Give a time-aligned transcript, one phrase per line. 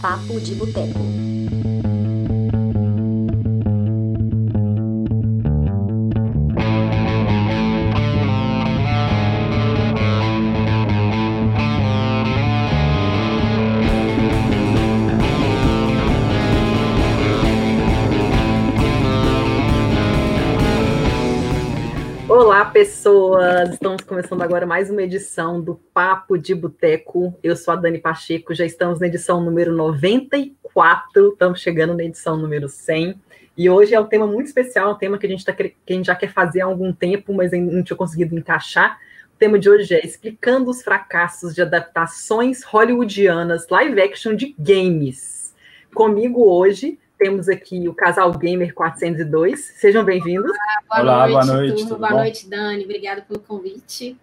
[0.00, 1.75] Papo de Boteco.
[24.16, 27.38] Começando agora mais uma edição do Papo de Boteco.
[27.42, 32.34] Eu sou a Dani Pacheco, já estamos na edição número 94, estamos chegando na edição
[32.34, 33.14] número 100.
[33.58, 35.92] E hoje é um tema muito especial, um tema que a gente, tá, que a
[35.92, 38.98] gente já quer fazer há algum tempo, mas não tinha conseguido encaixar.
[39.34, 45.54] O tema de hoje é explicando os fracassos de adaptações hollywoodianas live action de games.
[45.94, 49.60] Comigo hoje temos aqui o Casal Gamer 402.
[49.76, 50.52] Sejam bem-vindos.
[50.88, 52.16] Boa Olá, noite, boa noite, Boa bom?
[52.16, 52.84] noite, Dani.
[52.84, 54.16] Obrigada pelo convite.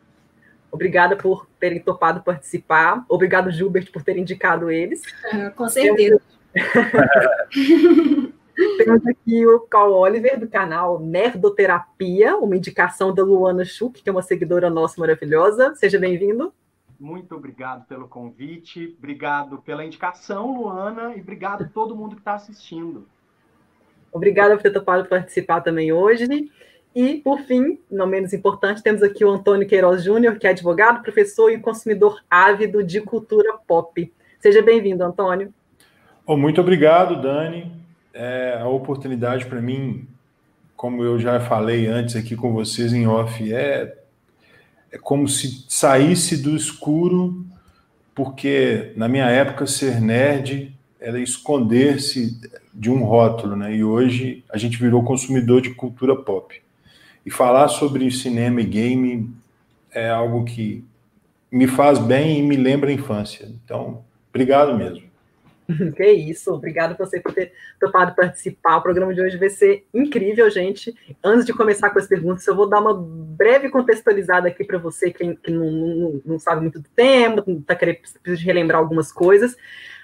[0.72, 3.04] Obrigada por terem topado participar.
[3.10, 5.02] Obrigado, Gilbert, por ter indicado eles.
[5.32, 6.22] Ah, Com certeza.
[8.78, 14.12] Temos aqui o Carl Oliver, do canal Nerdoterapia, uma indicação da Luana Schuch, que é
[14.12, 15.74] uma seguidora nossa maravilhosa.
[15.76, 16.54] Seja bem-vindo.
[17.00, 22.36] Muito obrigado pelo convite, obrigado pela indicação, Luana, e obrigado a todo mundo que está
[22.36, 23.08] assistindo.
[24.12, 26.52] Obrigada por ter topado participar também hoje.
[26.96, 31.02] E, por fim, não menos importante, temos aqui o Antônio Queiroz Júnior, que é advogado,
[31.02, 34.14] professor e consumidor ávido de cultura pop.
[34.40, 35.52] Seja bem-vindo, Antônio.
[36.26, 37.72] Bom, muito obrigado, Dani.
[38.14, 40.08] É, a oportunidade para mim,
[40.76, 43.98] como eu já falei antes aqui com vocês em off, é,
[44.94, 47.44] é como se saísse do escuro,
[48.14, 52.40] porque na minha época ser nerd era esconder-se
[52.72, 53.76] de um rótulo, né?
[53.76, 56.62] E hoje a gente virou consumidor de cultura pop.
[57.26, 59.34] E falar sobre cinema e game
[59.92, 60.86] é algo que
[61.52, 63.50] me faz bem e me lembra a infância.
[63.66, 65.03] Então, obrigado mesmo.
[65.96, 68.78] Que isso, obrigada você por ter topado participar.
[68.78, 70.94] O programa de hoje vai ser incrível, gente.
[71.24, 75.12] Antes de começar com as perguntas, eu vou dar uma breve contextualizada aqui para você
[75.12, 79.12] que, que não, não, não, sabe muito do tema, tá querendo precisa de relembrar algumas
[79.12, 79.56] coisas.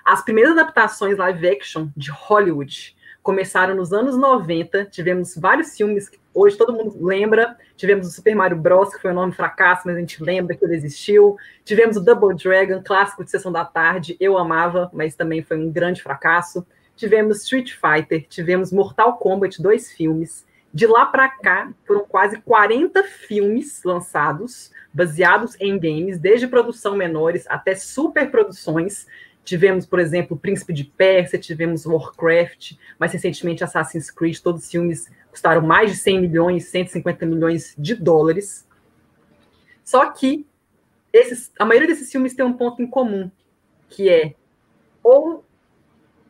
[0.05, 2.95] As primeiras adaptações live action de Hollywood
[3.29, 4.85] começaram nos anos 90.
[4.85, 7.55] Tivemos vários filmes que hoje todo mundo lembra.
[7.77, 10.65] Tivemos o Super Mario Bros., que foi um enorme fracasso, mas a gente lembra que
[10.65, 11.37] ele existiu.
[11.63, 14.17] Tivemos o Double Dragon, clássico de sessão da tarde.
[14.19, 16.65] Eu amava, mas também foi um grande fracasso.
[16.95, 20.43] Tivemos Street Fighter, tivemos Mortal Kombat, dois filmes.
[20.73, 27.45] De lá para cá, foram quase 40 filmes lançados, baseados em games, desde produção menores
[27.47, 29.05] até superproduções.
[29.49, 35.11] Tivemos, por exemplo, Príncipe de Pérsia, tivemos Warcraft, mais recentemente Assassin's Creed, todos os filmes
[35.31, 38.67] custaram mais de 100 milhões, 150 milhões de dólares.
[39.83, 40.45] Só que
[41.11, 43.31] esses, a maioria desses filmes tem um ponto em comum,
[43.89, 44.35] que é
[45.01, 45.43] ou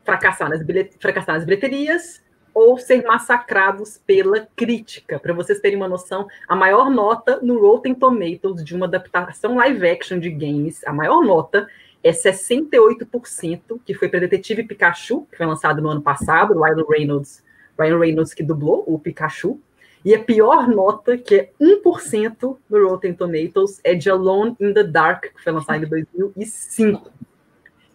[0.06, 5.20] fracassar nas, bilhet, fracassar nas bilheterias ou ser massacrados pela crítica.
[5.20, 9.86] Para vocês terem uma noção, a maior nota no Rotten Tomatoes de uma adaptação live
[9.90, 11.68] action de games, a maior nota
[12.04, 17.44] é 68%, que foi para Detetive Pikachu, que foi lançado no ano passado, Ryan Reynolds,
[17.78, 19.60] Ryan Reynolds que dublou o Pikachu.
[20.04, 24.84] E a pior nota, que é 1% no Rotten Tomatoes, é de Alone in the
[24.84, 27.12] Dark, que foi lançado em 2005.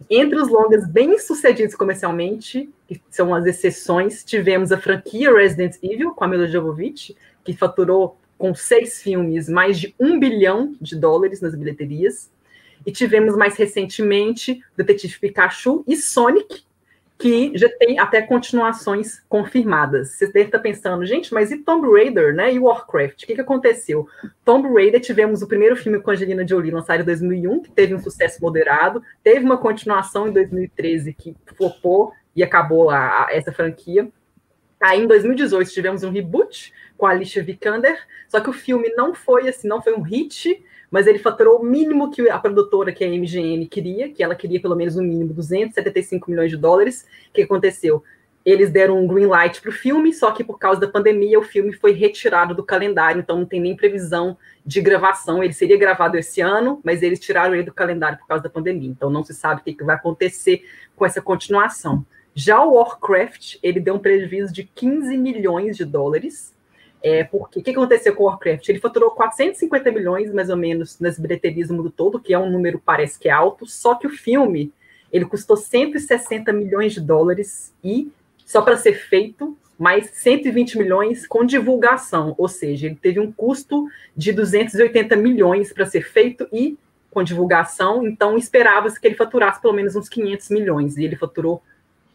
[0.07, 6.11] Entre os longas bem sucedidos comercialmente, que são as exceções, tivemos a franquia Resident Evil,
[6.11, 11.41] com a Mila Jovovich, que faturou com seis filmes mais de um bilhão de dólares
[11.41, 12.29] nas bilheterias.
[12.85, 16.63] E tivemos mais recentemente Detetive Pikachu e Sonic,
[17.17, 20.11] que já tem até continuações confirmadas.
[20.11, 22.53] Você deve estar pensando, gente, mas e Tomb Raider, né?
[22.53, 23.23] E Warcraft?
[23.23, 24.07] O que, que aconteceu?
[24.43, 27.99] Tomb Raider, tivemos o primeiro filme com Angelina Jolie, lançado em 2001, que teve um
[27.99, 29.01] sucesso moderado.
[29.23, 34.09] Teve uma continuação em 2013 que flopou e acabou a, a, essa franquia.
[34.81, 37.97] Aí, em 2018, tivemos um reboot com a Alicia Vikander,
[38.27, 40.61] só que o filme não foi assim, não foi um hit,
[40.95, 44.33] mas ele faturou o mínimo que a produtora, que é a MGM, queria, que ela
[44.33, 47.05] queria pelo menos no mínimo 275 milhões de dólares.
[47.27, 48.01] O que aconteceu?
[48.45, 51.43] Eles deram um green light para o filme, só que por causa da pandemia o
[51.43, 55.43] filme foi retirado do calendário, então não tem nem previsão de gravação.
[55.43, 58.89] Ele seria gravado esse ano, mas eles tiraram ele do calendário por causa da pandemia.
[58.89, 60.63] Então não se sabe o que vai acontecer
[60.95, 62.05] com essa continuação.
[62.33, 66.54] Já o Warcraft, ele deu um prejuízo de 15 milhões de dólares,
[67.05, 68.67] é, porque o que aconteceu com o Warcraft?
[68.67, 72.49] Ele faturou 450 milhões, mais ou menos, nas bilheterias do mundo todo, que é um
[72.49, 74.73] número, parece que é alto, só que o filme,
[75.13, 78.11] ele custou 160 milhões de dólares e,
[78.43, 83.87] só para ser feito, mais 120 milhões com divulgação, ou seja, ele teve um custo
[84.17, 86.75] de 280 milhões para ser feito e
[87.11, 91.61] com divulgação, então esperava-se que ele faturasse pelo menos uns 500 milhões, e ele faturou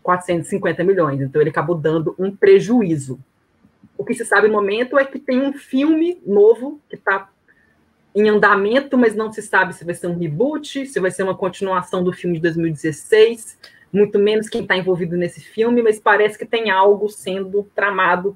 [0.02, 3.20] 450 milhões, então ele acabou dando um prejuízo.
[4.00, 7.28] O que se sabe no momento é que tem um filme novo que está
[8.14, 11.36] em andamento, mas não se sabe se vai ser um reboot, se vai ser uma
[11.36, 13.58] continuação do filme de 2016,
[13.92, 18.34] muito menos quem está envolvido nesse filme, mas parece que tem algo sendo tramado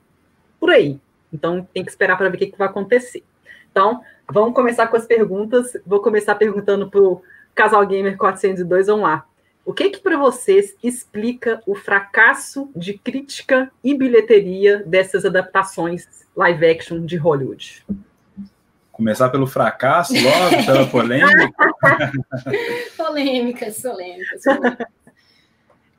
[0.60, 1.00] por aí.
[1.32, 3.24] Então tem que esperar para ver o que, que vai acontecer.
[3.70, 5.72] Então, vamos começar com as perguntas.
[5.86, 7.22] Vou começar perguntando para o
[7.54, 9.26] Casal Gamer 402, vamos lá.
[9.64, 16.06] O que que para vocês explica o fracasso de crítica e bilheteria dessas adaptações
[16.36, 17.84] live action de Hollywood?
[18.92, 21.50] Começar pelo fracasso logo, pela polêmica.
[22.96, 24.86] polêmicas, polêmicas, polêmicas.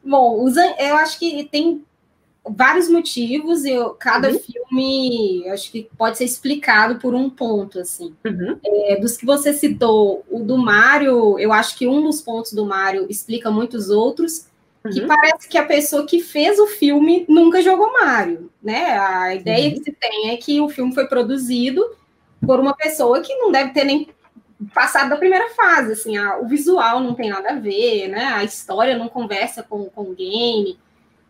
[0.03, 0.47] Bom,
[0.77, 1.83] eu acho que tem
[2.47, 4.39] vários motivos, eu, cada uhum.
[4.39, 8.13] filme acho que pode ser explicado por um ponto, assim.
[8.23, 8.59] Uhum.
[8.63, 12.65] É, dos que você citou, o do Mário, eu acho que um dos pontos do
[12.65, 14.47] Mário explica muitos outros,
[14.83, 14.91] uhum.
[14.91, 18.97] que parece que a pessoa que fez o filme nunca jogou Mário, né?
[18.97, 21.83] A ideia que se tem é que o filme foi produzido
[22.45, 24.07] por uma pessoa que não deve ter nem
[24.73, 28.25] passado da primeira fase, assim, a, o visual não tem nada a ver, né?
[28.25, 30.77] A história não conversa com, com o game,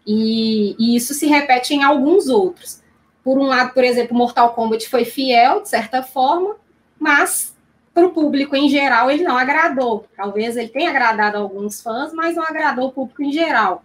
[0.05, 2.81] e, e, isso se repete em alguns outros.
[3.23, 6.55] Por um lado, por exemplo, Mortal Kombat foi fiel, de certa forma,
[6.99, 7.55] mas
[7.93, 10.05] para o público em geral ele não agradou.
[10.15, 13.83] Talvez ele tenha agradado alguns fãs, mas não agradou o público em geral.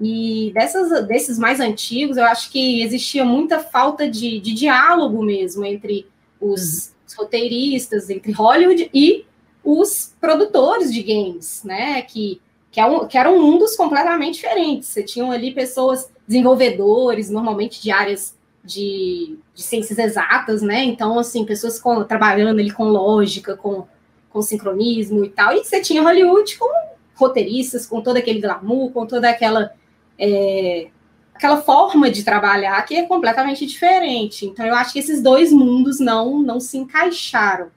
[0.00, 5.64] E dessas, desses mais antigos, eu acho que existia muita falta de, de diálogo mesmo
[5.64, 6.06] entre
[6.40, 9.26] os, os roteiristas, entre Hollywood e
[9.62, 12.02] os produtores de games, né?
[12.02, 12.40] Que
[12.72, 14.88] que, é um, que eram mundos completamente diferentes.
[14.88, 18.34] Você tinha ali pessoas, desenvolvedores, normalmente de áreas
[18.64, 20.82] de, de ciências exatas, né?
[20.82, 23.86] Então, assim, pessoas com, trabalhando ali com lógica, com,
[24.30, 25.52] com sincronismo e tal.
[25.54, 26.66] E você tinha Hollywood com
[27.14, 29.72] roteiristas, com todo aquele glamour, com toda aquela.
[30.18, 30.88] É,
[31.34, 34.46] aquela forma de trabalhar que é completamente diferente.
[34.46, 37.70] Então, eu acho que esses dois mundos não, não se encaixaram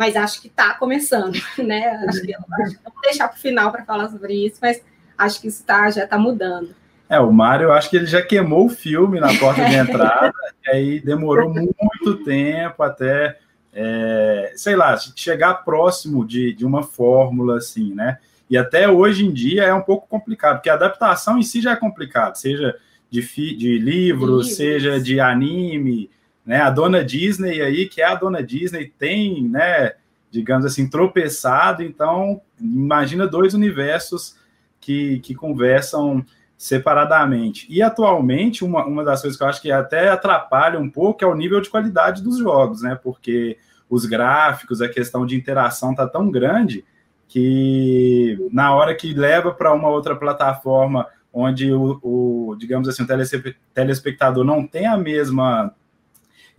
[0.00, 2.02] mas acho que está começando, né?
[2.08, 4.82] Acho que, acho que vou deixar para o final para falar sobre isso, mas
[5.18, 6.74] acho que isso tá, já está mudando.
[7.06, 10.32] É, o Mário, eu acho que ele já queimou o filme na porta de entrada,
[10.64, 13.38] e aí demorou muito tempo até,
[13.74, 18.16] é, sei lá, chegar próximo de, de uma fórmula assim, né?
[18.48, 21.72] E até hoje em dia é um pouco complicado, porque a adaptação em si já
[21.72, 22.74] é complicado, seja
[23.10, 23.20] de,
[23.54, 26.08] de livro, seja de anime,
[26.50, 26.62] né?
[26.62, 29.92] A dona Disney aí, que é a dona Disney, tem, né,
[30.32, 34.34] digamos assim, tropeçado, então imagina dois universos
[34.80, 36.26] que, que conversam
[36.58, 37.68] separadamente.
[37.70, 41.26] E atualmente, uma, uma das coisas que eu acho que até atrapalha um pouco é
[41.28, 42.98] o nível de qualidade dos jogos, né?
[43.00, 43.56] Porque
[43.88, 46.84] os gráficos, a questão de interação tá tão grande
[47.28, 53.54] que na hora que leva para uma outra plataforma onde o, o, digamos assim, o
[53.72, 55.72] telespectador não tem a mesma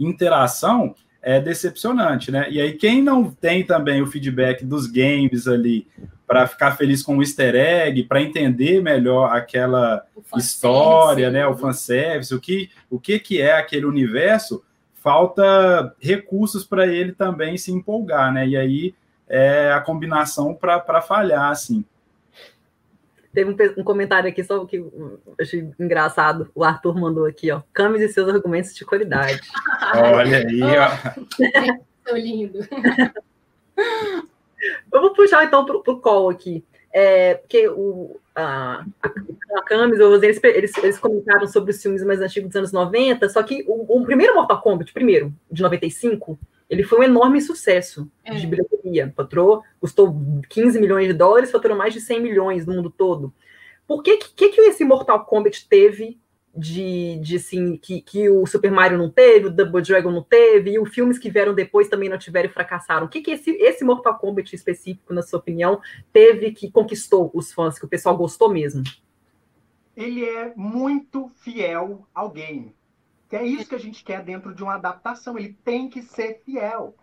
[0.06, 2.48] interação é decepcionante, né?
[2.50, 5.88] E aí, quem não tem também o feedback dos games ali
[6.26, 10.04] para ficar feliz com o easter egg, para entender melhor aquela
[10.38, 11.46] história, né?
[11.46, 14.64] O fanservice, o que, o que, que é aquele universo,
[14.96, 18.48] falta recursos para ele também se empolgar, né?
[18.48, 18.96] E aí
[19.28, 21.84] é a combinação para falhar, assim.
[23.34, 26.52] Teve um, um, comentário aqui só que eu achei engraçado.
[26.54, 27.62] O Arthur mandou aqui, ó.
[27.74, 29.40] Camis e seus argumentos de qualidade.
[29.96, 30.90] Olha aí, ó.
[32.06, 32.60] Tô lindo.
[34.92, 36.64] Eu vou puxar então pro, pro call aqui.
[36.94, 42.50] É, porque o, a, a Camis, eles, eles, eles comentaram sobre os filmes mais antigos
[42.50, 46.38] dos anos 90, só que o, o primeiro Mortal Kombat, primeiro, de 95,
[46.72, 48.34] ele foi um enorme sucesso é.
[48.34, 49.12] de bilheteria.
[49.14, 50.16] Faturou, custou
[50.50, 53.34] 15 milhões de dólares, faturou mais de 100 milhões no mundo todo.
[53.86, 56.18] Por que que, que esse Mortal Kombat teve
[56.56, 60.72] de, de assim, que, que o Super Mario não teve, o Double Dragon não teve,
[60.72, 63.06] e os filmes que vieram depois também não tiveram e fracassaram?
[63.06, 65.82] O que, que esse, esse Mortal Kombat específico, na sua opinião,
[66.14, 68.82] teve que conquistou os fãs, que o pessoal gostou mesmo?
[69.94, 72.74] Ele é muito fiel ao game.
[73.32, 75.38] Que é isso que a gente quer dentro de uma adaptação.
[75.38, 76.98] Ele tem que ser fiel.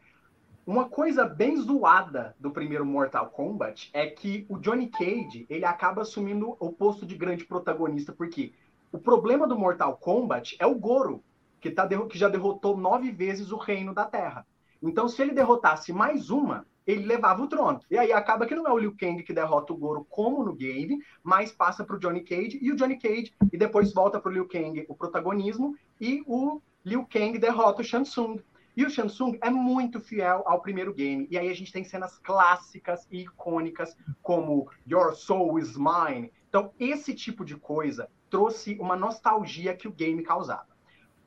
[0.67, 6.03] Uma coisa bem zoada do primeiro Mortal Kombat é que o Johnny Cage ele acaba
[6.03, 8.53] assumindo o posto de grande protagonista, porque
[8.93, 11.25] o problema do Mortal Kombat é o Goro,
[11.63, 14.47] que, tá, que já derrotou nove vezes o reino da Terra.
[14.83, 17.81] Então, se ele derrotasse mais uma, ele levava o trono.
[17.91, 20.55] E aí acaba que não é o Liu Kang que derrota o Goro como no
[20.55, 24.31] game, mas passa para o Johnny Cage e o Johnny Cage e depois volta para
[24.31, 28.41] o Liu Kang o protagonismo e o Liu Kang derrota o Shang Tsung.
[28.79, 31.27] E o Shansung é muito fiel ao primeiro game.
[31.29, 36.33] E aí a gente tem cenas clássicas e icônicas, como Your Soul is Mine.
[36.49, 40.69] Então, esse tipo de coisa trouxe uma nostalgia que o game causava.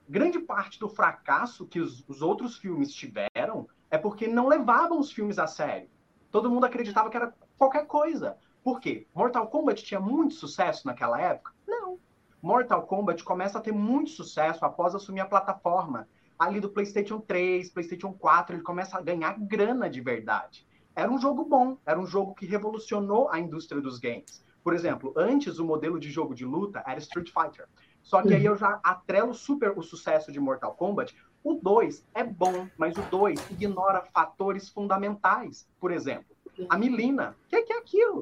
[0.08, 5.12] Grande parte do fracasso que os, os outros filmes tiveram é porque não levavam os
[5.12, 5.90] filmes a sério.
[6.32, 8.38] Todo mundo acreditava que era qualquer coisa.
[8.64, 9.08] Por quê?
[9.14, 11.52] Mortal Kombat tinha muito sucesso naquela época?
[11.68, 12.00] Não.
[12.42, 16.08] Mortal Kombat começa a ter muito sucesso após assumir a plataforma.
[16.40, 20.66] Ali do PlayStation 3, PlayStation 4, ele começa a ganhar grana de verdade.
[20.96, 24.44] Era um jogo bom, era um jogo que revolucionou a indústria dos games.
[24.64, 27.68] Por exemplo, antes o modelo de jogo de luta era Street Fighter.
[28.02, 31.16] Só que aí eu já atrelo super o sucesso de Mortal Kombat.
[31.44, 35.68] O 2 é bom, mas o 2 ignora fatores fundamentais.
[35.80, 36.36] Por exemplo,
[36.68, 37.36] a Milina.
[37.46, 38.22] O que, que é aquilo?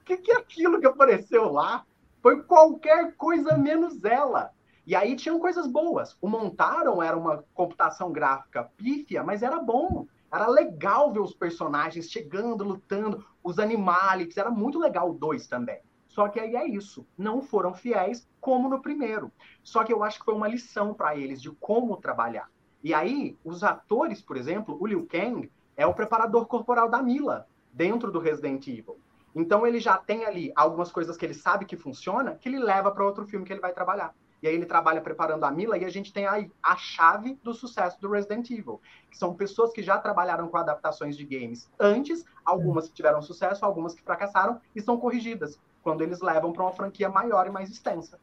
[0.00, 1.84] O que, que é aquilo que apareceu lá?
[2.22, 4.52] Foi qualquer coisa menos ela.
[4.86, 6.16] E aí tinham coisas boas.
[6.20, 10.06] O Montaram era uma computação gráfica pífia, mas era bom.
[10.32, 14.36] Era legal ver os personagens chegando, lutando, os animais.
[14.36, 15.80] Era muito legal o 2 também.
[16.06, 17.06] Só que aí é isso.
[17.16, 19.30] Não foram fiéis como no primeiro.
[19.62, 22.50] Só que eu acho que foi uma lição para eles de como trabalhar.
[22.82, 27.46] E aí, os atores, por exemplo, o Liu Kang é o preparador corporal da Mila
[27.72, 28.98] dentro do Resident Evil.
[29.34, 32.90] Então ele já tem ali algumas coisas que ele sabe que funciona, que ele leva
[32.90, 34.14] para outro filme que ele vai trabalhar.
[34.42, 37.52] E aí ele trabalha preparando a Mila e a gente tem aí a chave do
[37.52, 42.24] sucesso do Resident Evil, que são pessoas que já trabalharam com adaptações de games antes,
[42.44, 46.72] algumas que tiveram sucesso, algumas que fracassaram e são corrigidas quando eles levam para uma
[46.72, 48.18] franquia maior e mais extensa.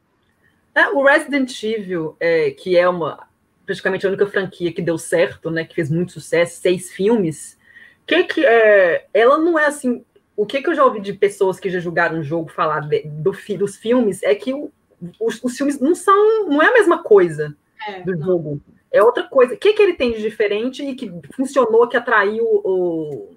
[0.74, 3.28] É, o Resident Evil, é, que é uma
[3.68, 7.58] praticamente a única franquia que deu certo, né, que fez muito sucesso, seis filmes,
[8.06, 10.04] que que é, ela não é assim.
[10.38, 13.02] O que, que eu já ouvi de pessoas que já julgaram o jogo falar de,
[13.08, 14.70] do, dos filmes é que o,
[15.18, 17.56] os, os, filmes não são, não é a mesma coisa
[17.88, 18.24] é, do não.
[18.24, 18.60] jogo.
[18.92, 19.54] É outra coisa.
[19.54, 23.34] O que, que ele tem de diferente e que funcionou, que atraiu o,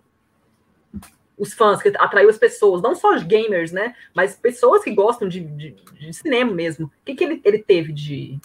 [1.36, 3.96] os fãs, que atraiu as pessoas, não só os gamers, né?
[4.14, 6.86] Mas pessoas que gostam de, de, de cinema mesmo.
[6.86, 8.40] O que, que ele, ele teve de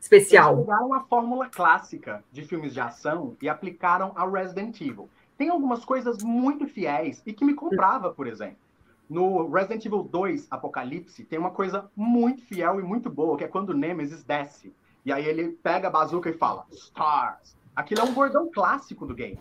[0.00, 0.54] especial?
[0.54, 5.10] Eles pegaram a fórmula clássica de filmes de ação e aplicaram ao Resident Evil.
[5.36, 8.56] Tem algumas coisas muito fiéis e que me comprava, por exemplo.
[9.08, 13.48] No Resident Evil 2 Apocalipse, tem uma coisa muito fiel e muito boa, que é
[13.48, 14.72] quando o Nemesis desce.
[15.04, 17.56] E aí ele pega a bazuca e fala, Stars.
[17.74, 19.38] Aquilo é um bordão clássico do game.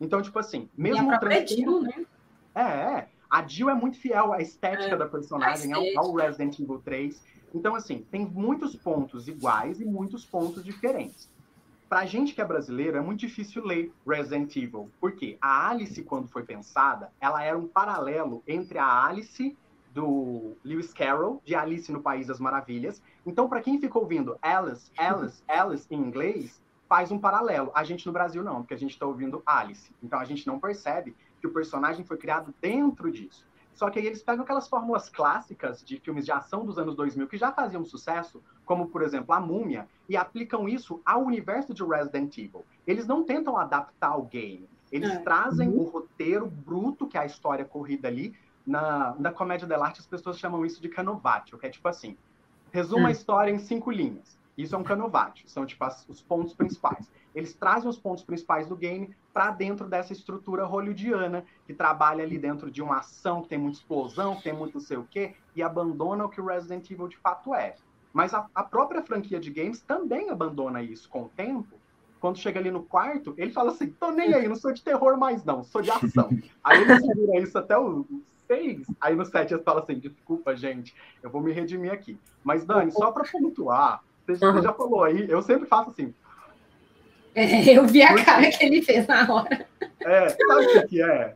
[0.00, 2.06] Então, tipo assim, mesmo a Jill, né?
[2.54, 3.08] É, é.
[3.30, 7.22] A Jill é muito fiel à estética é, da personagem, ao, ao, Resident Evil 3.
[7.54, 11.28] Então, assim, tem muitos pontos iguais e muitos pontos diferentes.
[11.88, 14.90] Pra gente que é brasileiro, é muito difícil ler Resident Evil.
[15.00, 19.56] Porque a Alice, quando foi pensada, ela era um paralelo entre a Alice
[19.92, 23.00] do Lewis Carroll, de Alice no País das Maravilhas.
[23.24, 27.70] Então, para quem ficou ouvindo Alice, Alice, Alice em inglês, faz um paralelo.
[27.74, 29.90] A gente no Brasil não, porque a gente está ouvindo Alice.
[30.02, 33.46] Então a gente não percebe que o personagem foi criado dentro disso.
[33.74, 37.26] Só que aí eles pegam aquelas fórmulas clássicas de filmes de ação dos anos 2000
[37.26, 41.82] que já faziam sucesso, como por exemplo a Múmia, e aplicam isso ao universo de
[41.82, 42.64] Resident Evil.
[42.86, 45.18] Eles não tentam adaptar o game, eles é.
[45.18, 45.80] trazem uhum.
[45.80, 48.34] o roteiro bruto, que é a história corrida ali.
[48.66, 52.16] Na, na comédia dell'arte as pessoas chamam isso de canovatio, que é tipo assim,
[52.72, 53.12] resuma a hum.
[53.12, 54.38] história em cinco linhas.
[54.56, 57.10] Isso é um canovate, são tipo as, os pontos principais.
[57.34, 62.38] Eles trazem os pontos principais do game para dentro dessa estrutura hollywoodiana, que trabalha ali
[62.38, 65.34] dentro de uma ação que tem muita explosão, que tem muito não sei o quê,
[65.56, 67.74] e abandona o que o Resident Evil de fato é.
[68.14, 71.76] Mas a, a própria franquia de games também abandona isso com o tempo.
[72.20, 75.18] Quando chega ali no quarto, ele fala assim: tô nem aí, não sou de terror
[75.18, 76.30] mais, não, sou de ação.
[76.62, 78.06] aí ele segura isso até o
[78.46, 78.86] seis.
[79.00, 80.94] Aí no sete ele fala assim: desculpa, gente,
[81.24, 82.16] eu vou me redimir aqui.
[82.44, 84.62] Mas, Dani, só para pontuar, você uhum.
[84.62, 86.14] já falou aí, eu sempre faço assim.
[87.34, 88.24] É, eu vi a Porque...
[88.24, 89.66] cara que ele fez na hora.
[90.00, 91.34] É, sabe o que é?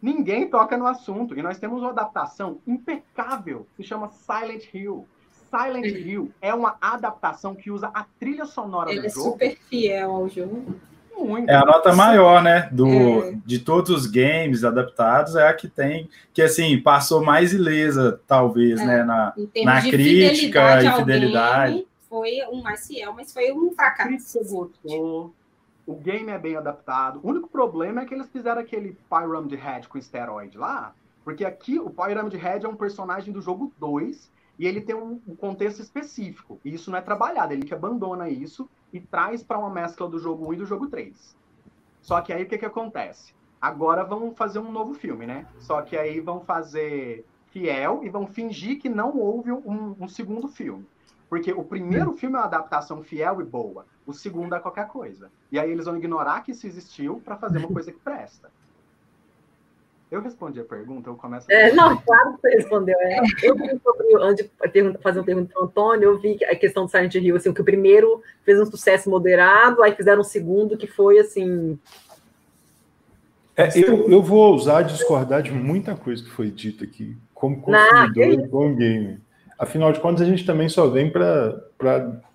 [0.00, 1.36] Ninguém toca no assunto.
[1.36, 5.08] E nós temos uma adaptação impecável, que chama Silent Hill.
[5.50, 9.30] Silent Hill é uma adaptação que usa a trilha sonora Ele do é jogo.
[9.32, 10.76] super fiel ao jogo.
[11.16, 11.50] Muito.
[11.50, 12.68] É a nota maior, né?
[12.70, 12.88] Do,
[13.24, 13.38] é.
[13.44, 18.80] De todos os games adaptados, é a que tem, que assim, passou mais ilesa, talvez,
[18.80, 18.86] é.
[18.86, 19.02] né?
[19.02, 24.38] Na, na crítica e fidelidade foi um mais fiel, mas foi um fracasso.
[24.40, 25.34] gostou.
[25.86, 27.20] O game é bem adaptado.
[27.22, 30.94] O único problema é que eles fizeram aquele Pyramid Head com esteroide lá.
[31.24, 35.20] Porque aqui o Pyramid Head é um personagem do jogo 2 e ele tem um,
[35.26, 36.60] um contexto específico.
[36.64, 40.18] E isso não é trabalhado, ele que abandona isso e traz para uma mescla do
[40.18, 41.36] jogo 1 e do jogo 3.
[42.00, 43.34] Só que aí o que, que acontece?
[43.60, 45.46] Agora vão fazer um novo filme, né?
[45.58, 50.48] Só que aí vão fazer fiel e vão fingir que não houve um, um segundo
[50.48, 50.86] filme.
[51.28, 55.30] Porque o primeiro filme é uma adaptação fiel e boa, o segundo é qualquer coisa.
[55.52, 58.50] E aí eles vão ignorar que isso existiu para fazer uma coisa que presta.
[60.10, 61.46] Eu respondi a pergunta, eu começo.
[61.50, 61.54] A...
[61.54, 62.96] É, não, claro que você respondeu.
[62.98, 63.20] É.
[63.42, 66.86] Eu vi sobre, antes de fazer uma pergunta para o Antônio, eu vi a questão
[66.86, 70.78] do Silent Hill, assim, que o primeiro fez um sucesso moderado, aí fizeram um segundo
[70.78, 71.78] que foi assim.
[73.54, 78.28] É, eu, eu vou ousar discordar de muita coisa que foi dita aqui, como consumidor
[78.28, 79.18] e como gamer.
[79.58, 81.60] Afinal de contas, a gente também só vem para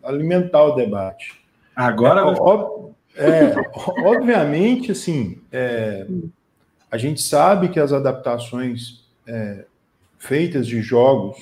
[0.04, 1.42] alimentar o debate.
[1.76, 2.22] Agora.
[2.22, 3.54] É, ob, é,
[4.06, 6.06] obviamente, assim, é,
[6.94, 9.66] a gente sabe que as adaptações é,
[10.20, 11.36] feitas de jogos,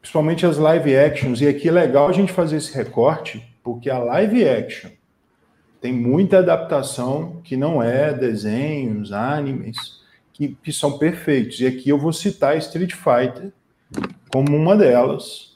[0.00, 3.98] principalmente as live actions, e aqui é legal a gente fazer esse recorte, porque a
[3.98, 4.90] live action
[5.78, 10.00] tem muita adaptação que não é desenhos, animes,
[10.32, 11.60] que, que são perfeitos.
[11.60, 13.52] E aqui eu vou citar Street Fighter
[14.32, 15.54] como uma delas.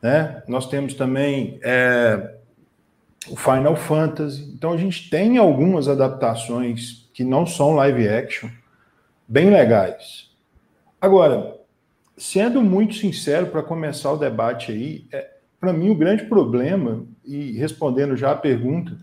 [0.00, 0.42] Né?
[0.48, 2.34] Nós temos também é,
[3.28, 4.50] o Final Fantasy.
[4.54, 8.48] Então a gente tem algumas adaptações que não são live action,
[9.26, 10.30] bem legais.
[11.00, 11.58] Agora,
[12.16, 17.58] sendo muito sincero para começar o debate aí, é, para mim o grande problema, e
[17.58, 18.96] respondendo já a pergunta,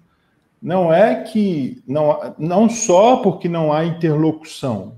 [0.61, 4.95] não é que não, não só porque não há interlocução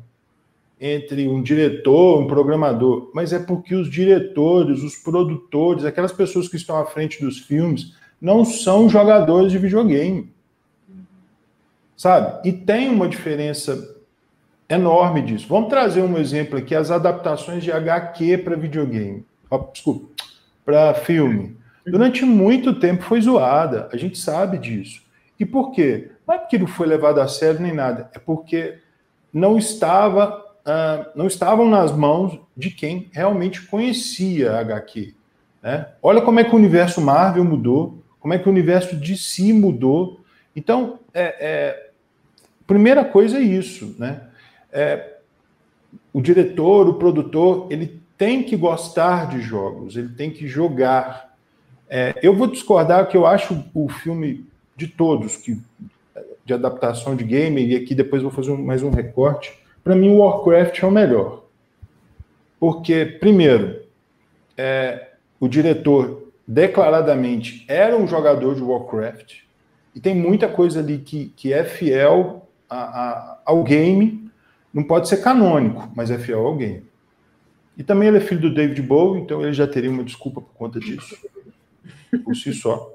[0.79, 6.55] entre um diretor, um programador, mas é porque os diretores, os produtores, aquelas pessoas que
[6.55, 10.31] estão à frente dos filmes, não são jogadores de videogame.
[11.97, 12.47] Sabe?
[12.47, 13.97] E tem uma diferença
[14.69, 15.47] enorme disso.
[15.49, 19.25] Vamos trazer um exemplo aqui: as adaptações de HQ para videogame.
[19.49, 20.07] Oh, desculpa,
[20.63, 21.57] para filme.
[21.85, 25.01] Durante muito tempo foi zoada, a gente sabe disso.
[25.39, 26.11] E por quê?
[26.27, 28.77] Não é porque não foi levado a sério nem nada, é porque
[29.33, 35.13] não estava uh, não estavam nas mãos de quem realmente conhecia a HQ.
[35.63, 35.87] Né?
[36.01, 39.53] Olha como é que o universo Marvel mudou, como é que o universo de si
[39.53, 40.19] mudou.
[40.55, 41.86] Então, é, é,
[42.67, 44.21] primeira coisa é isso, né?
[44.71, 45.15] É,
[46.13, 51.35] o diretor, o produtor, ele tem que gostar de jogos, ele tem que jogar.
[51.89, 55.57] É, eu vou discordar que eu acho o filme de todos que
[56.47, 59.53] de adaptação de game e aqui depois vou fazer um, mais um recorte.
[59.83, 61.43] Para mim, o Warcraft é o melhor,
[62.59, 63.81] porque primeiro,
[64.57, 69.41] é, o diretor declaradamente era um jogador de Warcraft,
[69.93, 74.29] e tem muita coisa ali que, que é fiel a, a, ao game,
[74.73, 76.85] não pode ser canônico, mas é fiel ao game.
[77.77, 80.53] E também ele é filho do David Bowie, então ele já teria uma desculpa por
[80.53, 81.15] conta disso,
[82.23, 82.93] por si só.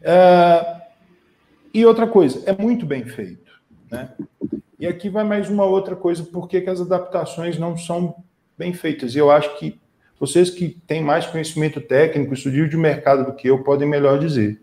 [0.00, 0.82] É,
[1.74, 3.52] e outra coisa, é muito bem feito.
[3.90, 4.10] Né?
[4.78, 8.16] E aqui vai mais uma outra coisa, por que as adaptações não são
[8.56, 9.14] bem feitas.
[9.14, 9.78] E eu acho que
[10.18, 14.60] vocês que têm mais conhecimento técnico, estudio de mercado do que eu, podem melhor dizer.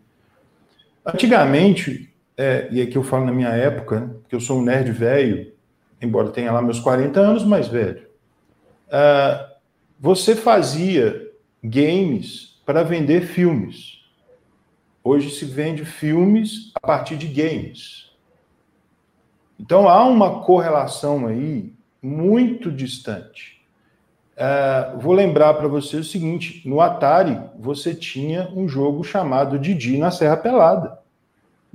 [1.05, 5.53] Antigamente, é, e aqui eu falo na minha época, porque eu sou um nerd velho,
[6.01, 8.05] embora tenha lá meus 40 anos mais velho,
[8.87, 9.55] uh,
[9.99, 11.31] você fazia
[11.63, 14.03] games para vender filmes.
[15.03, 18.11] Hoje se vende filmes a partir de games.
[19.59, 21.71] Então há uma correlação aí
[22.01, 23.55] muito distante.
[24.35, 29.97] Uh, vou lembrar para você o seguinte: no Atari você tinha um jogo chamado Didi
[29.97, 31.04] na Serra Pelada.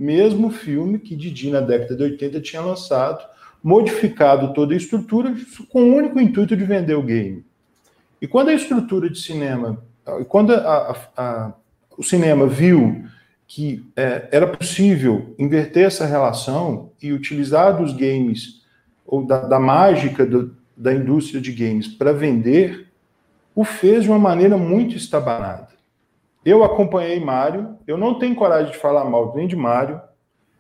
[0.01, 3.23] Mesmo filme que Didi na década de 80 tinha lançado,
[3.63, 5.37] modificado toda a estrutura
[5.69, 7.45] com o único intuito de vender o game.
[8.19, 9.85] E quando a estrutura de cinema,
[10.27, 11.53] quando a, a, a,
[11.99, 13.05] o cinema viu
[13.47, 18.63] que é, era possível inverter essa relação e utilizar dos games
[19.05, 22.87] ou da, da mágica do, da indústria de games para vender,
[23.55, 25.69] o fez de uma maneira muito estabanada.
[26.45, 30.01] Eu acompanhei Mario, eu não tenho coragem de falar mal nem de Mario,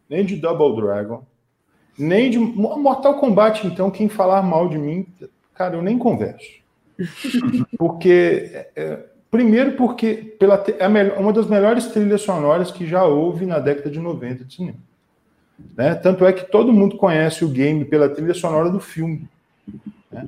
[0.09, 1.25] nem de Double Dragon,
[1.99, 5.07] nem de Mortal Kombat, então, quem falar mal de mim,
[5.55, 6.61] cara, eu nem converso.
[7.79, 10.87] Porque, é, é primeiro porque pela, é
[11.19, 14.79] uma das melhores trilhas sonoras que já houve na década de 90 de cinema.
[15.77, 15.95] Né?
[15.95, 19.29] Tanto é que todo mundo conhece o game pela trilha sonora do filme.
[20.11, 20.27] Né?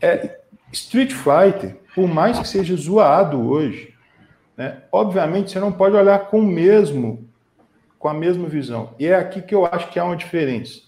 [0.00, 0.38] É,
[0.72, 3.94] Street Fighter, por mais que seja zoado hoje,
[4.58, 7.28] né, obviamente você não pode olhar com o mesmo,
[7.96, 8.92] com a mesma visão.
[8.98, 10.80] E é aqui que eu acho que há uma diferença.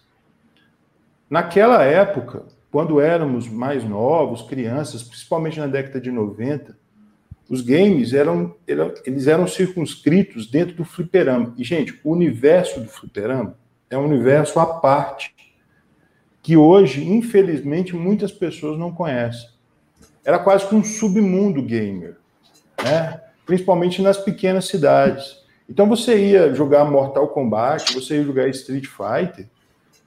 [1.30, 6.76] Naquela época, quando éramos mais novos, crianças, principalmente na década de 90,
[7.48, 8.56] os games eram,
[9.06, 11.54] eles eram circunscritos dentro do fliperama.
[11.56, 13.56] E, gente, o universo do fliperama
[13.88, 15.34] é um universo à parte
[16.42, 19.48] que hoje, infelizmente, muitas pessoas não conhecem.
[20.24, 22.16] Era quase que um submundo gamer.
[22.82, 23.19] Né?
[23.50, 25.36] Principalmente nas pequenas cidades.
[25.68, 29.48] Então você ia jogar Mortal Kombat, você ia jogar Street Fighter,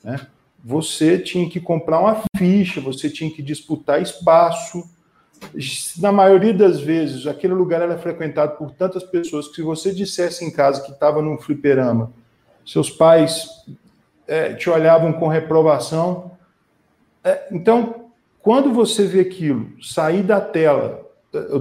[0.02, 0.28] né?
[0.64, 4.90] Você tinha que comprar uma ficha, você tinha que disputar espaço.
[5.98, 10.46] Na maioria das vezes, aquele lugar era frequentado por tantas pessoas que se você dissesse
[10.46, 12.14] em casa que estava num fliperama,
[12.66, 13.46] seus pais
[14.26, 16.32] é, te olhavam com reprovação.
[17.22, 18.10] É, então,
[18.42, 21.04] quando você vê aquilo sair da tela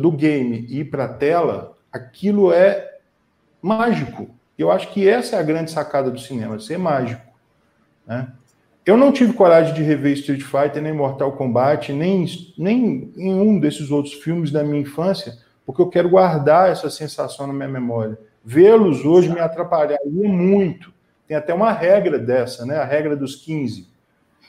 [0.01, 2.99] do game e ir para a tela, aquilo é
[3.61, 4.31] mágico.
[4.59, 7.23] Eu acho que essa é a grande sacada do cinema, ser mágico.
[8.07, 8.29] Né?
[8.85, 12.27] Eu não tive coragem de rever Street Fighter, nem Mortal Kombat, nem,
[12.59, 17.53] nem nenhum desses outros filmes da minha infância, porque eu quero guardar essa sensação na
[17.53, 18.19] minha memória.
[18.45, 20.93] Vê-los hoje me atrapalharia muito.
[21.29, 22.77] Tem até uma regra dessa, né?
[22.77, 23.89] A regra dos 15.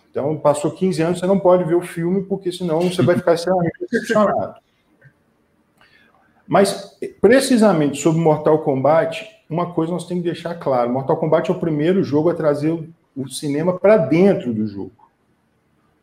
[0.10, 3.36] Então, passou 15 anos, você não pode ver o filme, porque senão você vai ficar
[3.36, 4.56] extremamente decepcionado.
[6.48, 11.54] Mas, precisamente sobre Mortal Kombat, uma coisa nós temos que deixar claro: Mortal Kombat é
[11.54, 12.72] o primeiro jogo a trazer
[13.16, 14.92] o cinema para dentro do jogo.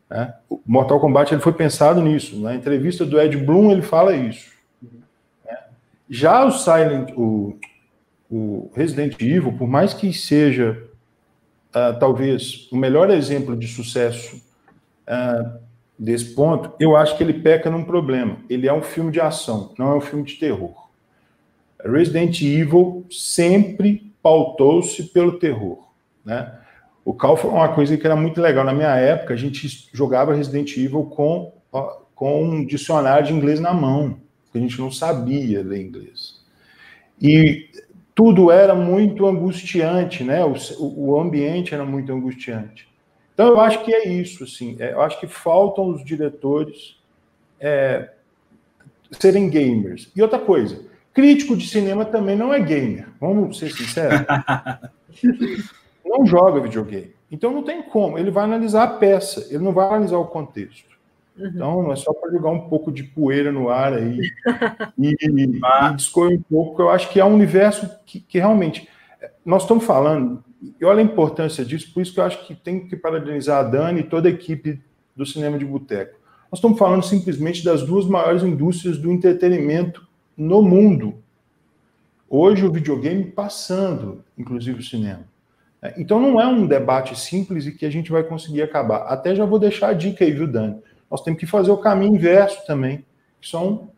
[0.09, 0.33] Né?
[0.65, 2.39] Mortal Kombat ele foi pensado nisso.
[2.39, 4.51] Na entrevista do Ed Bloom, ele fala isso.
[5.45, 5.57] Né?
[6.09, 7.57] Já o Silent, o,
[8.29, 10.83] o Resident Evil, por mais que seja
[11.69, 14.41] uh, talvez o melhor exemplo de sucesso
[15.07, 15.59] uh,
[16.01, 18.37] desse ponto, eu acho que ele peca num problema.
[18.49, 20.89] Ele é um filme de ação, não é um filme de terror.
[21.85, 25.77] Resident Evil sempre pautou-se pelo terror,
[26.25, 26.57] né?
[27.05, 28.63] O Cal foi uma coisa que era muito legal.
[28.63, 31.53] Na minha época, a gente jogava Resident Evil com,
[32.15, 36.41] com um dicionário de inglês na mão, porque a gente não sabia ler inglês.
[37.19, 37.69] E
[38.15, 40.43] tudo era muito angustiante, né?
[40.45, 42.90] O, o ambiente era muito angustiante.
[43.41, 44.75] Então, eu acho que é isso, assim.
[44.79, 46.97] É, eu acho que faltam os diretores
[47.59, 48.09] é,
[49.11, 50.11] serem gamers.
[50.15, 50.79] E outra coisa,
[51.13, 53.07] crítico de cinema também não é gamer.
[53.19, 54.21] Vamos ser sinceros.
[56.05, 57.13] não joga videogame.
[57.31, 58.19] Então não tem como.
[58.19, 60.91] Ele vai analisar a peça, ele não vai analisar o contexto.
[61.37, 61.47] Uhum.
[61.47, 64.19] Então é só para jogar um pouco de poeira no ar aí
[64.99, 66.81] e, e, e um pouco.
[66.81, 68.87] Eu acho que é um universo que, que realmente
[69.43, 70.43] nós estamos falando.
[70.61, 73.63] E olha a importância disso, por isso que eu acho que tem que parabenizar a
[73.63, 74.79] Dani e toda a equipe
[75.15, 76.19] do Cinema de Boteco.
[76.51, 81.15] Nós estamos falando simplesmente das duas maiores indústrias do entretenimento no mundo.
[82.29, 85.25] Hoje o videogame passando, inclusive o cinema.
[85.81, 89.03] É, então não é um debate simples e que a gente vai conseguir acabar.
[89.07, 90.77] Até já vou deixar a dica aí, viu, Dani?
[91.09, 93.03] Nós temos que fazer o caminho inverso também,
[93.39, 93.89] que são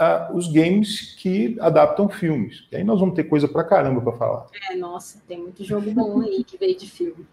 [0.00, 2.66] uh, os games que adaptam filmes.
[2.70, 4.46] E aí nós vamos ter coisa pra caramba para falar.
[4.70, 7.26] É, nossa, tem muito jogo bom aí que veio de filme.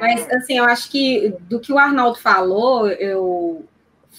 [0.00, 3.64] Mas, assim, eu acho que do que o Arnaldo falou, eu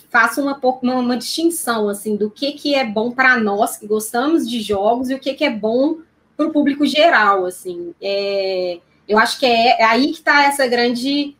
[0.09, 4.49] faço uma, uma, uma distinção, assim, do que, que é bom para nós que gostamos
[4.49, 5.97] de jogos e o que, que é bom
[6.35, 7.93] para o público geral, assim.
[8.01, 11.35] É, eu acho que é, é aí que está essa grande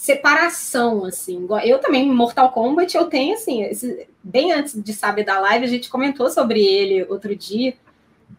[0.00, 1.46] separação, assim.
[1.62, 5.68] Eu também, Mortal Kombat, eu tenho, assim, esse, bem antes de saber da live, a
[5.68, 7.74] gente comentou sobre ele outro dia,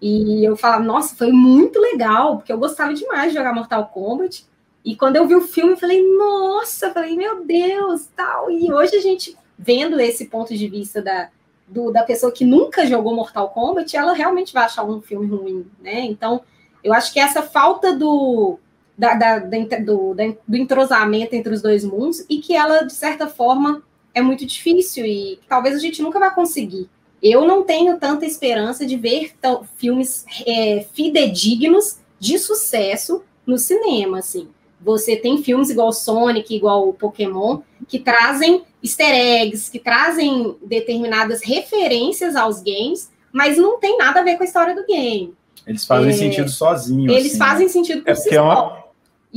[0.01, 4.43] e eu falava, nossa, foi muito legal, porque eu gostava demais de jogar Mortal Kombat,
[4.83, 8.73] e quando eu vi o filme, eu falei, nossa, eu falei, meu Deus, tal, e
[8.73, 11.29] hoje a gente, vendo esse ponto de vista da,
[11.67, 15.67] do, da pessoa que nunca jogou Mortal Kombat, ela realmente vai achar um filme ruim,
[15.79, 15.99] né?
[16.05, 16.41] Então,
[16.83, 18.57] eu acho que essa falta do,
[19.01, 20.15] da, da, da, do,
[20.47, 23.81] do entrosamento entre os dois mundos e que ela, de certa forma,
[24.13, 26.87] é muito difícil e talvez a gente nunca vá conseguir.
[27.21, 29.33] Eu não tenho tanta esperança de ver
[29.75, 34.47] filmes é, fidedignos de sucesso no cinema, assim.
[34.79, 42.35] Você tem filmes igual Sonic, igual Pokémon, que trazem easter eggs, que trazem determinadas referências
[42.35, 45.33] aos games, mas não tem nada a ver com a história do game.
[45.65, 47.11] Eles fazem é, sentido sozinhos.
[47.11, 48.80] Eles assim, fazem sentido por é si é uma,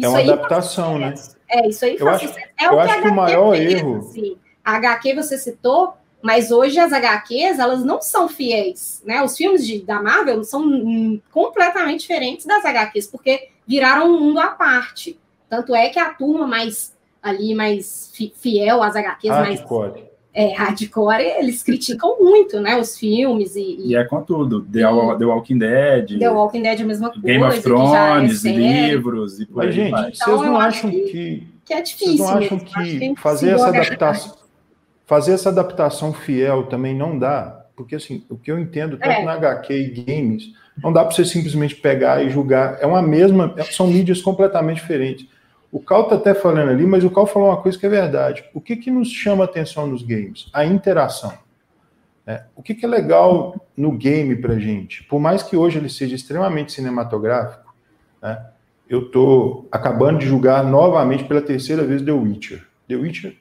[0.02, 1.14] é uma adaptação, né?
[1.48, 3.98] É, isso aí eu faz acho, É o que, que o maior fez, erro.
[3.98, 4.36] Assim.
[4.64, 9.22] A HQ você citou, mas hoje as HQs elas não são fiéis, né?
[9.22, 14.48] Os filmes de, da Marvel são completamente diferentes das HQs, porque viraram um mundo à
[14.48, 15.18] parte.
[15.48, 19.90] Tanto é que a turma mais ali, mais fiel às HQs, hardcore.
[19.90, 20.03] mais
[20.34, 22.76] é, hardcore, eles criticam muito, né?
[22.76, 23.60] Os filmes e.
[23.60, 24.62] E, e é com tudo.
[24.62, 26.18] The, e, The Walking Dead.
[26.18, 27.24] The Walking Dead é a mesma coisa.
[27.24, 30.12] Game of é Thrones, é livros e por Mas, gente, vai.
[30.12, 31.72] vocês não então, acham que, que, que.
[31.72, 32.16] é difícil.
[32.16, 34.44] Vocês não acham que, que fazer essa adaptação.
[35.06, 39.22] Fazer essa adaptação fiel também não dá, porque assim, o que eu entendo, tanto é.
[39.22, 42.78] na HQ e games, não dá para você simplesmente pegar e julgar.
[42.80, 45.26] É uma mesma, são mídias completamente diferentes.
[45.74, 48.44] O Cal está até falando ali, mas o Cal falou uma coisa que é verdade.
[48.54, 50.48] O que, que nos chama atenção nos games?
[50.52, 51.36] A interação.
[52.24, 55.02] É, o que, que, é legal no game para gente?
[55.02, 57.74] Por mais que hoje ele seja extremamente cinematográfico,
[58.22, 58.40] né,
[58.88, 62.64] eu estou acabando de jogar novamente pela terceira vez The Witcher.
[62.86, 63.36] The Witcher,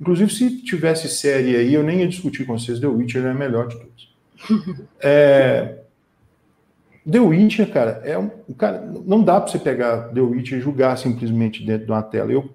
[0.00, 3.34] inclusive se tivesse série aí, eu nem ia discutir com vocês, The Witcher é a
[3.34, 4.16] melhor de todos.
[4.98, 5.80] É,
[7.10, 10.96] The Witcher, cara, é um, cara, não dá para você pegar The Witcher e jogar
[10.96, 12.32] simplesmente dentro de uma tela.
[12.32, 12.50] Eu,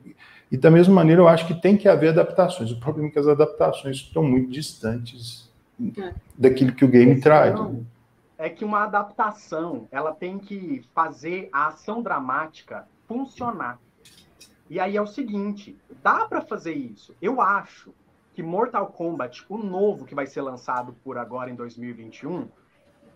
[0.52, 2.72] e da mesma maneira, eu acho que tem que haver adaptações.
[2.72, 5.50] O problema é que as adaptações estão muito distantes
[5.98, 6.14] é.
[6.38, 7.56] daquilo que o game Esse traz.
[7.56, 7.86] Não,
[8.38, 13.80] é que uma adaptação, ela tem que fazer a ação dramática funcionar.
[14.70, 17.16] E aí é o seguinte, dá para fazer isso.
[17.22, 17.94] Eu acho
[18.34, 22.48] que Mortal Kombat, o novo que vai ser lançado por agora em 2021,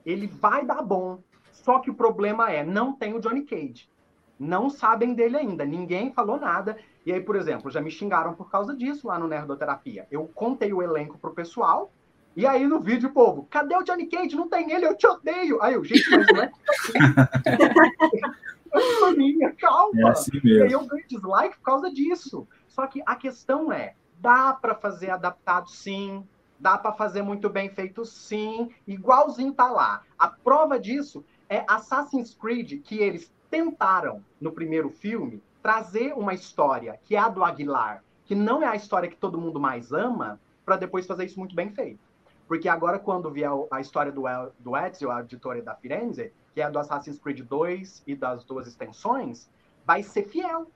[0.06, 1.20] ele vai dar bom.
[1.52, 3.90] Só que o problema é, não tem o Johnny Cage.
[4.38, 6.78] Não sabem dele ainda, ninguém falou nada.
[7.06, 10.08] E aí, por exemplo, já me xingaram por causa disso lá no Nerdoterapia.
[10.12, 11.92] Eu contei o elenco pro pessoal,
[12.36, 14.36] e aí no vídeo, povo, cadê o Johnny Cage?
[14.36, 15.62] Não tem ele, eu te odeio.
[15.62, 16.52] Aí eu, gente, mas não é.
[19.16, 20.02] minha, calma.
[20.02, 22.46] É assim e aí eu ganho dislike por causa disso.
[22.68, 26.28] Só que a questão é, dá para fazer adaptado sim,
[26.60, 28.70] Dá para fazer muito bem feito, sim.
[28.88, 30.04] Igualzinho tá lá.
[30.18, 37.00] A prova disso é Assassin's Creed, que eles tentaram, no primeiro filme, trazer uma história
[37.04, 40.40] que é a do Aguilar, que não é a história que todo mundo mais ama,
[40.66, 42.00] para depois fazer isso muito bem feito.
[42.48, 44.24] Porque agora, quando vier a história do,
[44.60, 48.68] do Ezio, a editora da Firenze, que é do Assassin's Creed 2 e das duas
[48.68, 49.50] extensões,
[49.86, 50.68] vai ser fiel.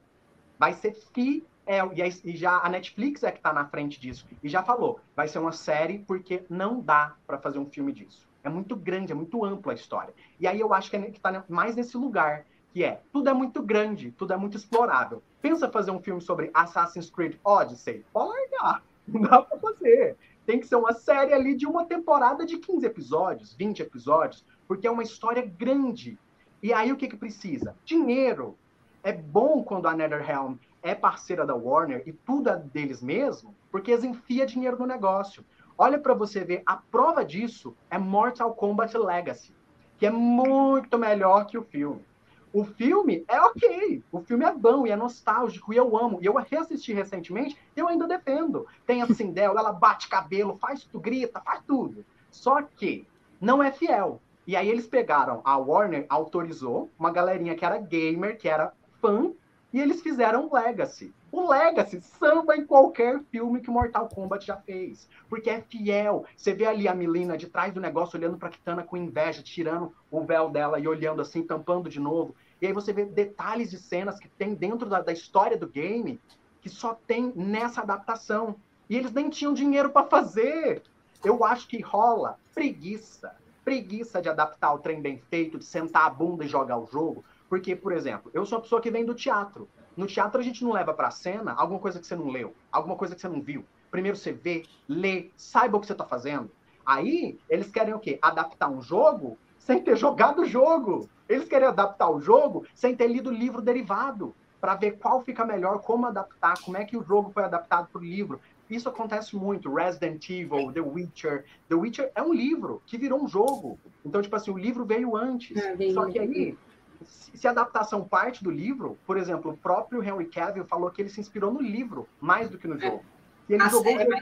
[0.57, 1.81] Vai ser fiel é,
[2.25, 4.25] e, já a Netflix é que está na frente disso.
[4.41, 8.27] E já falou, vai ser uma série porque não dá para fazer um filme disso.
[8.43, 10.11] É muito grande, é muito ampla a história.
[10.39, 13.61] E aí eu acho que é, está mais nesse lugar, que é, tudo é muito
[13.61, 15.21] grande, tudo é muito explorável.
[15.43, 18.03] Pensa fazer um filme sobre Assassin's Creed Odyssey?
[18.11, 20.17] Pode largar, não dá para fazer.
[20.47, 24.87] Tem que ser uma série ali de uma temporada de 15 episódios, 20 episódios, porque
[24.87, 26.17] é uma história grande.
[26.63, 27.75] E aí o que, que precisa?
[27.85, 28.57] Dinheiro.
[29.03, 33.91] É bom quando a NetherRealm é parceira da Warner e tudo é deles mesmo, porque
[33.91, 35.43] eles enfiam dinheiro no negócio.
[35.77, 39.53] Olha para você ver, a prova disso é Mortal Kombat Legacy,
[39.97, 42.03] que é muito melhor que o filme.
[42.51, 46.17] O filme é ok, o filme é bom e é nostálgico e eu amo.
[46.19, 48.65] E eu reassisti recentemente e eu ainda defendo.
[48.87, 52.03] Tem a Sindel, ela bate cabelo, faz tudo, grita, faz tudo.
[52.31, 53.05] Só que
[53.39, 54.19] não é fiel.
[54.47, 59.31] E aí eles pegaram, a Warner autorizou uma galerinha que era gamer, que era fã
[59.71, 61.13] e eles fizeram o Legacy.
[61.31, 65.07] O Legacy samba em qualquer filme que Mortal Kombat já fez.
[65.29, 66.25] Porque é fiel.
[66.35, 69.93] Você vê ali a Milena de trás do negócio olhando pra Kitana com inveja, tirando
[70.09, 72.35] o véu dela e olhando assim, tampando de novo.
[72.59, 76.19] E aí você vê detalhes de cenas que tem dentro da, da história do game
[76.61, 78.55] que só tem nessa adaptação.
[78.89, 80.81] E eles nem tinham dinheiro para fazer.
[81.23, 83.35] Eu acho que rola preguiça.
[83.63, 87.23] Preguiça de adaptar o trem bem feito, de sentar a bunda e jogar o jogo.
[87.49, 89.67] Porque, por exemplo, eu sou uma pessoa que vem do teatro.
[89.97, 92.53] No teatro a gente não leva para a cena alguma coisa que você não leu,
[92.71, 93.65] alguma coisa que você não viu.
[93.89, 96.49] Primeiro você vê, lê, saiba o que você está fazendo.
[96.85, 98.19] Aí eles querem o quê?
[98.21, 101.09] Adaptar um jogo sem ter jogado o jogo.
[101.27, 105.45] Eles querem adaptar o jogo sem ter lido o livro derivado, para ver qual fica
[105.45, 108.39] melhor, como adaptar, como é que o jogo foi adaptado para o livro.
[108.69, 109.73] Isso acontece muito.
[109.73, 111.45] Resident Evil, The Witcher.
[111.67, 113.79] The Witcher é um livro que virou um jogo.
[114.05, 115.57] Então, tipo assim, o livro veio antes.
[115.57, 116.57] É, Só que aí
[117.05, 121.09] se a adaptação parte do livro, por exemplo, o próprio Henry Cavill falou que ele
[121.09, 122.79] se inspirou no livro mais do que no é.
[122.79, 123.03] jogo.
[123.47, 124.21] E ele a jogou o jogo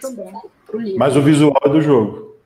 [0.68, 0.96] também.
[0.98, 2.38] Mas o visual é do jogo.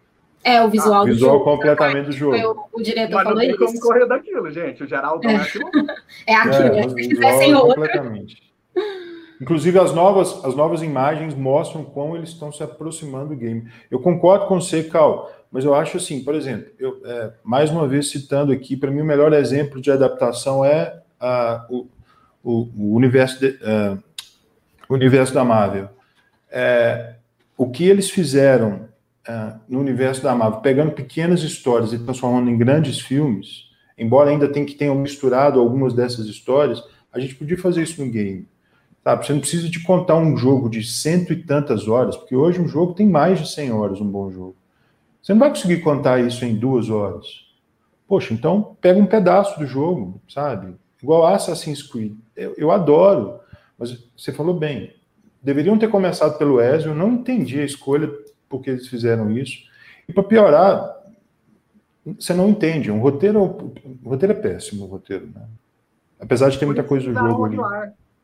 [0.44, 1.46] É, o visual ah, do visual jogo.
[1.46, 2.68] completamente do jogo.
[2.74, 3.60] O, o diretor Mas falou não tem isso.
[3.60, 4.84] como correr daquilo, gente.
[4.84, 5.70] O Geraldo é, é aquilo.
[6.26, 6.76] é aquilo.
[6.76, 7.76] É, se fizessem outro.
[7.76, 8.51] Completamente.
[9.42, 13.68] Inclusive, as novas, as novas imagens mostram como eles estão se aproximando do game.
[13.90, 15.32] Eu concordo com você, Cal.
[15.52, 19.02] Mas eu acho assim, por exemplo, eu, é, mais uma vez citando aqui, para mim
[19.02, 21.02] o melhor exemplo de adaptação é
[21.70, 21.88] o,
[22.44, 24.02] o, o, universo de, uh,
[24.88, 25.90] o universo da Marvel.
[26.50, 27.16] É,
[27.58, 28.88] o que eles fizeram
[29.28, 34.48] uh, no universo da Marvel, pegando pequenas histórias e transformando em grandes filmes, embora ainda
[34.48, 38.48] tenha que tenham misturado algumas dessas histórias, a gente podia fazer isso no game.
[39.04, 39.26] Sabe?
[39.26, 42.68] Você não precisa de contar um jogo de cento e tantas horas, porque hoje um
[42.68, 44.56] jogo tem mais de 100 horas, um bom jogo.
[45.22, 47.46] Você não vai conseguir contar isso em duas horas.
[48.08, 50.76] Poxa, então pega um pedaço do jogo, sabe?
[51.02, 52.14] Igual Assassin's Creed.
[52.36, 53.40] Eu, eu adoro,
[53.78, 54.96] mas você falou bem.
[55.42, 58.12] Deveriam ter começado pelo Ezio, eu não entendi a escolha
[58.48, 59.64] porque eles fizeram isso.
[60.08, 61.02] E para piorar,
[62.20, 62.92] você não entende.
[62.92, 65.48] Um roteiro, um roteiro é péssimo, o roteiro, né?
[66.20, 67.58] Apesar de ter muita coisa do jogo ali.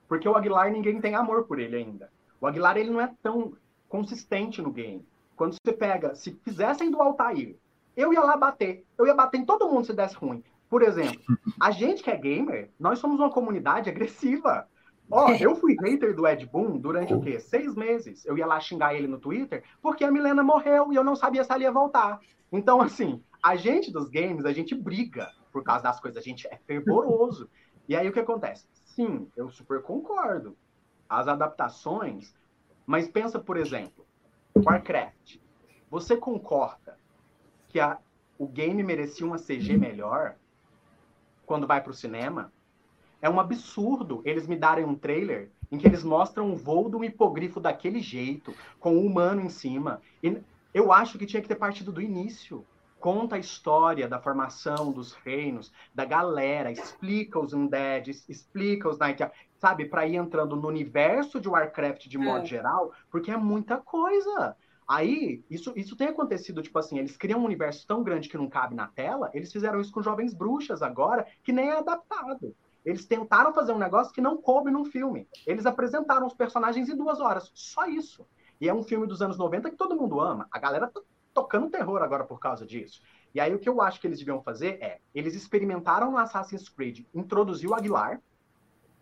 [0.07, 2.09] Porque o Aguilar ninguém tem amor por ele ainda.
[2.39, 3.53] O Aguilar ele não é tão
[3.89, 5.05] consistente no game.
[5.35, 7.55] Quando você pega, se fizessem do Altair,
[7.95, 8.85] eu ia lá bater.
[8.97, 10.43] Eu ia bater em todo mundo se desse ruim.
[10.69, 11.19] Por exemplo,
[11.59, 14.67] a gente que é gamer, nós somos uma comunidade agressiva.
[15.09, 17.39] Ó, eu fui hater do Ed Boon durante o quê?
[17.39, 18.25] Seis meses.
[18.25, 21.43] Eu ia lá xingar ele no Twitter porque a Milena morreu e eu não sabia
[21.43, 22.19] se ela ia voltar.
[22.51, 26.45] Então, assim, a gente dos games, a gente briga por causa das coisas, a gente
[26.47, 27.49] é fervoroso.
[27.87, 28.67] E aí o que acontece?
[28.97, 30.57] Sim, eu super concordo.
[31.07, 32.33] As adaptações,
[32.83, 34.03] mas pensa, por exemplo,
[34.55, 35.37] Warcraft.
[35.87, 36.97] Você concorda
[37.69, 37.99] que a,
[38.39, 40.35] o game merecia uma CG melhor
[41.45, 42.51] quando vai para o cinema?
[43.21, 46.95] É um absurdo eles me darem um trailer em que eles mostram o voo de
[46.95, 50.01] um hipogrifo daquele jeito, com o um humano em cima.
[50.23, 50.41] E
[50.73, 52.65] eu acho que tinha que ter partido do início.
[53.07, 59.23] Conta a história da formação dos reinos, da galera, explica os undeads, explica os Night
[59.55, 62.45] sabe, para ir entrando no universo de Warcraft de modo é.
[62.45, 64.57] geral, porque é muita coisa.
[64.85, 68.49] Aí, isso, isso tem acontecido, tipo assim, eles criam um universo tão grande que não
[68.49, 72.53] cabe na tela, eles fizeram isso com Jovens Bruxas agora, que nem é adaptado.
[72.83, 75.29] Eles tentaram fazer um negócio que não coube num filme.
[75.45, 77.49] Eles apresentaram os personagens em duas horas.
[77.53, 78.27] Só isso.
[78.59, 80.45] E é um filme dos anos 90 que todo mundo ama.
[80.51, 80.99] A galera tá
[81.37, 82.99] tocando terror agora por causa disso.
[83.31, 86.67] E aí o que eu acho que eles deviam fazer é, eles experimentaram no Assassin's
[86.67, 88.19] Creed, introduzir o Aguilar,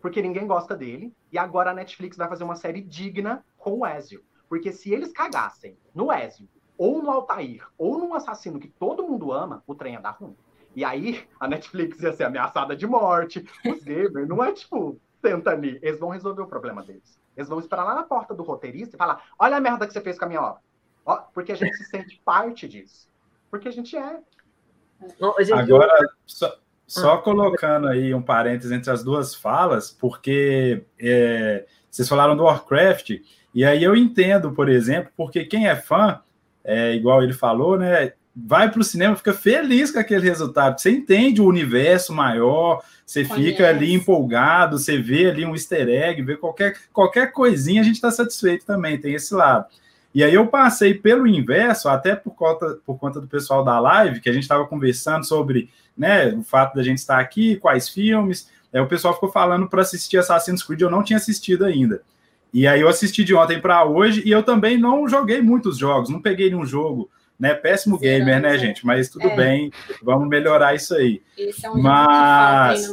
[0.01, 3.87] porque ninguém gosta dele, e agora a Netflix vai fazer uma série digna com o
[3.87, 4.21] Ezio.
[4.49, 9.31] Porque se eles cagassem no Ezio, ou no Altair, ou num assassino que todo mundo
[9.31, 10.35] ama, o trem ia dar ruim.
[10.75, 13.47] E aí a Netflix ia ser ameaçada de morte.
[13.65, 15.79] Os gamers não é tipo, senta ali.
[15.81, 17.17] Eles vão resolver o problema deles.
[17.35, 20.01] Eles vão esperar lá na porta do roteirista e falar: olha a merda que você
[20.01, 20.61] fez com a minha obra.
[21.05, 23.07] Ó, porque a gente se sente parte disso.
[23.49, 24.19] Porque a gente é.
[25.53, 25.93] Agora,
[26.25, 27.21] só, só ah.
[27.21, 33.11] colocando aí um parênteses entre as duas falas, porque é, vocês falaram do Warcraft,
[33.53, 36.21] e aí eu entendo, por exemplo, porque quem é fã,
[36.63, 38.13] é, igual ele falou, né?
[38.35, 40.79] vai para o cinema, fica feliz com aquele resultado.
[40.79, 43.51] Você entende o universo maior, você Conhece.
[43.51, 47.95] fica ali empolgado, você vê ali um easter egg, vê qualquer, qualquer coisinha, a gente
[47.95, 49.67] está satisfeito também, tem esse lado.
[50.15, 54.21] E aí eu passei pelo inverso, até por conta, por conta do pessoal da live,
[54.21, 58.49] que a gente estava conversando sobre né, o fato da gente estar aqui, quais filmes.
[58.73, 62.01] Aí o pessoal ficou falando para assistir Assassin's Creed, eu não tinha assistido ainda.
[62.53, 66.09] E aí eu assisti de ontem para hoje e eu também não joguei muitos jogos,
[66.09, 67.53] não peguei nenhum jogo né?
[67.53, 68.85] Péssimo gamer, né, gente?
[68.85, 69.35] Mas tudo é.
[69.35, 71.21] bem, vamos melhorar isso aí.
[71.37, 72.87] Esse é um Mas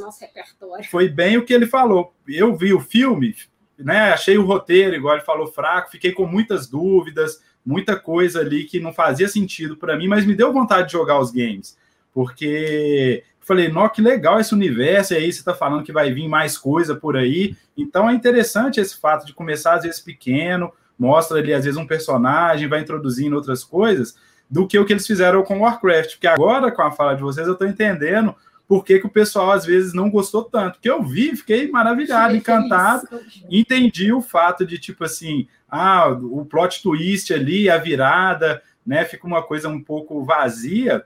[0.91, 2.13] foi bem o que ele falou.
[2.27, 3.35] Eu vi o filme,
[3.85, 4.13] né?
[4.13, 8.81] Achei o roteiro, igual ele falou, fraco, fiquei com muitas dúvidas, muita coisa ali que
[8.81, 11.77] não fazia sentido para mim, mas me deu vontade de jogar os games,
[12.13, 16.29] porque falei, nó, que legal esse universo, e aí você está falando que vai vir
[16.29, 17.57] mais coisa por aí.
[17.77, 21.87] Então é interessante esse fato de começar às vezes pequeno, mostra ali às vezes um
[21.87, 24.17] personagem, vai introduzindo outras coisas,
[24.49, 26.13] do que o que eles fizeram com Warcraft.
[26.13, 28.35] Porque agora, com a fala de vocês, eu estou entendendo
[28.73, 30.77] por que, que, o pessoal às vezes não gostou tanto.
[30.77, 33.07] Porque eu vi, fiquei maravilhado, encantado,
[33.51, 39.05] entendi o fato de, tipo assim, ah, o plot twist ali, a virada, né?
[39.05, 41.05] Fica uma coisa um pouco vazia,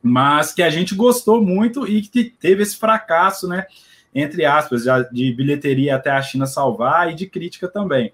[0.00, 3.66] mas que a gente gostou muito e que teve esse fracasso, né?
[4.14, 8.12] Entre aspas, de bilheteria até a China salvar e de crítica também.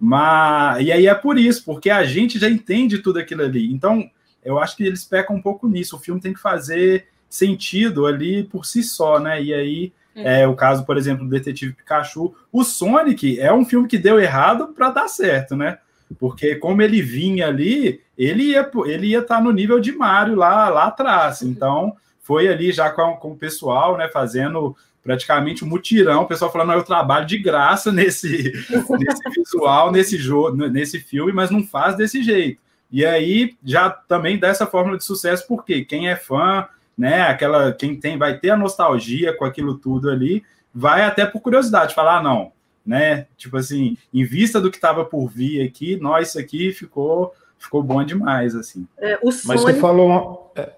[0.00, 3.70] Mas, e aí é por isso, porque a gente já entende tudo aquilo ali.
[3.70, 4.10] Então,
[4.42, 5.96] eu acho que eles pecam um pouco nisso.
[5.96, 9.42] O filme tem que fazer sentido ali por si só, né?
[9.42, 12.34] E aí, é, é o caso, por exemplo, do Detetive Pikachu.
[12.52, 15.78] O Sonic é um filme que deu errado para dar certo, né?
[16.18, 20.34] Porque como ele vinha ali, ele ia ele ia estar tá no nível de Mario
[20.34, 21.40] lá, lá atrás.
[21.42, 26.52] Então, foi ali já com, com o pessoal, né, fazendo praticamente um mutirão, o pessoal
[26.52, 28.52] falando, eu trabalho de graça nesse,
[28.98, 32.60] nesse visual, nesse jogo, nesse filme, mas não faz desse jeito.
[32.92, 36.66] E aí já também dá essa fórmula de sucesso, porque quem é fã,
[36.96, 40.42] né, aquela quem tem vai ter a nostalgia com aquilo tudo ali,
[40.74, 42.52] vai até por curiosidade falar, ah, não,
[42.84, 43.26] né?
[43.36, 47.82] Tipo assim, em vista do que estava por vir aqui, nós isso aqui ficou ficou
[47.82, 48.86] bom demais assim.
[48.98, 49.18] É.
[49.22, 50.72] Mas você falou uma, é,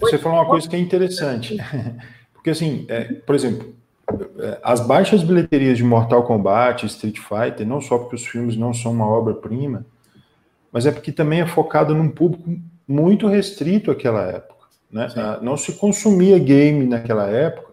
[0.00, 1.56] você falou uma coisa que é interessante.
[2.32, 3.74] Porque, assim, é, por exemplo,
[4.38, 8.72] é, as baixas bilheterias de Mortal Kombat, Street Fighter, não só porque os filmes não
[8.72, 9.84] são uma obra-prima,
[10.72, 14.57] mas é porque também é focado num público muito restrito àquela época.
[14.90, 15.08] Né?
[15.16, 17.68] Ah, não se consumia game naquela época.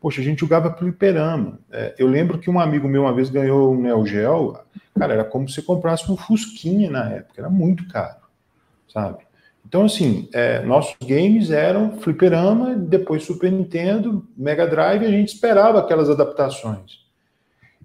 [0.00, 1.58] Poxa, a gente jogava pelo hiperama.
[1.70, 4.56] É, eu lembro que um amigo meu uma vez ganhou um Neo Geo,
[4.98, 8.16] cara, era como se comprasse um Fusquinha na época, era muito caro,
[8.92, 9.18] sabe?
[9.66, 15.78] Então, assim, é, nossos games eram fliperama, depois Super Nintendo, Mega Drive, a gente esperava
[15.78, 17.00] aquelas adaptações.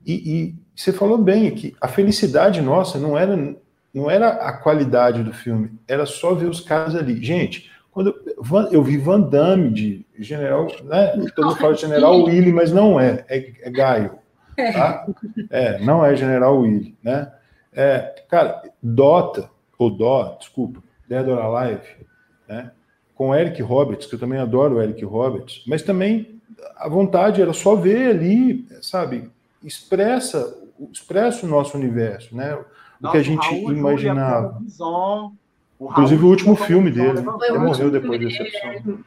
[0.05, 3.55] E, e você falou bem que a felicidade nossa não era
[3.93, 7.23] não era a qualidade do filme, era só ver os caras ali.
[7.23, 8.43] Gente, quando eu,
[8.73, 11.13] eu vi Van Damme de General, né?
[11.33, 14.19] Todo mundo fala General Willy, mas não é, é, é Gaio.
[14.53, 15.07] Tá?
[15.49, 17.31] É, não é General Willy, né?
[17.73, 21.87] É, cara, Dota, ou Dó, desculpa, Dead or Alive,
[22.49, 22.71] né?
[23.15, 26.41] Com Eric Roberts, que eu também adoro o Eric Roberts, mas também
[26.75, 29.31] a vontade era só ver ali, sabe?
[29.63, 30.53] Expressa,
[30.91, 32.59] expressa o nosso universo, né?
[33.01, 34.61] O que a gente Raul imaginava.
[35.79, 38.99] O Inclusive o último filme dele, ele morreu depois dessa opção.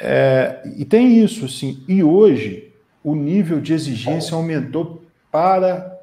[0.00, 1.82] É, e tem isso, assim.
[1.88, 5.98] E hoje o nível de exigência aumentou para.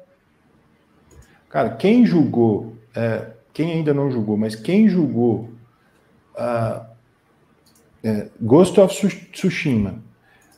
[1.48, 5.50] Cara, quem julgou, é, quem ainda não julgou, mas quem julgou
[6.34, 6.84] uh,
[8.02, 10.02] é, Ghost of Tsushima,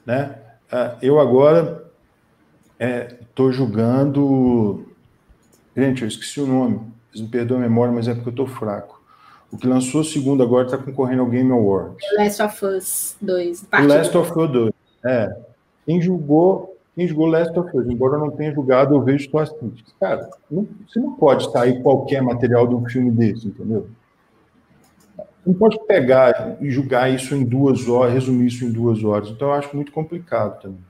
[0.07, 0.39] né?
[0.73, 1.85] Uh, eu agora
[3.21, 4.87] estou é, julgando.
[5.77, 8.47] Gente, eu esqueci o nome vocês me perdoam a memória, mas é porque eu estou
[8.47, 9.01] fraco.
[9.51, 11.97] O que lançou o segundo agora está concorrendo ao Game Awards.
[12.19, 13.63] Last of Us 2.
[13.63, 14.73] O Last of Us 2.
[15.05, 15.37] É.
[15.87, 19.51] Quem julgou, quem julgou Last of Us, embora eu não tenha julgado, eu vejo suas
[19.51, 19.95] críticas.
[19.99, 23.89] Cara, não, você não pode sair qualquer material de um filme desse, entendeu?
[25.47, 29.31] Não pode pegar e julgar isso em duas horas, resumir isso em duas horas.
[29.31, 30.88] Então eu acho muito complicado também.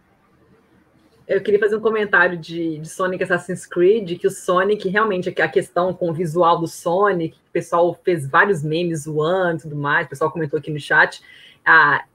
[1.28, 5.46] Eu queria fazer um comentário de, de, Sonic Assassin's Creed, que o Sonic, realmente, a
[5.48, 10.06] questão com o visual do Sonic, o pessoal fez vários memes zoando e tudo mais,
[10.06, 11.20] o pessoal comentou aqui no chat,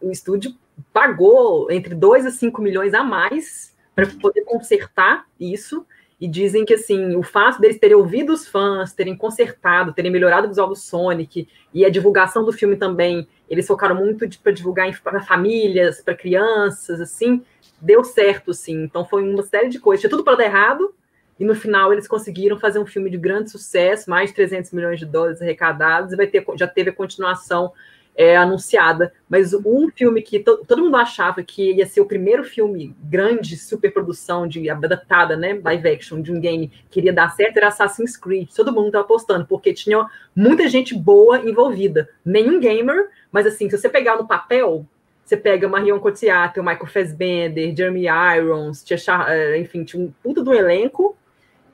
[0.02, 0.56] o estúdio
[0.92, 5.86] pagou entre 2 a 5 milhões a mais para poder consertar isso,
[6.20, 10.48] e dizem que assim, o fato deles terem ouvido os fãs, terem consertado, terem melhorado
[10.48, 14.90] o visual do Sonic e a divulgação do filme também, eles focaram muito para divulgar
[15.02, 17.44] para famílias, para crianças, assim,
[17.84, 18.84] deu certo, sim.
[18.84, 20.02] Então foi uma série de coisas.
[20.02, 20.96] Tinha tudo para dar errado,
[21.40, 25.00] e no final eles conseguiram fazer um filme de grande sucesso, mais de 300 milhões
[25.00, 27.74] de dólares arrecadados, e vai ter, já teve a continuação
[28.16, 29.12] é, anunciada.
[29.28, 33.58] Mas um filme que to, todo mundo achava que ia ser o primeiro filme grande,
[33.58, 38.16] superprodução, de adaptada, né, live action, de um game que iria dar certo, era Assassin's
[38.16, 38.50] Creed.
[38.56, 40.06] Todo mundo estava apostando, porque tinha
[40.36, 42.08] muita gente boa envolvida.
[42.24, 44.86] Nenhum gamer, mas assim, se você pegar no papel,
[45.34, 48.06] você pega Marion Cotillard, o Michael Fassbender, Jeremy
[48.38, 51.18] Irons, tinha, eh, enfim, tinha um puta do elenco,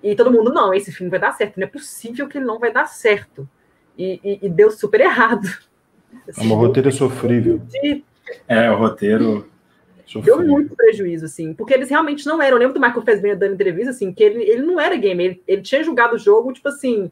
[0.02, 2.60] e todo mundo, não, esse filme vai dar certo, não é possível que ele não
[2.60, 3.48] vai dar certo.
[3.98, 5.46] E, e, e deu super errado.
[6.28, 7.62] Assim, é um roteiro sofrível.
[8.48, 9.48] É, o roteiro.
[10.06, 10.40] Sofrível.
[10.40, 12.58] Deu muito prejuízo, assim, porque eles realmente não eram.
[12.58, 15.44] Eu lembro do Michael Fassbender dando entrevista, assim, que ele, ele não era gamer, ele,
[15.48, 17.12] ele tinha jogado o jogo, tipo assim,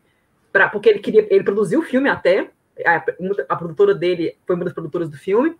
[0.51, 1.27] pra, porque ele queria.
[1.29, 2.49] Ele produziu o filme até,
[2.83, 3.03] a,
[3.49, 5.55] a produtora dele foi uma das produtoras do filme,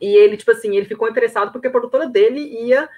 [0.00, 2.88] e ele, tipo assim, ele ficou interessado porque a produtora dele ia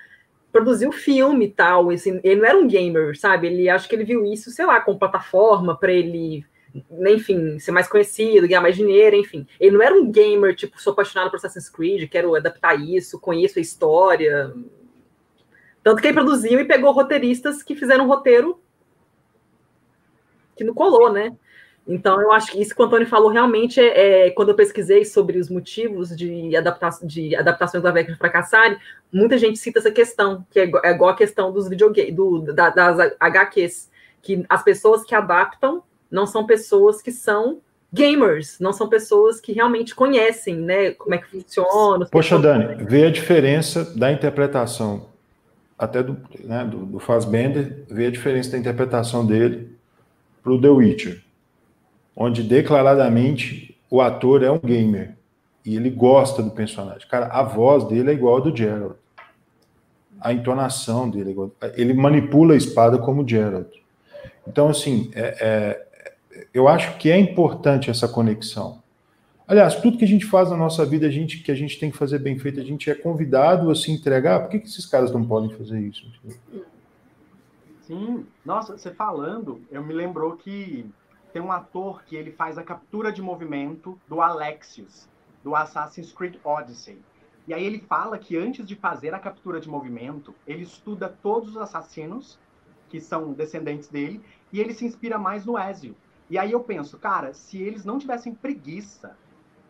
[0.53, 1.91] produzir o filme e tal.
[1.91, 3.49] Assim, ele não era um gamer, sabe?
[3.49, 6.45] Ele acho que ele viu isso, sei lá, com plataforma para ele,
[7.07, 9.47] enfim, ser mais conhecido, ganhar mais dinheiro, enfim.
[9.59, 13.59] Ele não era um gamer, tipo, sou apaixonado por Assassin's Creed, quero adaptar isso, conheço
[13.59, 14.55] a história.
[15.83, 18.61] Tanto que ele produziu e pegou roteiristas que fizeram um roteiro
[20.55, 21.37] que não colou, né?
[21.87, 25.05] Então, eu acho que isso que o Antônio falou realmente é, é quando eu pesquisei
[25.05, 28.79] sobre os motivos de, adapta de adaptações da Vecna fracassarem,
[29.13, 32.71] muita gente cita essa questão, que é, é igual a questão dos videogames, do, da,
[32.71, 33.91] das HQs,
[34.23, 37.61] que as pessoas que adaptam não são pessoas que são
[37.93, 42.07] gamers, não são pessoas que realmente conhecem, né, como é que funciona.
[42.07, 45.09] Poxa, Dani, vê a diferença da interpretação,
[45.77, 49.77] até do, né, do, do Fassbender, vê a diferença da interpretação dele
[50.43, 51.32] para o The Witcher
[52.17, 55.17] onde declaradamente o ator é um gamer
[55.65, 57.07] e ele gosta do personagem.
[57.09, 58.95] Cara, a voz dele é igual a do Gerald.
[60.21, 61.51] A entonação dele é igual.
[61.75, 63.69] Ele manipula a espada como Gerald.
[64.47, 68.83] Então, assim, é, é, eu acho que é importante essa conexão.
[69.47, 71.91] Aliás, tudo que a gente faz na nossa vida, a gente, que a gente tem
[71.91, 74.41] que fazer bem feito, a gente é convidado a se entregar.
[74.41, 76.07] Por que, que esses caras não podem fazer isso?
[77.87, 80.87] Sim, nossa, você falando, eu me lembrou que
[81.33, 85.09] tem um ator que ele faz a captura de movimento do Alexius,
[85.43, 87.01] do Assassin's Creed Odyssey.
[87.47, 91.51] E aí ele fala que antes de fazer a captura de movimento, ele estuda todos
[91.51, 92.39] os assassinos
[92.89, 94.23] que são descendentes dele
[94.53, 95.97] e ele se inspira mais no Ezio.
[96.29, 99.17] E aí eu penso, cara, se eles não tivessem preguiça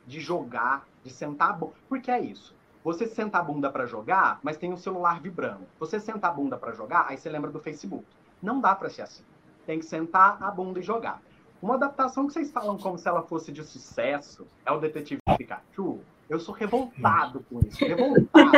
[0.06, 2.54] de jogar, de sentar a bunda, porque é isso.
[2.84, 5.66] Você senta a bunda para jogar, mas tem um celular vibrando.
[5.78, 8.04] Você senta a bunda para jogar, aí você lembra do Facebook.
[8.42, 9.22] Não dá para ser assim.
[9.64, 11.22] Tem que sentar a bunda e jogar.
[11.62, 16.00] Uma adaptação que vocês falam como se ela fosse de sucesso é o Detetive Pikachu.
[16.28, 17.84] Eu sou revoltado com isso.
[17.84, 18.50] Revoltado.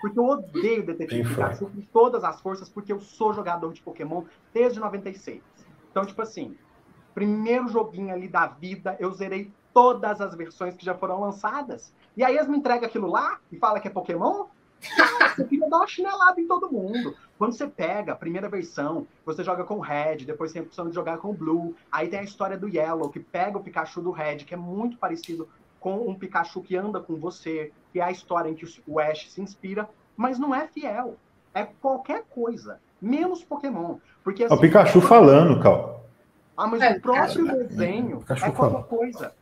[0.00, 4.24] Porque eu odeio Detetive Pikachu com todas as forças, porque eu sou jogador de Pokémon
[4.52, 5.40] desde 96.
[5.90, 6.56] Então, tipo assim,
[7.18, 11.92] Primeiro joguinho ali da vida, eu zerei todas as versões que já foram lançadas.
[12.16, 14.44] E aí eles me entregam aquilo lá e fala que é Pokémon?
[14.98, 17.14] Ah, você queria dar uma chinelada em todo mundo.
[17.36, 20.88] Quando você pega a primeira versão, você joga com o Red, depois tem a opção
[20.88, 21.74] de jogar com o Blue.
[21.90, 24.96] Aí tem a história do Yellow, que pega o Pikachu do Red, que é muito
[24.98, 25.48] parecido
[25.80, 29.30] com um Pikachu que anda com você, que é a história em que o Ash
[29.30, 31.16] se inspira, mas não é fiel.
[31.54, 33.96] É qualquer coisa, menos Pokémon.
[34.24, 36.04] Porque, assim, é o Pikachu falando, Cal.
[36.56, 39.32] Ah, mas é, o próprio desenho é, é qualquer coisa.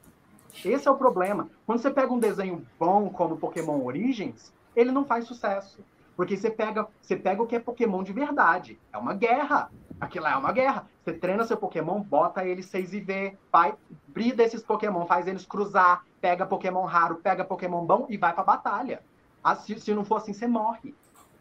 [0.64, 1.48] Esse é o problema.
[1.66, 5.82] Quando você pega um desenho bom como Pokémon Origins, ele não faz sucesso.
[6.16, 8.78] Porque você pega, você pega o que é Pokémon de verdade.
[8.92, 9.70] É uma guerra.
[10.00, 10.86] Aquilo é uma guerra.
[11.02, 13.74] Você treina seu Pokémon, bota ele 6 e V, vai,
[14.08, 18.44] brida esses Pokémon, faz eles cruzar, pega Pokémon raro, pega Pokémon bom e vai pra
[18.44, 19.02] batalha.
[19.64, 20.94] Se, se não for assim, você morre.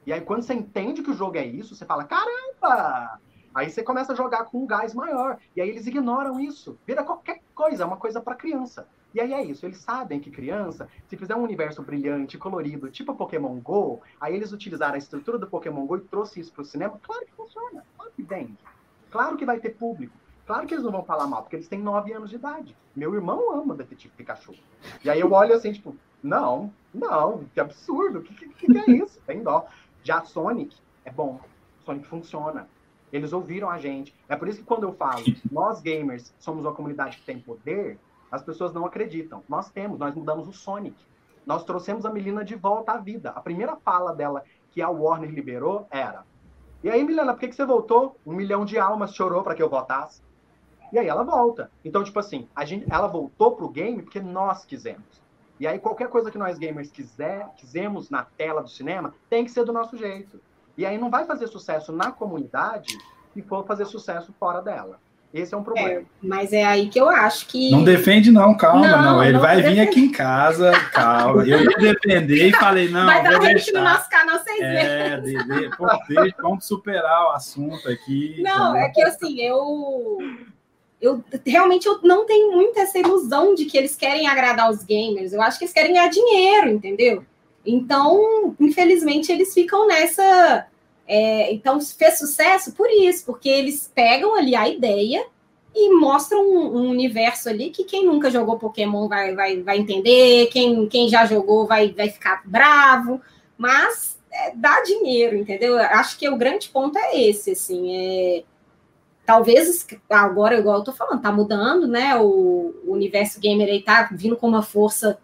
[0.06, 3.20] E aí, quando você entende que o jogo é isso, você fala: caramba!
[3.56, 5.38] Aí você começa a jogar com um gás maior.
[5.56, 6.78] E aí eles ignoram isso.
[6.86, 8.88] Vira qualquer coisa, é uma coisa para criança.
[9.16, 13.16] E aí é isso, eles sabem que criança, se fizer um universo brilhante, colorido, tipo
[13.16, 16.66] Pokémon GO, aí eles utilizaram a estrutura do Pokémon GO e trouxe isso para o
[16.66, 18.58] cinema, claro que funciona, claro que vende.
[19.10, 20.14] Claro que vai ter público.
[20.46, 22.76] Claro que eles não vão falar mal, porque eles têm 9 anos de idade.
[22.94, 24.54] Meu irmão ama Detetive Pikachu.
[25.02, 28.92] E aí eu olho assim, tipo, não, não, que absurdo, o que, que, que, é
[28.98, 29.18] isso?
[29.26, 29.66] Tem dó.
[30.04, 31.40] Já Sonic é bom,
[31.86, 32.68] Sonic funciona.
[33.14, 34.14] Eles ouviram a gente.
[34.28, 37.98] É por isso que quando eu falo, nós gamers somos uma comunidade que tem poder,
[38.32, 39.44] as pessoas não acreditam.
[39.48, 40.96] Nós temos, nós mudamos o Sonic.
[41.46, 43.30] Nós trouxemos a Melina de volta à vida.
[43.32, 46.24] A primeira fala dela que a Warner liberou era:
[46.84, 48.18] E aí, Milena, por que, que você voltou?
[48.26, 50.22] Um milhão de almas chorou para que eu votasse.
[50.92, 51.72] E aí ela volta.
[51.84, 55.24] Então, tipo assim, a gente, ela voltou pro game porque nós quisemos.
[55.60, 59.52] E aí, qualquer coisa que nós gamers quiser, quisemos na tela do cinema, tem que
[59.52, 60.40] ser do nosso jeito.
[60.78, 62.98] E aí não vai fazer sucesso na comunidade
[63.34, 65.00] se for fazer sucesso fora dela.
[65.36, 65.90] Esse é um problema.
[65.90, 67.70] É, mas é aí que eu acho que.
[67.70, 69.02] Não defende, não, calma, não.
[69.02, 69.24] não.
[69.24, 71.46] Ele não vai vir aqui em casa, calma.
[71.46, 73.06] Eu ia defender e falei, não.
[73.06, 75.46] Vai dar gente no nosso canal seis é, vezes.
[75.46, 78.42] De, de, pô, deixa, vamos superar o assunto aqui.
[78.42, 80.20] Não, é que assim, eu.
[81.02, 85.34] Eu realmente eu não tenho muita essa ilusão de que eles querem agradar os gamers.
[85.34, 87.26] Eu acho que eles querem ganhar dinheiro, entendeu?
[87.66, 90.66] Então, infelizmente, eles ficam nessa
[91.08, 95.26] é, então, fez sucesso por isso, porque eles pegam ali a ideia
[95.74, 100.48] e mostram um, um, universo ali que quem nunca jogou Pokémon vai, vai, vai entender,
[100.48, 103.22] quem, quem já jogou vai, vai ficar bravo,
[103.58, 105.78] mas é, dá dinheiro, entendeu?
[105.78, 108.44] Acho que o grande ponto é esse, assim, é,
[109.26, 112.16] talvez agora, igual eu tô falando, tá mudando, né?
[112.16, 115.20] O, o universo gamer aí tá vindo com uma força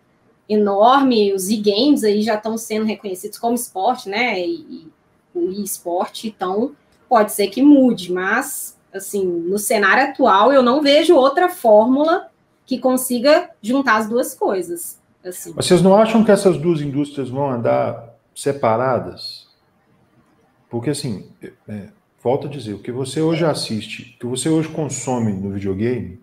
[0.49, 4.39] enorme, os e-games aí já estão sendo reconhecidos como esporte, né?
[4.39, 4.91] E,
[5.33, 6.73] o esporte, então
[7.07, 12.29] pode ser que mude, mas assim, no cenário atual eu não vejo outra fórmula
[12.65, 14.99] que consiga juntar as duas coisas.
[15.23, 15.53] Assim.
[15.53, 19.47] Vocês não acham que essas duas indústrias vão andar separadas?
[20.69, 21.29] Porque assim,
[21.67, 21.89] é,
[22.23, 26.19] volto a dizer, o que você hoje assiste, o que você hoje consome no videogame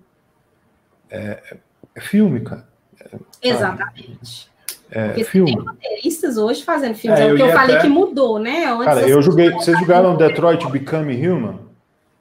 [1.11, 1.59] é,
[1.95, 2.67] é filme, cara.
[3.01, 4.51] É, Exatamente.
[4.91, 5.55] É, Porque filme.
[5.55, 7.21] tem roteiristas hoje fazendo filmes.
[7.21, 7.85] É, é o que eu, falei até...
[7.85, 8.67] que mudou, né?
[8.67, 9.51] Antes Cara, eu joguei.
[9.51, 11.59] Vocês jogaram Detroit Become Human?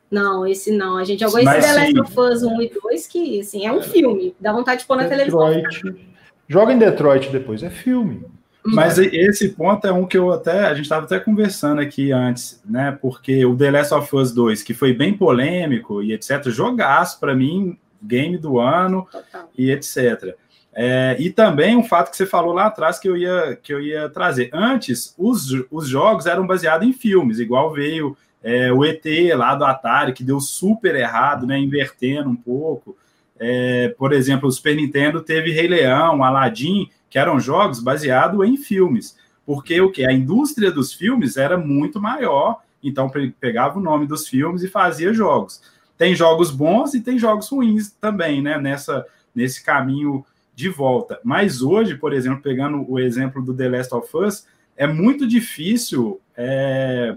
[0.09, 0.97] Não, esse não.
[0.97, 3.71] A gente jogou Mas esse The Last of Us 1 e 2, que assim, é
[3.71, 4.35] um filme.
[4.39, 5.81] Dá vontade de pôr na Detroit.
[5.81, 6.07] televisão.
[6.47, 8.25] Joga em Detroit depois, é filme.
[8.65, 10.65] Mas esse ponto é um que eu até.
[10.65, 12.97] A gente estava até conversando aqui antes, né?
[13.01, 17.33] Porque o The Last of Us 2, que foi bem polêmico e etc., jogaço para
[17.33, 19.49] mim, game do ano Total.
[19.57, 20.35] e etc.
[20.79, 23.81] É, e também um fato que você falou lá atrás que eu ia, que eu
[23.81, 24.51] ia trazer.
[24.53, 29.03] Antes, os, os jogos eram baseados em filmes, igual veio é, o ET
[29.35, 32.95] lá do Atari, que deu super errado, né, invertendo um pouco.
[33.39, 38.55] É, por exemplo, o Super Nintendo teve Rei Leão, Aladdin, que eram jogos baseados em
[38.55, 39.17] filmes.
[39.47, 40.05] Porque o que?
[40.05, 45.11] A indústria dos filmes era muito maior, então pegava o nome dos filmes e fazia
[45.11, 45.59] jogos.
[45.97, 48.59] Tem jogos bons e tem jogos ruins também, né?
[48.59, 49.03] Nessa,
[49.33, 50.23] nesse caminho
[50.57, 51.19] de volta.
[51.23, 56.19] Mas hoje, por exemplo, pegando o exemplo do The Last of Us, é muito difícil
[56.35, 57.15] é,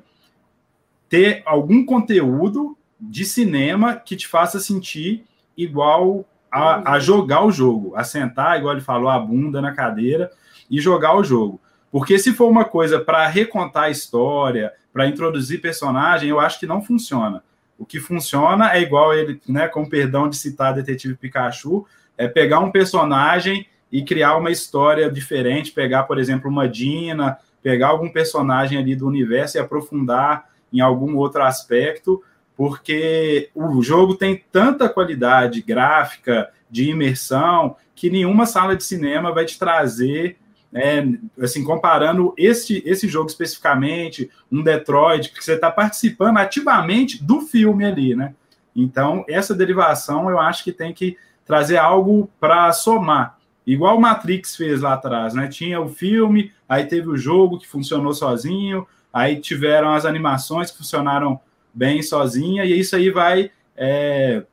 [1.08, 5.24] ter algum conteúdo de cinema que te faça sentir
[5.56, 10.30] igual a, a, jogar o jogo, a sentar, igual ele falou, a bunda na cadeira
[10.70, 11.58] e jogar o jogo.
[11.90, 16.66] Porque se for uma coisa para recontar a história, para introduzir personagem, eu acho que
[16.66, 17.42] não funciona.
[17.78, 21.86] O que funciona é igual ele, né, com perdão de citar Detetive Pikachu,
[22.20, 27.88] é pegar um personagem e criar uma história diferente, pegar, por exemplo, uma Dina, pegar
[27.88, 32.22] algum personagem ali do universo e aprofundar em algum outro aspecto,
[32.54, 39.46] porque o jogo tem tanta qualidade gráfica, de imersão, que nenhuma sala de cinema vai
[39.46, 40.36] te trazer,
[40.74, 41.02] é,
[41.40, 47.86] assim, comparando esse, esse jogo especificamente, um Detroit, que você está participando ativamente do filme
[47.86, 48.34] ali, né?
[48.76, 51.16] Então, essa derivação eu acho que tem que
[51.50, 53.36] trazer algo para somar.
[53.66, 55.48] Igual o Matrix fez lá atrás, né?
[55.48, 60.78] Tinha o filme, aí teve o jogo que funcionou sozinho, aí tiveram as animações que
[60.78, 61.40] funcionaram
[61.74, 64.44] bem sozinha, e isso aí vai é,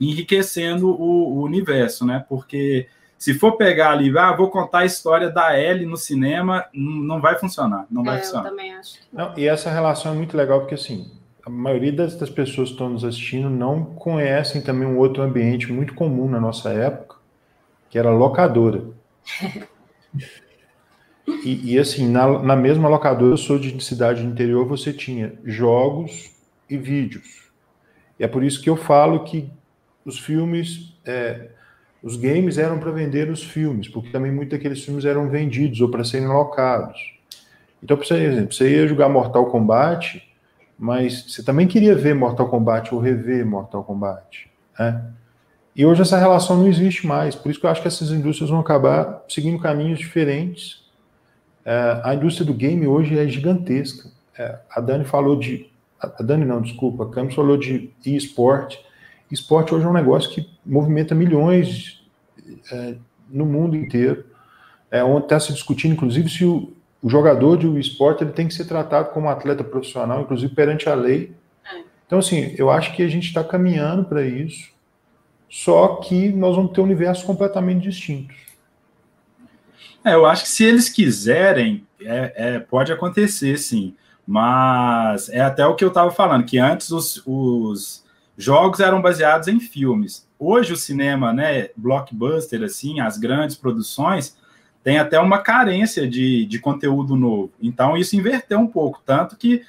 [0.00, 2.24] enriquecendo o, o, universo, né?
[2.28, 7.20] Porque se for pegar ali, ah, vou contar a história da Ellie no cinema, não
[7.20, 8.46] vai funcionar, não vai é, funcionar.
[8.46, 8.98] Eu também acho.
[9.12, 11.08] Não, e essa relação é muito legal, porque assim,
[11.44, 15.72] a maioria das, das pessoas que estão nos assistindo não conhecem também um outro ambiente
[15.72, 17.16] muito comum na nossa época,
[17.90, 18.84] que era locadora.
[21.44, 25.32] E, e, assim, na, na, mesma locadora, eu sou de cidade do interior, você tinha
[25.44, 26.32] jogos
[26.68, 27.48] e vídeos.
[28.18, 29.48] E é por isso que eu falo que
[30.04, 31.48] os filmes, é,
[32.02, 35.88] os games eram para vender os filmes, porque também muitos daqueles filmes eram vendidos ou
[35.88, 36.98] para serem locados.
[37.80, 40.22] Então, por exemplo, você ia jogar Mortal Kombat,
[40.82, 44.50] mas você também queria ver Mortal Kombat ou rever Mortal Kombat.
[44.76, 45.12] Né?
[45.76, 48.50] E hoje essa relação não existe mais, por isso que eu acho que essas indústrias
[48.50, 50.82] vão acabar seguindo caminhos diferentes.
[51.64, 54.10] É, a indústria do game hoje é gigantesca.
[54.36, 55.70] É, a Dani falou de.
[56.00, 58.76] A Dani não, desculpa, a Campos falou de e-sport.
[59.30, 62.04] Esporte hoje é um negócio que movimenta milhões
[62.72, 62.96] é,
[63.30, 64.24] no mundo inteiro.
[64.90, 66.72] É, onde está se discutindo, inclusive, se o,
[67.02, 70.94] o jogador de esporte ele tem que ser tratado como atleta profissional, inclusive perante a
[70.94, 71.32] lei.
[71.64, 71.80] É.
[72.06, 74.72] Então, assim, eu acho que a gente está caminhando para isso
[75.52, 78.34] só que nós vamos ter universos completamente distintos.
[80.02, 83.94] É, eu acho que se eles quiserem, é, é, pode acontecer, sim.
[84.26, 88.02] Mas é até o que eu estava falando, que antes os, os,
[88.34, 90.26] jogos eram baseados em filmes.
[90.38, 94.34] Hoje o cinema, né, blockbuster, assim, as grandes produções,
[94.82, 97.52] tem até uma carência de, de conteúdo novo.
[97.60, 99.62] Então isso inverteu um pouco, tanto que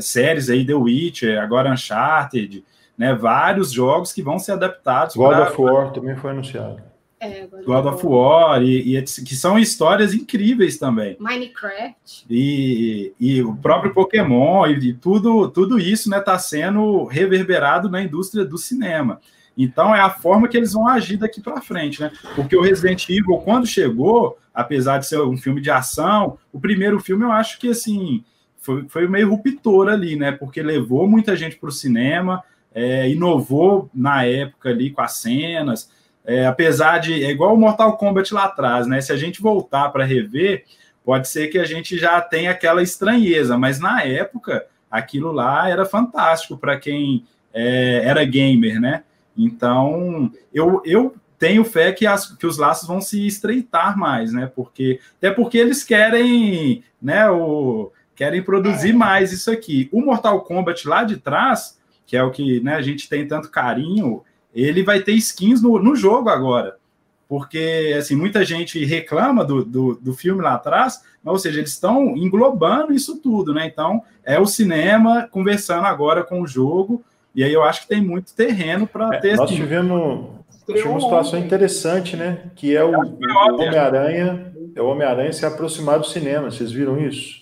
[0.00, 2.64] séries aí, The Witcher, agora Uncharted,
[2.96, 5.14] né, vários jogos que vão ser adaptados.
[5.14, 6.82] God pra, of War também foi anunciado.
[7.22, 11.18] É, God of War, e, e, que são histórias incríveis também.
[11.20, 12.24] Minecraft.
[12.30, 17.90] E, e o próprio Pokémon, e, e tudo, tudo isso está né, tá sendo reverberado
[17.90, 19.20] na indústria do cinema.
[19.62, 22.10] Então é a forma que eles vão agir daqui para frente, né?
[22.34, 26.98] Porque o Resident Evil, quando chegou, apesar de ser um filme de ação, o primeiro
[27.00, 28.24] filme eu acho que assim
[28.60, 30.32] foi, foi meio ruptor ali, né?
[30.32, 32.42] Porque levou muita gente para o cinema,
[32.74, 35.90] é, inovou na época ali com as cenas,
[36.24, 37.24] é, apesar de.
[37.24, 39.00] É igual o Mortal Kombat lá atrás, né?
[39.00, 40.64] Se a gente voltar para rever,
[41.04, 45.84] pode ser que a gente já tenha aquela estranheza, mas na época aquilo lá era
[45.84, 49.02] fantástico para quem é, era gamer, né?
[49.36, 54.50] Então eu, eu tenho fé que, as, que os laços vão se estreitar mais, né?
[54.54, 57.30] Porque até porque eles querem, né?
[57.30, 59.88] O, querem produzir mais isso aqui.
[59.90, 63.52] O Mortal Kombat lá de trás que é o que né, a gente tem tanto
[63.52, 66.76] carinho, ele vai ter skins no, no jogo agora.
[67.28, 71.70] Porque, assim, muita gente reclama do, do, do filme lá atrás, mas, ou seja, eles
[71.70, 73.64] estão englobando isso tudo, né?
[73.64, 77.04] Então, é o cinema conversando agora com o jogo,
[77.34, 79.36] e aí eu acho que tem muito terreno para é, ter.
[79.36, 80.28] Nós assim, tivemos,
[80.66, 82.50] tivemos uma situação interessante, né?
[82.56, 86.50] Que é o, o Homem-Aranha, é o Homem-Aranha se aproximar do cinema.
[86.50, 87.40] Vocês viram isso?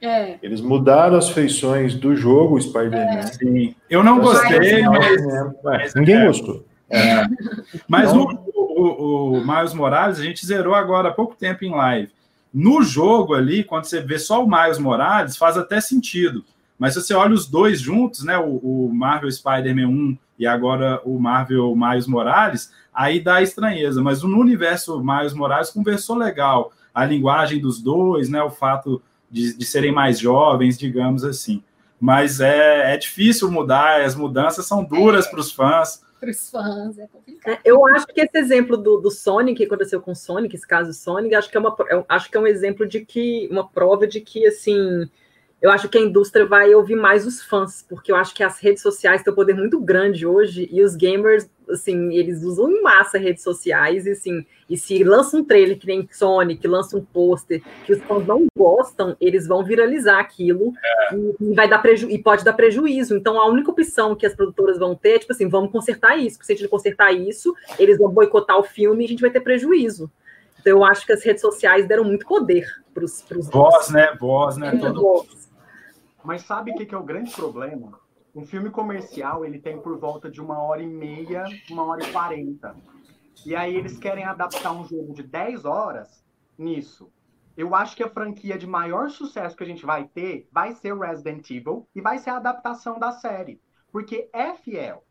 [0.00, 0.38] É.
[0.42, 3.20] Eles mudaram as feições do jogo Spider-Man.
[3.20, 3.74] É.
[3.88, 5.22] Eu não gostei, mas...
[5.62, 5.94] mas...
[5.94, 6.26] Ninguém é.
[6.26, 6.64] gostou.
[6.90, 7.24] É.
[7.88, 8.28] Mas então...
[8.54, 12.12] o, o, o Miles Morales, a gente zerou agora há pouco tempo em live.
[12.52, 16.44] No jogo ali, quando você vê só o Miles Morales, faz até sentido.
[16.78, 21.00] Mas se você olha os dois juntos, né, o, o Marvel Spider-Man 1 e agora
[21.04, 24.02] o Marvel Miles Morales, aí dá estranheza.
[24.02, 26.72] Mas no universo Miles Morales conversou legal.
[26.92, 29.00] A linguagem dos dois, né, o fato
[29.30, 31.62] de, de serem mais jovens, digamos assim.
[32.00, 35.30] Mas é, é difícil mudar, as mudanças são duras é.
[35.30, 36.04] para os fãs.
[36.20, 37.58] Para os fãs, é complicado.
[37.64, 40.92] Eu acho que esse exemplo do, do Sonic, que aconteceu com o Sonic, esse caso
[40.92, 41.74] Sonic, acho que é uma,
[42.08, 45.08] acho que é um exemplo de que, uma prova de que, assim,
[45.64, 48.60] eu acho que a indústria vai ouvir mais os fãs, porque eu acho que as
[48.60, 52.82] redes sociais têm um poder muito grande hoje e os gamers, assim, eles usam em
[52.82, 57.02] massa redes sociais e, assim, e se lança um trailer que nem Sonic, lança um
[57.02, 61.16] pôster que os fãs não gostam, eles vão viralizar aquilo é.
[61.16, 63.16] e, e, vai dar preju e pode dar prejuízo.
[63.16, 66.36] Então, a única opção que as produtoras vão ter é, tipo assim, vamos consertar isso,
[66.36, 69.30] porque se a gente consertar isso, eles vão boicotar o filme e a gente vai
[69.30, 70.12] ter prejuízo.
[70.60, 73.24] Então, eu acho que as redes sociais deram muito poder para os...
[73.50, 74.14] Voz, né?
[74.20, 74.76] Voz, né?
[74.78, 75.00] Todo...
[75.00, 75.43] Voz.
[76.24, 78.00] Mas sabe o que, que é o grande problema?
[78.34, 82.12] um filme comercial ele tem por volta de uma hora e meia, uma hora e
[82.12, 82.74] quarenta.
[83.46, 86.24] E aí eles querem adaptar um jogo de 10 horas
[86.58, 87.12] nisso.
[87.56, 90.96] Eu acho que a franquia de maior sucesso que a gente vai ter vai ser
[90.98, 93.60] Resident Evil e vai ser a adaptação da série.
[93.92, 95.04] Porque é fiel.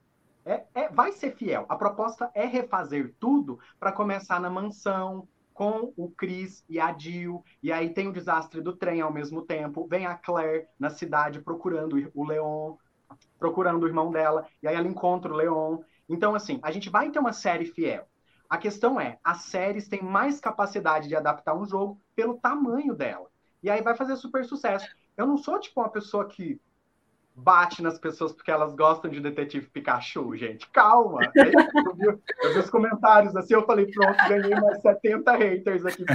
[0.46, 1.66] É, é, vai ser fiel.
[1.70, 7.44] A proposta é refazer tudo para começar na mansão, com o Chris e a Jill,
[7.62, 11.42] e aí tem o desastre do trem ao mesmo tempo, vem a Claire na cidade
[11.42, 12.76] procurando o Leon,
[13.40, 15.80] procurando o irmão dela, e aí ela encontra o Leon.
[16.10, 18.08] Então, assim, a gente vai ter uma série fiel.
[18.50, 23.30] A questão é, as séries têm mais capacidade de adaptar um jogo pelo tamanho dela.
[23.62, 24.88] E aí vai fazer super sucesso.
[25.16, 26.60] Eu não sou, tipo, uma pessoa que
[27.36, 30.70] bate nas pessoas porque elas gostam de Detetive Pikachu, gente.
[30.70, 31.20] Calma.
[31.34, 36.06] Vi, eu vi os comentários assim, eu falei, pronto, ganhei mais 70 haters aqui.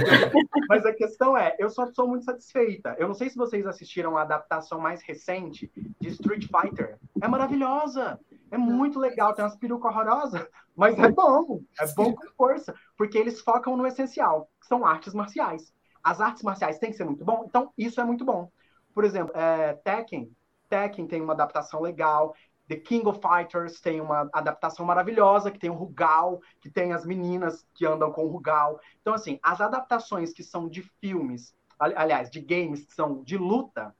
[0.67, 2.95] Mas a questão é, eu só sou muito satisfeita.
[2.97, 6.97] Eu não sei se vocês assistiram a adaptação mais recente de Street Fighter.
[7.21, 8.19] É maravilhosa.
[8.51, 11.61] É muito legal, tem umas perucas horrorosas, mas é bom.
[11.79, 12.73] É bom com força.
[12.97, 15.71] Porque eles focam no essencial, que são artes marciais.
[16.03, 18.49] As artes marciais têm que ser muito bom, então isso é muito bom.
[18.93, 20.31] Por exemplo, é, Tekken,
[20.69, 22.35] Tekken tem uma adaptação legal.
[22.67, 27.03] The King of Fighters tem uma adaptação maravilhosa, que tem o Rugal, que tem as
[27.03, 28.79] meninas que andam com o Rugal.
[29.01, 33.95] Então, assim, as adaptações que são de filmes, aliás, de games que são de luta,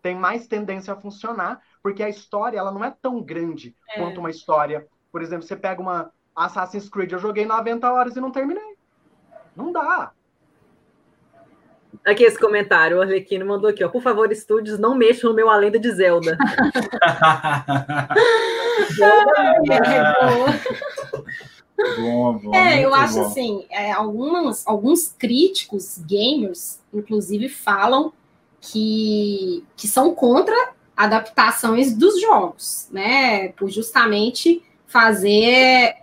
[0.00, 3.98] tem mais tendência a funcionar, porque a história ela não é tão grande é.
[3.98, 4.86] quanto uma história.
[5.10, 8.76] Por exemplo, você pega uma Assassin's Creed, eu joguei 90 horas e não terminei.
[9.56, 10.12] Não dá.
[12.04, 13.88] Aqui esse comentário, o Arlequino mandou aqui, ó.
[13.88, 16.36] Por favor, estúdios, não mexam no meu A Lenda de Zelda.
[21.96, 23.26] bom, bom, é, eu acho bom.
[23.26, 28.12] assim, é, algumas, alguns críticos gamers, inclusive, falam
[28.60, 33.48] que, que são contra adaptações dos jogos, né?
[33.50, 35.94] Por justamente fazer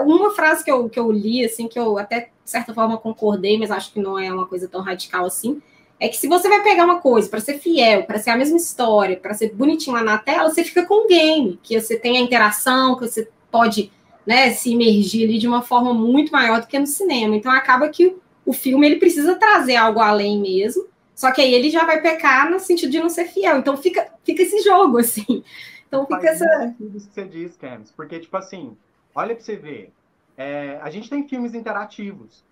[0.00, 3.58] uma frase que eu, que eu li, assim, que eu até de certa forma concordei,
[3.58, 5.62] mas acho que não é uma coisa tão radical assim,
[5.98, 8.56] é que se você vai pegar uma coisa para ser fiel, para ser a mesma
[8.56, 12.18] história, para ser bonitinho lá na tela, você fica com o game, que você tem
[12.18, 13.90] a interação, que você pode
[14.26, 17.36] né, se imergir ali de uma forma muito maior do que no cinema.
[17.36, 21.70] Então acaba que o filme ele precisa trazer algo além mesmo, só que aí ele
[21.70, 23.58] já vai pecar no sentido de não ser fiel.
[23.58, 25.42] Então fica, fica esse jogo, assim.
[25.86, 26.74] Então fica Faz essa.
[26.94, 28.76] Isso que você diz, Camis, porque, tipo assim,
[29.14, 29.92] olha para você ver.
[30.36, 32.44] É, a gente tem filmes interativos.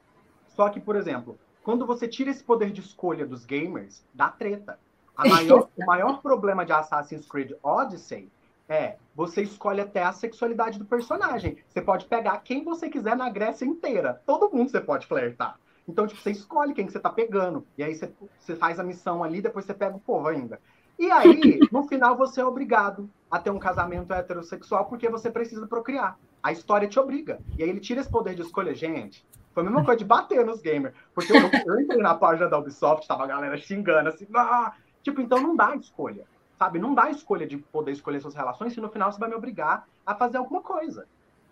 [0.49, 4.79] Só que, por exemplo, quando você tira esse poder de escolha dos gamers, dá treta.
[5.17, 8.31] Maior, o maior problema de Assassin's Creed Odyssey
[8.69, 11.59] é você escolhe até a sexualidade do personagem.
[11.69, 14.23] Você pode pegar quem você quiser na Grécia inteira.
[14.27, 15.59] Todo mundo você pode flertar.
[15.87, 17.67] Então, tipo, você escolhe quem que você tá pegando.
[17.77, 20.61] E aí você, você faz a missão ali, depois você pega o povo ainda.
[20.99, 25.67] E aí, no final, você é obrigado a ter um casamento heterossexual porque você precisa
[25.67, 26.19] procriar.
[26.43, 27.41] A história te obriga.
[27.57, 28.75] E aí ele tira esse poder de escolha.
[28.75, 29.25] Gente,
[29.55, 30.95] foi a mesma coisa de bater nos gamers.
[31.15, 34.75] Porque eu, eu entrei na página da Ubisoft, tava a galera xingando assim, ah!
[35.03, 36.25] tipo, então não dá escolha.
[36.59, 36.79] Sabe?
[36.79, 39.87] Não dá escolha de poder escolher suas relações se no final você vai me obrigar
[40.07, 41.07] a fazer alguma coisa.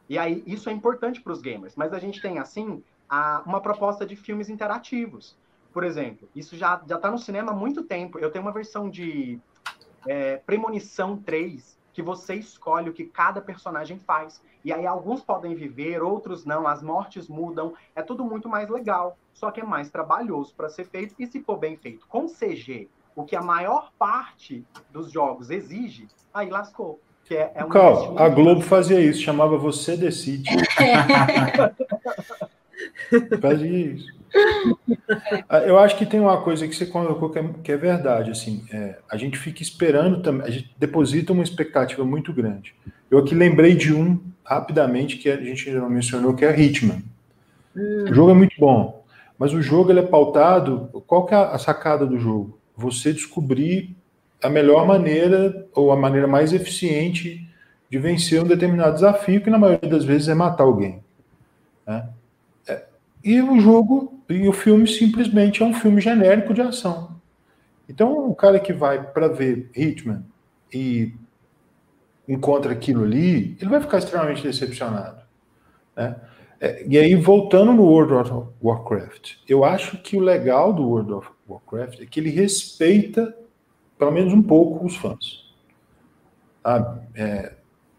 [0.09, 1.77] E aí, isso é importante para os gamers.
[1.77, 5.37] Mas a gente tem, assim, a, uma proposta de filmes interativos.
[5.73, 8.19] Por exemplo, isso já está no cinema há muito tempo.
[8.19, 9.39] Eu tenho uma versão de
[10.07, 14.41] é, Premonição 3, que você escolhe o que cada personagem faz.
[14.65, 19.17] E aí alguns podem viver, outros não, as mortes mudam, é tudo muito mais legal,
[19.33, 22.89] só que é mais trabalhoso para ser feito e se for bem feito com CG,
[23.17, 27.01] o que a maior parte dos jogos exige, aí lascou.
[27.25, 30.51] Que é, é um Cal, a Globo fazia isso, chamava Você Decide.
[33.41, 34.20] Fazia isso.
[35.49, 35.69] É.
[35.69, 38.65] Eu acho que tem uma coisa que você colocou que é, que é verdade, assim,
[38.73, 42.75] é, a gente fica esperando também, a gente deposita uma expectativa muito grande.
[43.11, 47.03] Eu aqui lembrei de um, rapidamente, que a gente já mencionou, que é Hitman.
[47.77, 48.05] Hum.
[48.11, 49.05] O jogo é muito bom,
[49.39, 52.59] mas o jogo ele é pautado, qual que é a sacada do jogo?
[52.77, 53.97] Você descobrir
[54.43, 57.47] a melhor maneira, ou a maneira mais eficiente
[57.91, 61.03] de vencer um determinado desafio, que na maioria das vezes é matar alguém.
[61.87, 62.09] Né?
[63.23, 67.21] E o jogo e o filme simplesmente é um filme genérico de ação.
[67.89, 70.25] Então, o cara que vai para ver Hitman
[70.73, 71.13] e
[72.29, 75.21] encontra aquilo ali, ele vai ficar extremamente decepcionado.
[75.97, 76.17] Né?
[76.61, 81.13] É, e aí, voltando no World of Warcraft, eu acho que o legal do World
[81.15, 83.35] of Warcraft é que ele respeita,
[83.99, 85.51] pelo menos um pouco, os fãs.
[87.15, 87.55] É,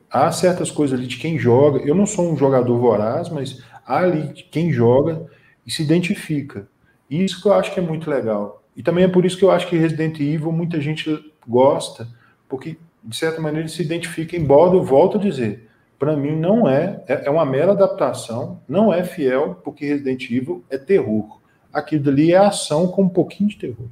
[0.09, 1.80] há certas coisas ali de quem joga.
[1.80, 3.63] Eu não sou um jogador voraz, mas
[3.97, 5.25] ali quem joga
[5.65, 6.67] e se identifica.
[7.09, 8.63] Isso que eu acho que é muito legal.
[8.75, 12.07] E também é por isso que eu acho que Resident Evil muita gente gosta,
[12.47, 16.67] porque de certa maneira, ele se identifica, embora eu volto a dizer, para mim não
[16.67, 21.39] é, é, é uma mera adaptação, não é fiel, porque Resident Evil é terror.
[21.73, 23.87] Aquilo dali é ação com um pouquinho de terror.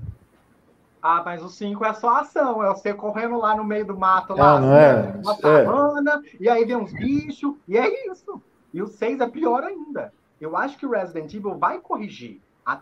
[1.02, 4.34] Ah, mas o 5 é só ação, é você correndo lá no meio do mato,
[4.34, 5.14] lá, ah, não é?
[5.24, 6.38] uma savana, é.
[6.42, 8.42] e aí vem uns bichos, e é isso.
[8.74, 10.14] E o 6 é pior ainda.
[10.40, 12.40] Eu acho que o Resident Evil vai corrigir.
[12.66, 12.82] A,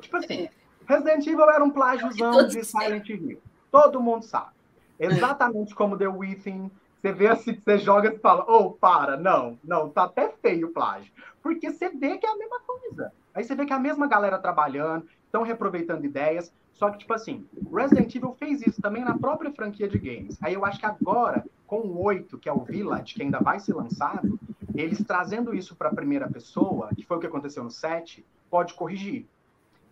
[0.00, 0.48] tipo assim,
[0.86, 3.40] Resident Evil era um plágiozão de Silent Hill.
[3.70, 4.50] Todo mundo sabe.
[4.98, 6.70] Exatamente como The Within.
[7.00, 10.72] Você vê assim, você joga e fala, oh, para, não, não, tá até feio o
[10.72, 11.12] plágio.
[11.42, 13.12] Porque você vê que é a mesma coisa.
[13.34, 15.06] Aí você vê que é a mesma galera trabalhando,
[15.36, 16.52] estão reaproveitando ideias.
[16.72, 20.38] Só que, tipo assim, Resident Evil fez isso também na própria franquia de games.
[20.42, 23.60] Aí eu acho que agora, com o 8, que é o Village, que ainda vai
[23.60, 24.38] ser lançado,
[24.74, 28.74] eles trazendo isso para a primeira pessoa, que foi o que aconteceu no 7, pode
[28.74, 29.26] corrigir.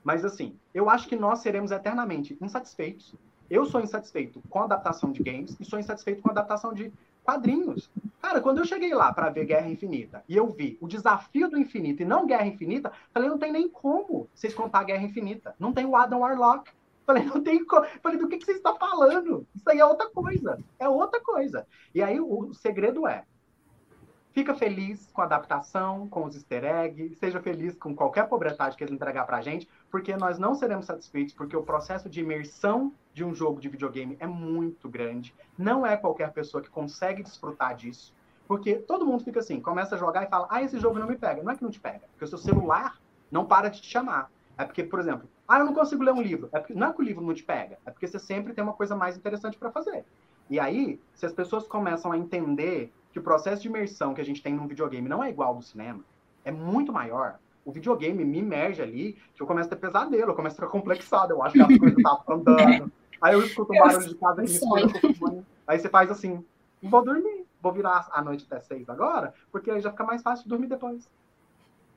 [0.02, 3.14] Mas, assim, eu acho que nós seremos eternamente insatisfeitos.
[3.48, 6.92] Eu sou insatisfeito com a adaptação de games e sou insatisfeito com a adaptação de
[7.22, 7.90] quadrinhos.
[8.24, 11.58] Cara, quando eu cheguei lá para ver Guerra Infinita e eu vi o desafio do
[11.58, 15.54] infinito e não Guerra Infinita, falei, não tem nem como vocês contar Guerra Infinita.
[15.58, 16.70] Não tem o Adam Warlock.
[17.04, 17.84] Falei, não tem como.
[18.02, 19.46] Falei, do que, que você está falando?
[19.54, 20.58] Isso aí é outra coisa.
[20.78, 21.66] É outra coisa.
[21.94, 23.26] E aí o, o segredo é,
[24.34, 28.82] Fica feliz com a adaptação, com os easter eggs, seja feliz com qualquer pobretagem que
[28.82, 33.24] eles entregar pra gente, porque nós não seremos satisfeitos, porque o processo de imersão de
[33.24, 35.34] um jogo de videogame é muito grande.
[35.56, 38.12] Não é qualquer pessoa que consegue desfrutar disso.
[38.46, 41.16] Porque todo mundo fica assim, começa a jogar e fala, ah, esse jogo não me
[41.16, 41.42] pega.
[41.42, 43.00] Não é que não te pega, porque o seu celular
[43.30, 44.30] não para de te chamar.
[44.58, 46.48] É porque, por exemplo, ah, eu não consigo ler um livro.
[46.52, 48.62] É porque, não é que o livro não te pega, é porque você sempre tem
[48.62, 50.04] uma coisa mais interessante para fazer.
[50.50, 54.24] E aí, se as pessoas começam a entender que o processo de imersão que a
[54.24, 56.04] gente tem num videogame não é igual ao do cinema,
[56.44, 57.38] é muito maior.
[57.64, 60.68] O videogame me imerge ali, que eu começo a ter pesadelo, eu começo a ficar
[60.78, 62.92] complexado, eu acho que as coisas estão andando.
[63.24, 64.60] Aí eu escuto um barulho de casa aqui,
[65.66, 66.44] aí você faz assim,
[66.82, 70.46] vou dormir, vou virar a noite até seis agora, porque aí já fica mais fácil
[70.46, 71.08] dormir depois.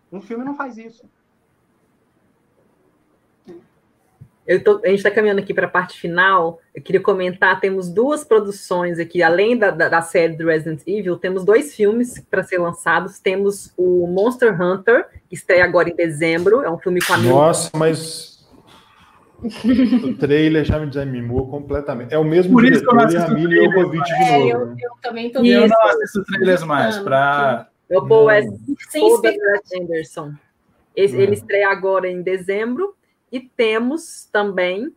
[0.10, 1.04] Um filme não faz isso.
[4.64, 6.62] Tô, a gente está caminhando aqui para a parte final.
[6.74, 11.18] Eu queria comentar: temos duas produções aqui, além da, da, da série do Resident Evil,
[11.18, 13.20] temos dois filmes para ser lançados.
[13.20, 16.62] Temos o Monster Hunter, que estreia agora em dezembro.
[16.62, 18.37] É um filme com a Nossa, mas
[19.44, 22.14] o trailer já me desanimou completamente.
[22.14, 24.50] É o mesmo Por isso diretor e a Mila Jovovich de é, novo.
[24.50, 24.76] Eu, né?
[24.80, 27.70] eu também tô Eu não assisto trailers mais, para...
[27.90, 28.28] Eu vou
[28.90, 30.34] sem Anderson.
[30.96, 32.96] Ele estreia agora em dezembro.
[33.32, 34.94] E temos também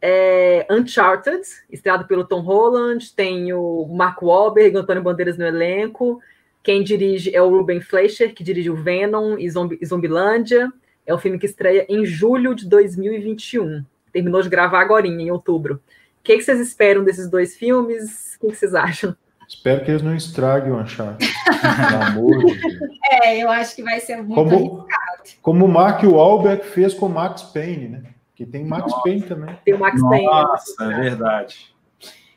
[0.00, 6.20] é, Uncharted, estreado pelo Tom Holland, tem o Mark Wahlberg, Antônio Bandeiras no elenco.
[6.62, 10.72] Quem dirige é o Ruben Fleischer, que dirige o Venom e, Zomb e Zombilândia.
[11.06, 13.84] É um filme que estreia em julho de 2021.
[14.12, 15.76] Terminou de gravar agora, em outubro.
[15.76, 18.34] O que, que vocês esperam desses dois filmes?
[18.34, 19.16] O que, que vocês acham?
[19.48, 21.24] Espero que eles não estraguem o Uncharted.
[21.90, 22.98] Pelo amor de Deus.
[23.22, 25.40] É, eu acho que vai ser muito como, arriscado.
[25.40, 28.02] Como o Mark Wahlberg fez com o Max Payne, né?
[28.34, 29.02] Que tem Max Nossa.
[29.04, 29.58] Payne também.
[29.64, 30.26] Tem o Max Nossa, Payne.
[30.26, 31.76] Nossa, é verdade.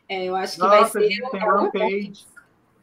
[0.07, 1.71] É, eu acho que Nossa, vai ser.
[1.71, 2.13] Tem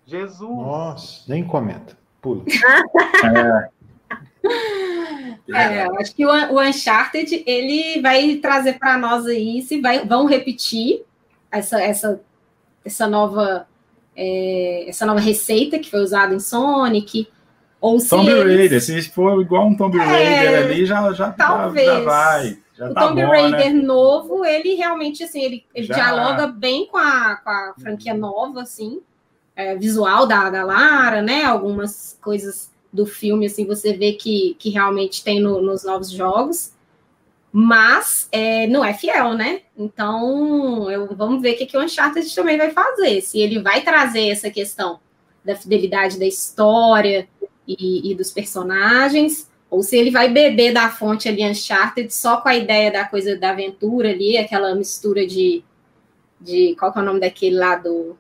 [0.05, 0.51] Jesus.
[0.51, 1.97] Nossa, nem comenta.
[2.20, 2.45] Pula.
[2.45, 3.68] é.
[5.55, 10.05] É, eu acho que o, o Uncharted ele vai trazer para nós aí se vai,
[10.05, 11.05] vão repetir
[11.53, 12.20] essa, essa,
[12.84, 13.66] essa nova
[14.16, 17.28] é, essa nova receita que foi usada em Sonic.
[17.80, 18.57] Ou se Tomb eles...
[18.57, 21.86] Raider, se for igual um Tomb Raider é, ali, já, já, talvez.
[21.86, 22.59] já vai.
[22.74, 23.82] Já o tá Tomb bom, Raider né?
[23.82, 29.01] novo, ele realmente, assim, ele, ele dialoga bem com a, com a franquia nova, assim,
[29.55, 31.44] é, visual da, da Lara, né?
[31.44, 36.74] Algumas coisas do filme, assim, você vê que, que realmente tem no, nos novos jogos
[37.59, 39.62] mas é, não é fiel, né?
[39.78, 43.22] Então, eu, vamos ver o que, que o Uncharted também vai fazer.
[43.22, 45.01] Se ele vai trazer essa questão
[45.42, 47.26] da fidelidade da história
[47.66, 52.51] e, e, dos personagens, ou se ele vai beber da fonte ali Uncharted só com
[52.51, 55.64] a ideia da coisa da aventura ali, aquela mistura de.
[56.38, 58.18] de qual que é o nome daquele lá do,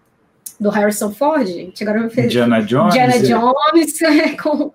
[0.58, 1.82] do Harrison Ford, gente?
[1.82, 2.26] Agora me fez.
[2.26, 2.94] Indiana Jones.
[2.94, 3.98] Indiana Jones,
[4.42, 4.72] com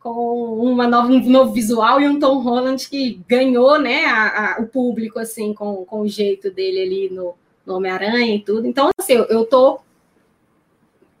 [0.00, 4.60] com uma nova, um novo visual e um Tom Holland que ganhou né, a, a,
[4.60, 7.34] o público assim com, com o jeito dele ali no,
[7.66, 8.66] no Homem-Aranha e tudo.
[8.66, 9.78] Então, assim, eu, eu tô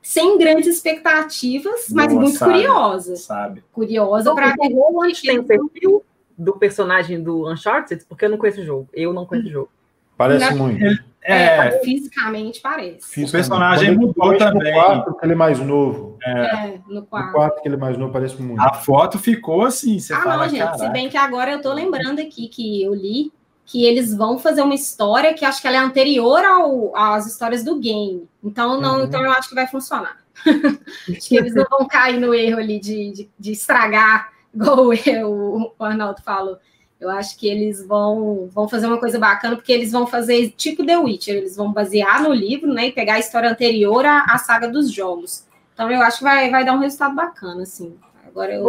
[0.02, 3.16] sem grandes expectativas, Boa, mas muito sabe, curiosa.
[3.16, 3.62] Sabe.
[3.70, 4.72] Curiosa para ver.
[4.72, 6.02] O Holland tem o perfil
[6.36, 8.88] do personagem do Uncharted, porque eu não conheço o jogo.
[8.94, 9.70] Eu não conheço o jogo.
[10.16, 10.80] Parece muito.
[11.22, 13.06] É, é, fisicamente parece.
[13.06, 13.28] Fisicamente.
[13.28, 14.72] O personagem mudou também.
[14.72, 16.18] No quarto que ele é mais novo.
[16.22, 17.26] É, é no quarto.
[17.26, 18.60] No quarto que ele é mais novo parece muito.
[18.60, 21.72] A foto ficou assim, você ah, fala, não, gente, se bem que agora eu tô
[21.72, 23.30] lembrando aqui que eu li
[23.70, 27.62] que eles vão fazer uma história que acho que ela é anterior ao, às histórias
[27.62, 28.28] do game.
[28.42, 29.04] Então, não, uhum.
[29.04, 30.16] então eu acho que vai funcionar.
[30.44, 35.72] acho que eles não vão cair no erro ali de, de, de estragar, igual eu,
[35.78, 36.58] o Arnaldo falou.
[37.00, 40.84] Eu acho que eles vão, vão fazer uma coisa bacana, porque eles vão fazer tipo
[40.84, 44.36] The Witcher, eles vão basear no livro, né, e pegar a história anterior à, à
[44.36, 45.46] saga dos jogos.
[45.72, 47.96] Então eu acho que vai, vai dar um resultado bacana, assim.
[48.26, 48.64] Agora eu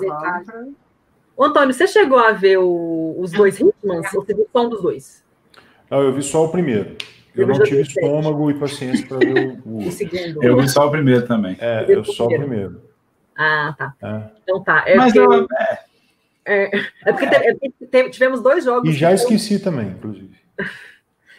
[0.00, 0.74] detalhe.
[1.36, 4.68] Ô, Antônio, você chegou a ver o, os dois Hitmans ou você viu só um
[4.68, 5.24] dos dois?
[5.88, 6.96] Não, eu vi só o primeiro.
[7.34, 9.78] Eu, eu não tive estômago e paciência para ver o, o...
[9.88, 10.42] o, segundo.
[10.42, 11.56] Eu vi só o primeiro também.
[11.60, 12.82] É, eu, só o primeiro.
[13.38, 13.94] Ah, tá.
[14.02, 14.30] É.
[14.42, 14.82] Então tá.
[14.86, 15.34] É Mas porque...
[15.34, 15.46] eu...
[15.58, 15.89] é.
[16.44, 16.70] É,
[17.06, 18.88] é porque é tivemos dois jogos.
[18.88, 20.38] E já esqueci também, inclusive.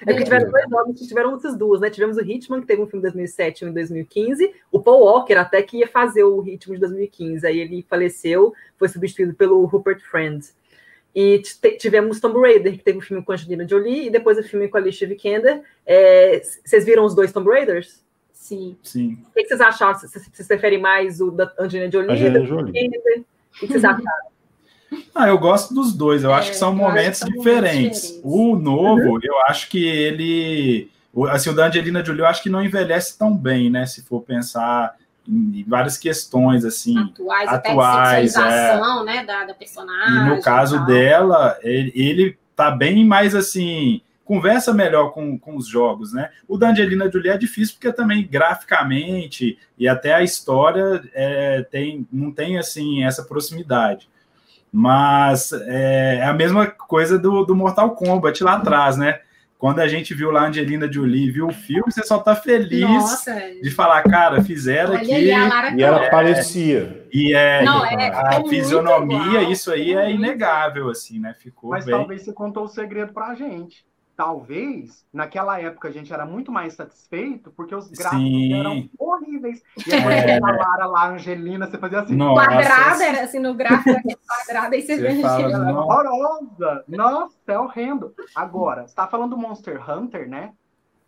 [0.02, 1.90] É porque tiveram dois jogos que tiveram essas duas, né?
[1.90, 4.52] Tivemos o Hitman, que teve um filme em 2007 e um em 2015.
[4.72, 7.46] O Paul Walker até que ia fazer o Hitman de 2015.
[7.46, 10.44] Aí ele faleceu, foi substituído pelo Rupert Friend.
[11.14, 11.42] E
[11.78, 14.70] tivemos Tomb Raider, que teve um filme com a Angelina Jolie, e depois o filme
[14.70, 15.62] com a Alicia Vikander.
[15.86, 18.02] É, vocês viram os dois Tomb Raiders?
[18.32, 18.78] Sim.
[18.82, 19.20] Sim.
[19.30, 20.00] O que vocês acharam?
[20.00, 22.12] Vocês preferem mais o da Angelina Jolie?
[22.12, 22.72] Angelina Jolie.
[22.72, 24.02] O que vocês acharam?
[25.16, 26.24] Ah, eu gosto dos dois.
[26.24, 28.02] Eu é, acho que são momentos diferentes.
[28.02, 28.22] diferentes.
[28.24, 29.20] O novo, uhum.
[29.24, 30.90] eu acho que ele.
[31.30, 33.86] Assim, o da Angelina Jolie, eu acho que não envelhece tão bem, né?
[33.86, 34.96] Se for pensar
[35.28, 36.98] em várias questões, assim.
[36.98, 39.04] Atuais, atuais até é.
[39.04, 39.26] né?
[39.26, 40.18] Da, da, personagem.
[40.18, 44.02] E no caso dela, ele, ele tá bem mais assim.
[44.26, 46.30] Conversa melhor com, com os jogos, né?
[46.48, 52.08] O da Angelina Jolie é difícil porque também graficamente e até a história é, tem,
[52.12, 54.10] não tem assim essa proximidade.
[54.72, 59.20] Mas é, é a mesma coisa do, do Mortal Kombat lá atrás, né?
[59.58, 62.82] Quando a gente viu lá a Angelina Jolie, viu o filme, você só tá feliz
[62.82, 63.36] Nossa.
[63.62, 65.76] de falar, cara, fizeram Olha aqui.
[65.78, 67.06] e ela é, parecia.
[67.14, 71.36] E é, Não, é a fisionomia, isso aí é inegável, assim, né?
[71.38, 71.94] Ficou Mas bem...
[71.94, 73.86] talvez você contou o segredo pra gente
[74.16, 78.54] talvez naquela época a gente era muito mais satisfeito porque os gráficos Sim.
[78.54, 79.64] eram horríveis.
[79.88, 80.38] E é.
[80.38, 82.16] a Lara lá, Angelina, você fazia assim.
[82.16, 82.46] Nossa.
[82.46, 85.80] Quadrada era assim no gráfico, quadrada, e você, você vê fala, Angelina.
[85.80, 86.84] Horrorosa!
[86.88, 88.14] Nossa, é horrendo.
[88.36, 90.54] Agora, você tá falando do Monster Hunter, né?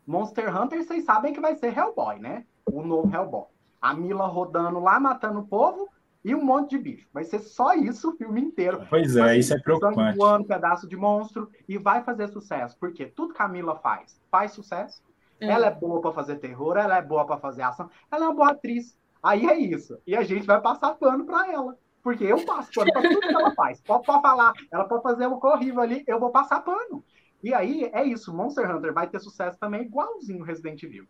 [0.06, 2.44] Monster Hunter, vocês sabem que vai ser Hellboy, né?
[2.66, 3.46] O novo Hellboy.
[3.82, 5.90] A Mila rodando lá, matando o povo,
[6.24, 7.08] e um monte de bicho.
[7.14, 8.86] Vai ser só isso o filme inteiro.
[8.90, 10.18] Pois é, isso é preocupante.
[10.18, 12.78] Voando pedaço de monstro e vai fazer sucesso.
[12.80, 15.02] Porque tudo que a Mila faz, faz sucesso.
[15.40, 15.48] É.
[15.48, 18.36] Ela é boa para fazer terror, ela é boa para fazer ação, ela é uma
[18.36, 18.98] boa atriz.
[19.22, 19.98] Aí é isso.
[20.08, 21.78] E a gente vai passar pano para ela.
[22.02, 23.82] Porque eu passo pano para tudo que ela faz.
[23.82, 27.04] Pode, pode falar, ela pode fazer um horrível ali, eu vou passar pano.
[27.42, 28.34] E aí é isso.
[28.34, 31.06] Monster Hunter vai ter sucesso também, igualzinho Resident Evil.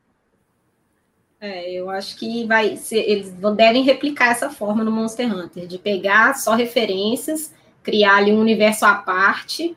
[1.44, 5.78] É, eu acho que vai ser, eles devem replicar essa forma no Monster Hunter, de
[5.78, 9.76] pegar só referências, criar ali um universo à parte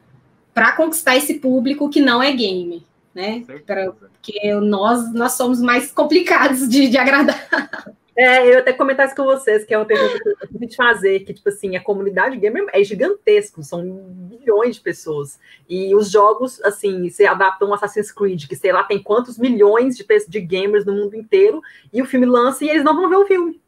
[0.54, 3.42] para conquistar esse público que não é gamer, né?
[3.66, 7.36] Pra, porque nós, nós somos mais complicados de, de agradar.
[8.18, 10.76] É, eu até comentar isso com vocês, que é uma pergunta que eu queria te
[10.76, 15.38] fazer, que, tipo assim, a comunidade gamer é gigantesca, são milhões de pessoas.
[15.68, 19.96] E os jogos, assim, se adaptam um Assassin's Creed, que sei lá, tem quantos milhões
[19.96, 21.60] de, de gamers no mundo inteiro,
[21.92, 23.60] e o filme lança e eles não vão ver o filme.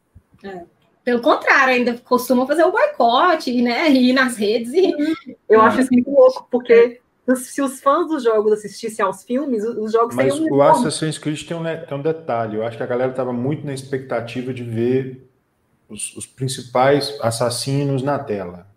[0.43, 0.63] É.
[1.03, 3.89] Pelo contrário, ainda costumam fazer o boicote, né?
[3.89, 4.93] Ir nas redes e.
[5.47, 6.99] Eu acho isso muito louco, porque
[7.35, 11.43] se os fãs dos jogos assistissem aos filmes, os jogos Mas seriam o Assassin's Creed
[11.43, 12.57] tem um, tem um detalhe.
[12.57, 15.29] Eu acho que a galera estava muito na expectativa de ver
[15.87, 18.67] os, os principais assassinos na tela.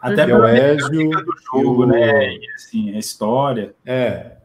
[0.00, 1.86] Até pelo Ezio do jogo, o...
[1.86, 2.34] né?
[2.34, 3.74] E, assim, a história.
[3.84, 4.36] É.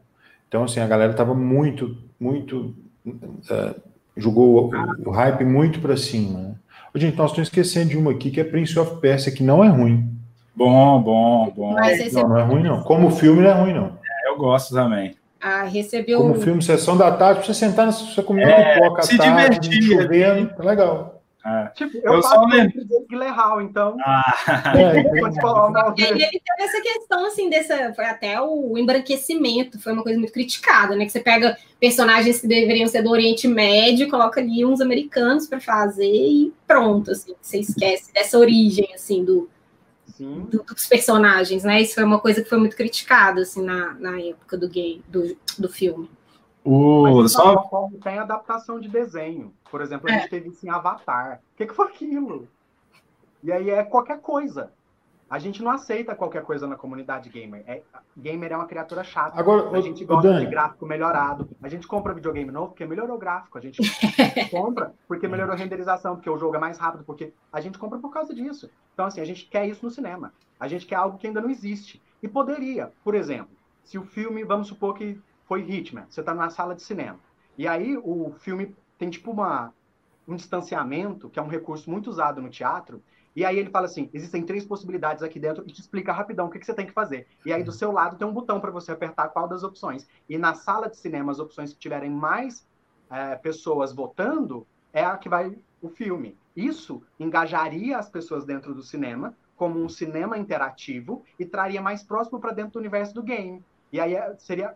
[0.48, 2.74] Então, assim, a galera estava muito, muito.
[3.06, 3.80] Uh,
[4.16, 6.38] jogou o, o, hype muito para cima.
[6.40, 6.54] Né?
[6.96, 9.68] Gente, nós estamos esquecendo de uma aqui que é Prince of Persia, que não é
[9.68, 10.10] ruim.
[10.56, 11.72] Bom, bom, bom.
[11.72, 12.82] Mas não, não é ruim, não.
[12.82, 13.86] Como filme, não é ruim, não.
[13.86, 15.16] É, eu gosto também.
[15.40, 16.20] Ah, recebeu.
[16.20, 20.00] Como filme, sessão da tarde, pra você sentar sua comida é, pipoca se tarde, divertir,
[20.00, 21.14] chovendo, tá legal.
[21.46, 21.66] É.
[21.74, 23.96] Tipo, eu, eu só lembro de Guilherme então.
[24.00, 24.22] Ah.
[24.74, 25.94] É, então.
[25.98, 27.92] ele, ele teve essa questão, assim, dessa.
[27.92, 31.04] Foi até o embranquecimento, foi uma coisa muito criticada, né?
[31.04, 35.60] Que você pega personagens que deveriam ser do Oriente Médio, coloca ali uns americanos para
[35.60, 39.48] fazer e pronto, assim, você esquece dessa origem, assim, do,
[40.50, 41.80] do, dos personagens, né?
[41.80, 45.36] Isso foi uma coisa que foi muito criticada, assim, na, na época do game, do,
[45.58, 46.10] do filme.
[46.64, 47.90] O, Mas, só...
[48.02, 49.52] Tem adaptação de desenho.
[49.70, 50.28] Por exemplo, a gente é.
[50.28, 51.40] teve assim, Avatar.
[51.52, 52.48] O que, que foi aquilo?
[53.42, 54.72] E aí é qualquer coisa.
[55.34, 57.64] A gente não aceita qualquer coisa na comunidade gamer.
[57.66, 57.82] É,
[58.16, 59.36] gamer é uma criatura chata.
[59.36, 60.44] Agora, a gente gosta Dani.
[60.44, 61.48] de gráfico melhorado.
[61.60, 63.58] A gente compra videogame novo porque melhorou o gráfico.
[63.58, 63.80] A gente
[64.48, 67.98] compra porque melhorou a renderização, porque o jogo é mais rápido, porque a gente compra
[67.98, 68.70] por causa disso.
[68.92, 70.32] Então, assim, a gente quer isso no cinema.
[70.60, 72.00] A gente quer algo que ainda não existe.
[72.22, 76.48] E poderia, por exemplo, se o filme, vamos supor que foi Hitman, você está na
[76.48, 77.18] sala de cinema,
[77.58, 79.74] e aí o filme tem tipo uma,
[80.28, 83.02] um distanciamento, que é um recurso muito usado no teatro,
[83.36, 86.50] e aí ele fala assim: existem três possibilidades aqui dentro e te explica rapidão o
[86.50, 87.26] que, que você tem que fazer.
[87.44, 90.06] E aí do seu lado tem um botão para você apertar qual das opções.
[90.28, 92.66] E na sala de cinema, as opções que tiverem mais
[93.10, 96.38] é, pessoas votando é a que vai o filme.
[96.54, 102.40] Isso engajaria as pessoas dentro do cinema como um cinema interativo e traria mais próximo
[102.40, 103.64] para dentro do universo do game.
[103.92, 104.74] E aí é, seria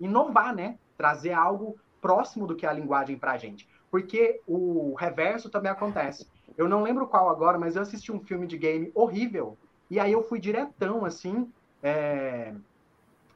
[0.00, 0.78] inovar, né?
[0.96, 3.68] Trazer algo próximo do que é a linguagem para a gente.
[3.90, 6.26] Porque o reverso também acontece.
[6.56, 9.56] Eu não lembro qual agora, mas eu assisti um filme de game horrível.
[9.90, 11.50] E aí eu fui diretão, assim,
[11.82, 12.54] é...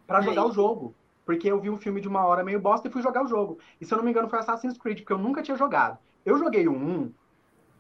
[0.06, 0.94] para jogar o jogo.
[1.24, 3.58] Porque eu vi um filme de uma hora meio bosta e fui jogar o jogo.
[3.80, 5.98] E se eu não me engano, foi Assassin's Creed, porque eu nunca tinha jogado.
[6.24, 7.12] Eu joguei o 1,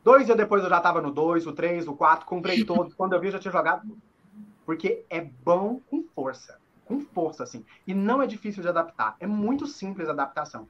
[0.02, 2.92] dois dias depois eu já tava no 2, o 3, o 4, comprei todos.
[2.94, 3.86] Quando eu vi, eu já tinha jogado.
[4.64, 6.58] Porque é bom com força.
[6.84, 7.64] Com força, assim.
[7.86, 9.16] E não é difícil de adaptar.
[9.20, 10.66] É muito simples a adaptação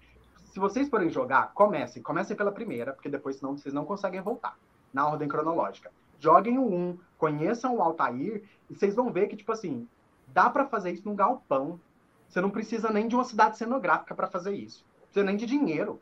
[0.56, 2.02] se vocês forem jogar, comecem.
[2.02, 4.56] Comecem pela primeira, porque depois senão vocês não conseguem voltar
[4.90, 5.92] na ordem cronológica.
[6.18, 9.86] Joguem o 1, conheçam o Altair, e vocês vão ver que, tipo assim,
[10.28, 11.78] dá para fazer isso num galpão.
[12.26, 14.82] Você não precisa nem de uma cidade cenográfica para fazer isso.
[14.94, 16.00] Não precisa nem de dinheiro.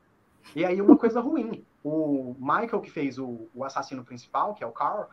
[0.54, 1.66] E aí, uma coisa ruim.
[1.82, 5.06] O Michael, que fez o, o assassino principal, que é o Carl,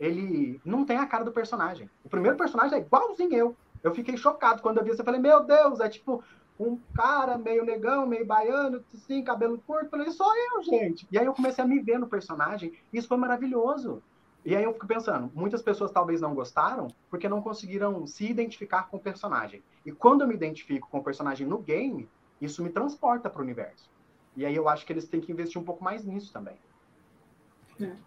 [0.00, 1.90] ele não tem a cara do personagem.
[2.02, 3.56] O primeiro personagem é igualzinho eu.
[3.82, 5.02] Eu fiquei chocado quando eu vi isso.
[5.02, 6.24] Eu falei, meu Deus, é tipo
[6.58, 9.90] um cara meio negão, meio baiano, assim, cabelo curto.
[9.90, 11.06] Falei, sou eu, gente.
[11.10, 14.02] E aí eu comecei a me ver no personagem, e isso foi maravilhoso.
[14.44, 18.88] E aí eu fico pensando, muitas pessoas talvez não gostaram porque não conseguiram se identificar
[18.88, 19.62] com o personagem.
[19.84, 22.08] E quando eu me identifico com o personagem no game,
[22.40, 23.90] isso me transporta para o universo.
[24.36, 26.54] E aí eu acho que eles têm que investir um pouco mais nisso também.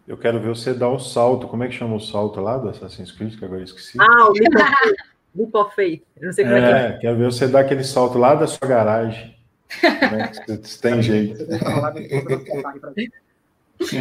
[0.06, 1.46] Eu quero ver você dar o salto.
[1.46, 3.98] Como é que chama o salto lá do Assassin's Creed, que agora eu esqueci?
[4.00, 4.32] Ah, o
[5.34, 6.02] Leap of Faith.
[6.20, 6.98] não sei como é, é que é.
[6.98, 9.36] Quero ver você dar aquele salto lá da sua garagem.
[9.82, 10.32] né?
[10.62, 11.46] Se tem jeito.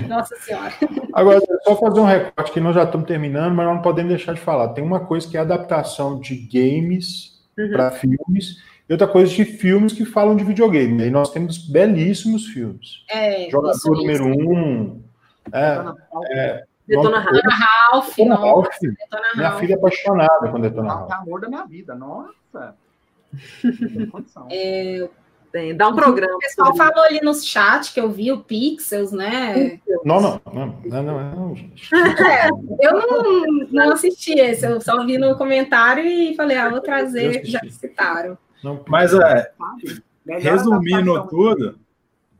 [0.07, 0.73] Nossa Senhora.
[1.13, 4.41] Agora, só fazer um recorte que nós já estamos terminando, mas não podemos deixar de
[4.41, 4.69] falar.
[4.69, 7.71] Tem uma coisa que é adaptação de games uhum.
[7.71, 8.57] para filmes
[8.89, 11.03] e outra coisa de filmes que falam de videogame.
[11.03, 13.03] E nós temos belíssimos filmes.
[13.09, 15.01] É, Jogador número um.
[15.53, 15.79] É,
[16.31, 17.43] é, Detona Ralph.
[17.91, 18.79] Ralph, Detona Ralph.
[18.81, 21.11] Detona minha filha é apaixonada com Detona Ralph.
[21.11, 22.75] É o amor da minha vida, nossa.
[24.49, 25.07] é,
[25.51, 26.35] tem, dá um programa.
[26.35, 29.79] O pessoal falou ali no chat que eu vi o Pixels, né?
[30.03, 31.89] Não, não, não, não, não, não gente.
[31.93, 36.81] É, eu não, não assisti esse, eu só vi no comentário e falei, ah, vou
[36.81, 38.35] trazer, já citaram.
[38.63, 39.51] Não, Mas é,
[40.25, 41.79] resumindo tudo,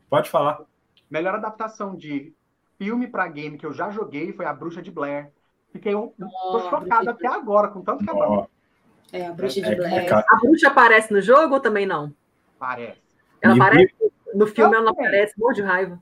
[0.10, 0.62] pode falar.
[1.10, 2.34] Melhor adaptação de
[2.80, 5.30] filme para game que eu já joguei foi A Bruxa de Blair.
[5.72, 8.48] Fiquei um, oh, tô chocado até agora, com tanto que oh.
[9.12, 10.06] É, a Bruxa de é, Blair.
[10.06, 12.12] É, a Bruxa aparece no jogo ou também não?
[12.58, 12.98] Parece.
[13.42, 13.94] Ela e aparece
[14.34, 16.00] no filme, ela não aparece, morro de raiva.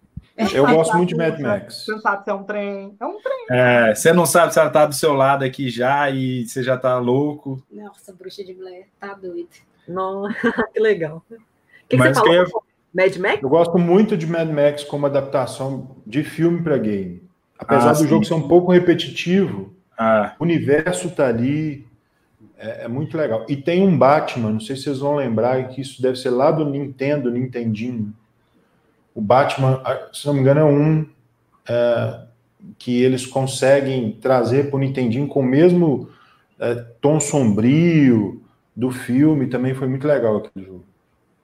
[0.53, 1.83] Eu gosto muito de Mad Max.
[1.83, 2.95] Você não sabe se é um trem.
[2.99, 3.45] É um trem.
[3.49, 6.77] É, você não sabe se ela tá do seu lado aqui já e você já
[6.77, 7.63] tá louco.
[7.71, 9.49] Nossa, Bruxa de Blair, tá doido.
[9.87, 10.27] Não,
[10.73, 11.23] que legal.
[11.27, 11.35] O
[11.89, 12.45] que, que você falou?
[12.45, 13.43] Que Mad Max?
[13.43, 17.21] Eu gosto muito de Mad Max como adaptação de filme para game.
[17.57, 18.07] Apesar ah, do sim.
[18.07, 20.35] jogo ser um pouco repetitivo, ah.
[20.39, 21.85] o universo tá ali,
[22.57, 23.45] é, é, muito legal.
[23.49, 26.51] E tem um Batman, não sei se vocês vão lembrar, que isso deve ser lá
[26.51, 28.13] do Nintendo, Nintendinho.
[29.13, 29.81] O Batman,
[30.13, 31.05] se não me engano, é um
[31.67, 32.21] é,
[32.77, 36.09] que eles conseguem trazer para o Nintendinho com o mesmo
[36.59, 38.41] é, tom sombrio
[38.75, 39.47] do filme.
[39.47, 40.85] Também foi muito legal aquele jogo.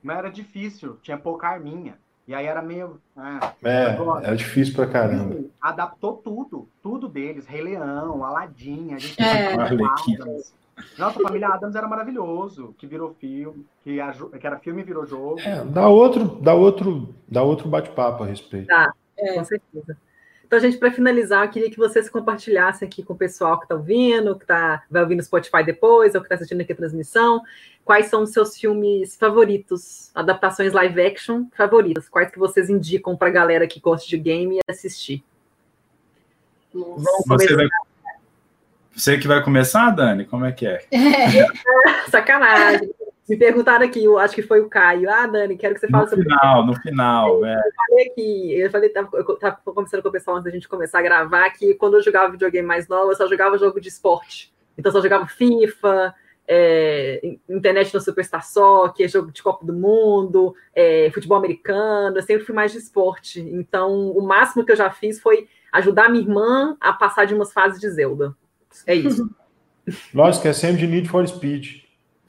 [0.03, 1.97] Mas era difícil, tinha pouca arminha.
[2.27, 3.01] E aí era meio.
[3.17, 5.43] Ah, é, agora, era difícil pra caramba.
[5.61, 7.45] Adaptou tudo, tudo deles.
[7.45, 9.53] Rei Leão, Aladdin, a gente é.
[9.53, 10.53] Adams.
[10.97, 13.97] Nossa, a família Adams era maravilhoso, que virou filme, que,
[14.39, 15.39] que era filme e virou jogo.
[15.39, 18.67] É, dá outro, dá outro, dá outro bate-papo a respeito.
[18.67, 19.33] Tá, é.
[19.33, 19.97] com certeza.
[20.45, 23.73] Então, gente, para finalizar, eu queria que vocês compartilhassem aqui com o pessoal que está
[23.73, 27.41] ouvindo, que tá, vai ouvir no Spotify depois, ou que está assistindo aqui a transmissão,
[27.83, 33.27] quais são os seus filmes favoritos, adaptações live action favoritas, quais que vocês indicam para
[33.27, 35.23] a galera que gosta de game assistir.
[37.27, 37.67] Você, vai...
[38.95, 40.25] Você que vai começar, Dani?
[40.25, 40.85] Como é que é?
[40.91, 41.47] é.
[42.09, 42.93] Sacanagem.
[43.27, 45.09] Me perguntaram aqui, eu acho que foi o Caio.
[45.09, 46.25] Ah, Dani, quero que você fale no sobre.
[46.25, 47.45] No final, no final.
[47.45, 47.55] É.
[47.55, 48.59] Eu falei que.
[48.59, 51.49] Eu falei, tava, eu tava conversando com o pessoal antes da gente começar a gravar
[51.51, 54.51] que quando eu jogava videogame mais novo, eu só jogava jogo de esporte.
[54.77, 56.13] Então, eu só jogava FIFA,
[56.47, 62.17] é, internet no Superstar Soccer, jogo de Copa do Mundo, é, futebol americano.
[62.17, 63.39] Eu sempre fui mais de esporte.
[63.39, 67.51] Então, o máximo que eu já fiz foi ajudar minha irmã a passar de umas
[67.51, 68.35] fases de Zelda.
[68.85, 69.29] É isso.
[70.45, 71.81] É sempre de Need for Speed.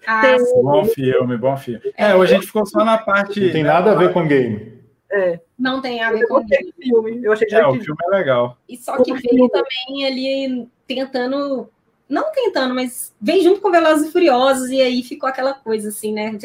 [0.05, 1.81] Ah, bom filme, bom filme.
[1.97, 3.41] É, é, hoje a gente ficou só na parte.
[3.41, 4.83] Não tem nada a ver com game.
[5.11, 5.41] É.
[5.57, 6.75] Não tem a ver com game.
[6.77, 7.25] filme.
[7.25, 8.59] Eu achei é, o filme é legal.
[8.69, 11.71] E só que veio também ali tentando
[12.09, 16.13] não tentando, mas vem junto com Velozes e Furiosos e aí ficou aquela coisa assim,
[16.13, 16.37] né?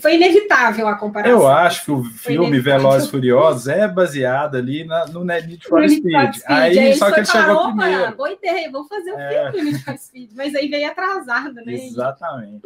[0.00, 1.38] Foi inevitável a comparação.
[1.38, 5.88] Eu acho que o filme Velozes e Furiosos é baseado ali na, no Need for
[5.88, 6.34] Speed.
[6.34, 6.42] Speed.
[6.46, 8.16] Aí, aí só que ele chegou opa, primeiro.
[8.16, 9.50] Boa ideia, vamos fazer um é.
[9.50, 11.74] filme do Need for Speed, mas aí veio atrasado, né?
[11.74, 12.62] Exatamente.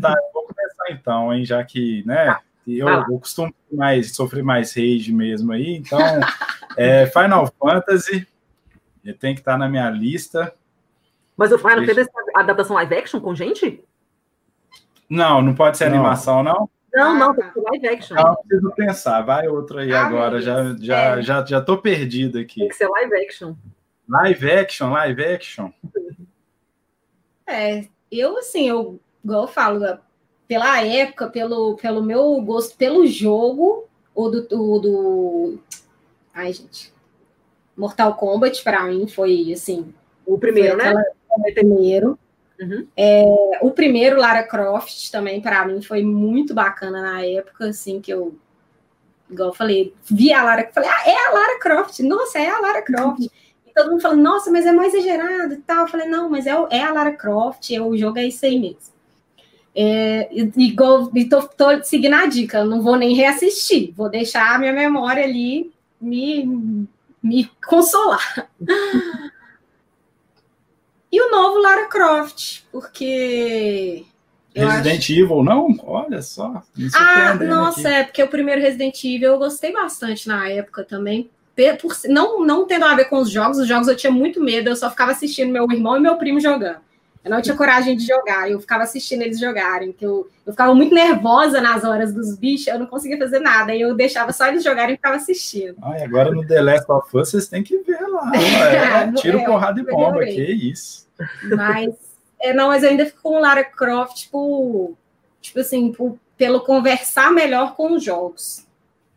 [0.00, 2.36] tá, vou começar então, hein, já que, né?
[2.66, 3.06] Eu, ah.
[3.08, 5.98] eu costumo mais sofrer mais rage mesmo aí, então
[6.76, 8.26] é, Final Fantasy
[9.18, 10.52] tem que estar tá na minha lista.
[11.38, 13.84] Mas o Final Fantasy é adaptação live action com gente?
[15.08, 15.94] Não, não pode ser não.
[15.94, 16.68] animação, não?
[16.92, 18.16] Não, não, tem que ser live action.
[18.16, 19.22] Não, preciso pensar.
[19.22, 20.42] Vai outro aí ah, agora.
[20.42, 21.22] Já, já, é.
[21.22, 22.58] já, já tô perdido aqui.
[22.58, 23.54] Tem que ser live action.
[24.08, 25.70] Live action, live action.
[27.46, 29.98] É, eu assim, eu, igual eu falo,
[30.48, 35.58] pela época, pelo, pelo meu gosto, pelo jogo, o do, do, do...
[36.34, 36.92] Ai, gente.
[37.76, 39.94] Mortal Kombat, para mim, foi assim.
[40.26, 40.92] O primeiro, né?
[41.38, 42.18] O primeiro.
[42.60, 42.86] Uhum.
[42.96, 43.24] É,
[43.62, 48.36] o primeiro, Lara Croft, também, para mim, foi muito bacana na época, assim, que eu,
[49.30, 52.58] igual eu falei, vi a Lara, falei, ah, é a Lara Croft, nossa, é a
[52.58, 53.20] Lara Croft.
[53.22, 55.82] E todo mundo falando, nossa, mas é mais exagerado e tal.
[55.82, 58.58] Eu falei, não, mas é, é a Lara Croft, é, o jogo é isso aí
[58.58, 58.98] mesmo.
[59.74, 64.58] É, igual, e tô, tô seguindo a dica, não vou nem reassistir, vou deixar a
[64.58, 66.88] minha memória ali me,
[67.22, 68.50] me consolar.
[71.10, 74.04] E o novo Lara Croft, porque.
[74.54, 75.12] Resident acho...
[75.12, 75.74] Evil, não?
[75.84, 76.62] Olha só.
[76.94, 77.88] Ah, nossa, aqui.
[77.88, 81.30] é, porque o primeiro Resident Evil eu gostei bastante na época também.
[81.80, 84.68] Por, não, não tendo a ver com os jogos, os jogos eu tinha muito medo,
[84.68, 86.78] eu só ficava assistindo meu irmão e meu primo jogando.
[87.24, 90.74] Eu não tinha coragem de jogar, eu ficava assistindo eles jogarem, que eu, eu ficava
[90.74, 94.62] muito nervosa nas horas dos bichos, eu não conseguia fazer nada, eu deixava só eles
[94.62, 95.76] jogarem e ficava assistindo.
[95.82, 98.32] Ai, agora no The Last of Us vocês têm que ver lá.
[98.34, 101.06] É, tiro, é, porrada e bomba, que isso.
[101.56, 101.94] Mas,
[102.40, 104.96] é, não, mas eu ainda fico com Lara Croft, tipo,
[105.40, 108.66] tipo assim, por, pelo conversar melhor com os jogos.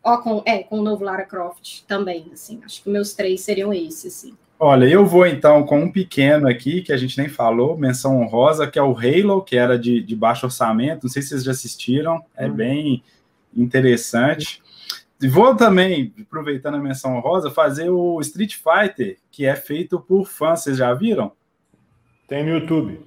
[0.04, 2.60] Ó, com, é, com o novo Lara Croft também, assim.
[2.64, 4.36] Acho que meus três seriam esses, assim.
[4.64, 8.64] Olha, eu vou então com um pequeno aqui, que a gente nem falou, menção honrosa,
[8.64, 11.02] que é o Halo, que era de, de baixo orçamento.
[11.02, 12.54] Não sei se vocês já assistiram, é uhum.
[12.54, 13.02] bem
[13.56, 14.62] interessante.
[15.20, 20.28] E vou também, aproveitando a menção honrosa, fazer o Street Fighter, que é feito por
[20.28, 20.60] fãs.
[20.60, 21.32] Vocês já viram?
[22.28, 23.00] Tem no YouTube.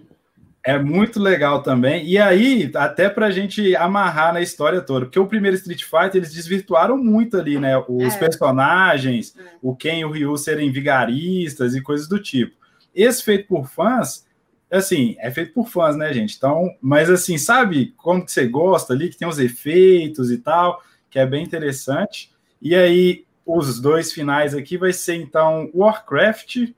[0.65, 2.03] É muito legal também.
[2.07, 6.15] E aí, até para a gente amarrar na história toda, porque o primeiro Street Fighter
[6.15, 7.77] eles desvirtuaram muito ali, né?
[7.87, 8.17] Os é.
[8.17, 9.43] personagens, é.
[9.61, 12.55] o Ken e o Ryu serem vigaristas e coisas do tipo.
[12.95, 14.25] Esse feito por fãs,
[14.71, 16.35] assim, é feito por fãs, né, gente?
[16.35, 20.81] Então, mas assim, sabe como que você gosta ali, que tem os efeitos e tal,
[21.11, 22.31] que é bem interessante.
[22.59, 26.71] E aí, os dois finais aqui vai ser então Warcraft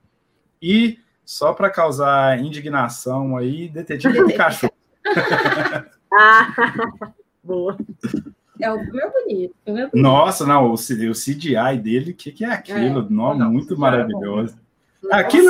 [0.61, 4.71] e só para causar indignação aí, Detetive Pikachu.
[6.17, 6.53] ah,
[7.43, 7.77] boa.
[8.61, 9.97] É o meu bonito, é bonito.
[9.97, 13.01] Nossa, não, o, o CGI dele, o que, que é aquilo?
[13.01, 13.09] É.
[13.09, 14.57] Não, não, muito maravilhoso.
[15.03, 15.49] Nossa, aquilo,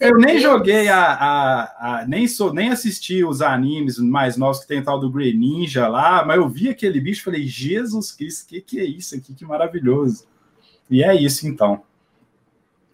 [0.00, 4.66] eu nem joguei a, a, a, nem sou nem assisti os animes mais novos que
[4.66, 8.48] tem tal do Grey Ninja lá, mas eu vi aquele bicho e falei, Jesus Cristo,
[8.48, 9.32] que que é isso aqui?
[9.32, 10.26] Que maravilhoso.
[10.90, 11.82] E é isso então.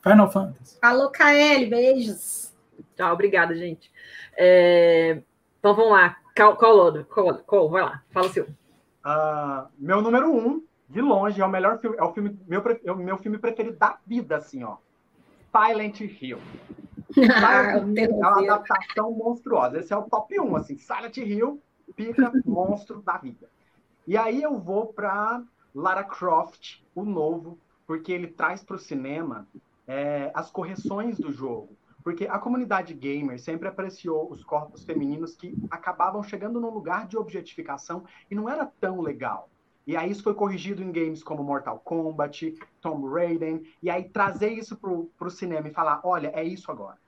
[0.03, 0.79] Final Fantasy.
[0.83, 2.53] Alô, KL, beijos.
[2.97, 3.91] Tchau, obrigada, gente.
[4.37, 5.23] É...
[5.61, 6.16] Então vamos lá.
[6.37, 7.70] Qual, qual, qual, qual?
[7.70, 8.45] Vai lá, fala o seu.
[8.45, 12.93] Uh, meu número um, de longe, é o melhor filme, é o filme, meu, é
[12.93, 14.77] o meu filme preferido da vida, assim, ó.
[15.55, 16.39] Silent Hill.
[17.15, 19.79] Silent Hill é uma adaptação monstruosa.
[19.79, 20.79] Esse é o top 1, assim.
[20.79, 21.62] Silent Hill,
[21.95, 23.49] pica, monstro da vida.
[24.07, 25.43] E aí eu vou para
[25.73, 29.47] Lara Croft, o novo, porque ele traz para o cinema
[29.93, 31.77] é, as correções do jogo.
[32.02, 37.16] Porque a comunidade gamer sempre apreciou os corpos femininos que acabavam chegando num lugar de
[37.16, 39.51] objetificação e não era tão legal.
[39.86, 44.51] E aí isso foi corrigido em games como Mortal Kombat, Tomb Raider, e aí trazer
[44.51, 46.98] isso pro, pro cinema e falar, olha, é isso agora.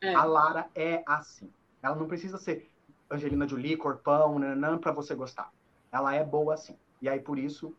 [0.00, 0.14] É.
[0.14, 1.52] A Lara é assim.
[1.82, 2.70] Ela não precisa ser
[3.10, 5.52] Angelina Jolie, corpão, nanã, para você gostar.
[5.92, 6.76] Ela é boa assim.
[7.02, 7.74] E aí por isso,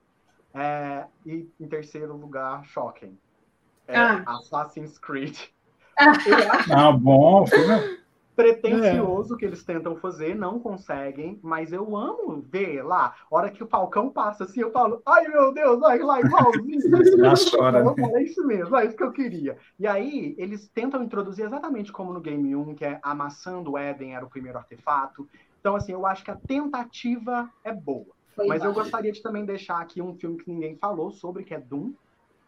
[0.54, 1.08] é...
[1.26, 3.18] e em terceiro lugar, Shocking
[3.92, 4.24] é ah.
[4.28, 5.38] Assassin's Creed.
[6.72, 8.00] Ah, bom, filme,
[8.36, 9.38] pretencioso é.
[9.38, 13.68] que eles tentam fazer, não conseguem, mas eu amo ver lá, a hora que o
[13.68, 16.82] Falcão passa assim, eu falo, ai meu Deus, ai lá, igualzinho.
[17.52, 17.94] chora, né?
[18.16, 19.58] É isso mesmo, é isso que eu queria.
[19.80, 23.78] E aí, eles tentam introduzir exatamente como no Game 1, que é a maçã do
[23.78, 25.28] Éden era o primeiro artefato.
[25.60, 28.16] Então, assim, eu acho que a tentativa é boa.
[28.36, 31.54] Foi mas eu gostaria de também deixar aqui um filme que ninguém falou sobre, que
[31.54, 31.92] é Doom.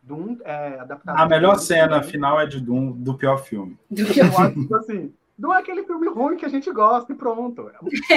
[0.04, 1.18] Doom é adaptado.
[1.18, 3.80] A melhor cena final é de Doom, do pior filme.
[3.90, 4.26] Do pior.
[4.26, 7.72] Eu acho, assim, não é aquele filme ruim que a gente gosta e pronto.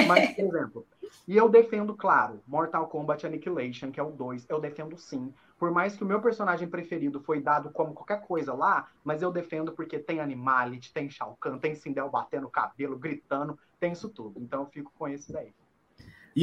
[0.07, 0.85] Mas, por exemplo,
[1.27, 5.33] e eu defendo, claro, Mortal Kombat Annihilation, que é o 2, eu defendo sim.
[5.57, 9.31] Por mais que o meu personagem preferido foi dado como qualquer coisa lá, mas eu
[9.31, 14.09] defendo porque tem Animality, tem Shao Kahn, tem Sindel batendo o cabelo, gritando, tem isso
[14.09, 14.39] tudo.
[14.39, 15.51] Então eu fico com esse daí.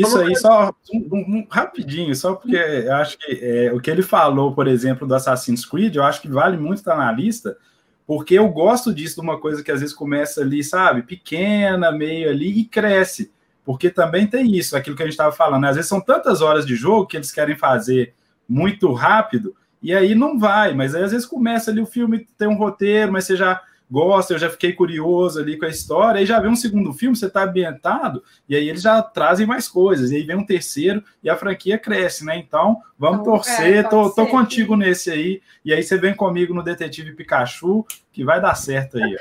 [0.00, 4.02] Isso aí, só um, um, rapidinho, só porque eu acho que é, o que ele
[4.02, 7.56] falou, por exemplo, do Assassin's Creed, eu acho que vale muito estar na lista,
[8.04, 12.28] porque eu gosto disso, de uma coisa que às vezes começa ali, sabe, pequena, meio
[12.28, 13.30] ali e cresce.
[13.64, 15.62] Porque também tem isso, aquilo que a gente estava falando.
[15.62, 15.68] Né?
[15.68, 18.12] Às vezes são tantas horas de jogo que eles querem fazer
[18.48, 20.74] muito rápido, e aí não vai.
[20.74, 23.62] Mas aí às vezes começa ali o filme, tem um roteiro, mas você já
[23.94, 27.14] gosta, eu já fiquei curioso ali com a história, aí já vem um segundo filme,
[27.14, 31.00] você está ambientado, e aí eles já trazem mais coisas, e aí vem um terceiro,
[31.22, 32.36] e a franquia cresce, né?
[32.36, 36.52] Então, vamos então, torcer, é, tô, tô contigo nesse aí, e aí você vem comigo
[36.52, 39.16] no Detetive Pikachu, que vai dar certo aí.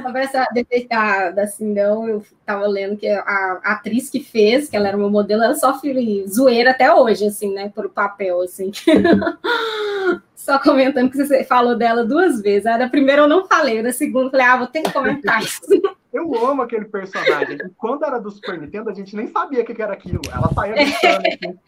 [0.00, 0.46] Sobre essa
[0.88, 5.10] da, da Sindão, eu tava lendo que a, atriz que fez, que ela era uma
[5.10, 8.70] modelo, ela sofre zoeira até hoje, assim, né, por papel, assim.
[10.42, 12.66] Só comentando que você falou dela duas vezes.
[12.66, 15.38] A da primeira eu não falei, da segunda eu falei, ah, vou ter que comentar
[15.40, 15.60] isso.
[16.12, 17.58] Eu amo aquele personagem.
[17.64, 20.20] E quando era do Super Nintendo, a gente nem sabia o que era aquilo.
[20.32, 21.22] Ela saía gritando.
[21.28, 21.58] Assim.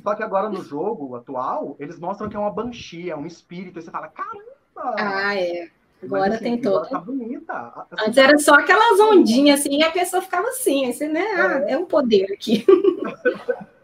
[0.00, 3.80] Só que agora no jogo atual, eles mostram que é uma Banshee, é um espírito.
[3.80, 4.94] E você fala, caramba!
[4.96, 5.68] Ah, é.
[6.00, 6.88] Agora Mas, assim, tem toda.
[6.88, 7.52] Tá bonita.
[7.90, 11.24] Assim, Antes era só aquelas ondinhas assim, e a pessoa ficava assim, assim né?
[11.36, 12.64] Ah, é um poder aqui.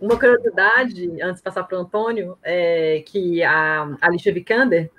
[0.00, 4.90] Uma curiosidade, antes de passar para o Antônio, é que a Alicia Vikander,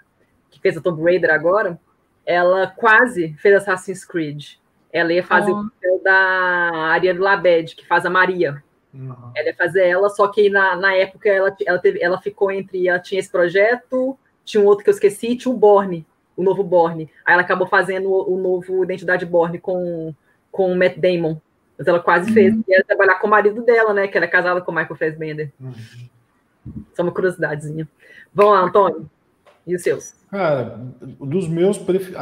[0.50, 1.80] que fez a Tomb Raider agora,
[2.26, 4.58] ela quase fez Assassin's Creed.
[4.94, 5.62] Ela ia fazer oh.
[5.62, 8.64] o papel da Ariane Labed, que faz a Maria.
[8.94, 9.32] Uhum.
[9.36, 12.88] Ela ia fazer ela, só que na, na época ela, ela, teve, ela ficou entre.
[12.88, 16.06] Ela tinha esse projeto, tinha um outro que eu esqueci, tinha o Borne,
[16.36, 17.10] o novo Borne.
[17.26, 20.14] Aí ela acabou fazendo o, o novo Identidade Borne com,
[20.52, 21.38] com o Matt Damon.
[21.82, 22.34] Mas ela quase uhum.
[22.36, 22.54] fez.
[22.54, 24.08] E ia trabalhar com o marido dela, né?
[24.08, 25.52] Que era casada com o Michael Fassbender.
[25.60, 25.74] Uhum.
[26.94, 27.90] Só uma curiosidadezinha.
[28.32, 29.10] Vamos lá, Antônio.
[29.66, 30.14] E os seus?
[30.30, 32.14] Cara, dos meus pref...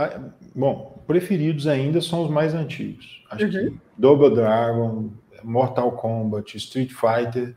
[0.56, 3.22] bom, preferidos ainda são os mais antigos.
[3.30, 3.52] Acho uhum.
[3.52, 5.10] que Double Dragon,
[5.44, 7.53] Mortal Kombat, Street Fighter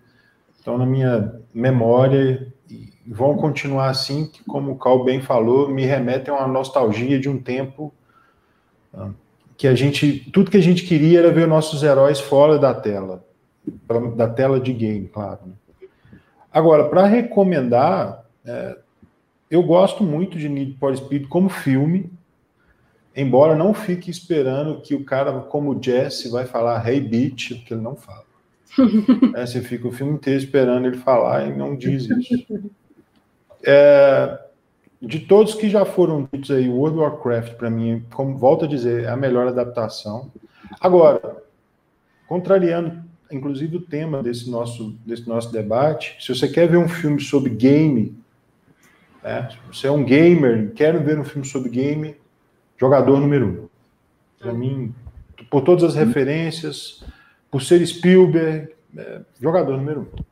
[0.58, 5.84] estão na minha memória e vão continuar assim, que, como o Cal bem falou, me
[5.84, 7.94] remetem a uma nostalgia de um tempo
[8.92, 9.10] ah,
[9.62, 13.24] que a gente, tudo que a gente queria era ver nossos heróis fora da tela,
[14.16, 15.38] da tela de game, claro.
[15.46, 15.52] Né?
[16.52, 18.76] Agora, para recomendar, é,
[19.48, 22.10] eu gosto muito de Need for Speed como filme,
[23.14, 27.82] embora não fique esperando que o cara, como Jesse, vai falar Hey Bitch, porque ele
[27.82, 28.24] não fala.
[29.36, 32.44] é, você fica o filme inteiro esperando ele falar e não diz isso.
[33.64, 34.40] É,
[35.02, 38.68] de todos que já foram ditos aí, World of Warcraft, para mim, como volto a
[38.68, 40.30] dizer, é a melhor adaptação.
[40.80, 41.42] Agora,
[42.28, 47.20] contrariando, inclusive, o tema desse nosso, desse nosso debate, se você quer ver um filme
[47.20, 48.16] sobre game,
[49.24, 52.16] né, se você é um gamer, quer ver um filme sobre game,
[52.78, 53.68] jogador número um.
[54.38, 54.94] Para mim,
[55.50, 57.04] por todas as referências,
[57.50, 60.22] por ser Spielberg, é, jogador número um.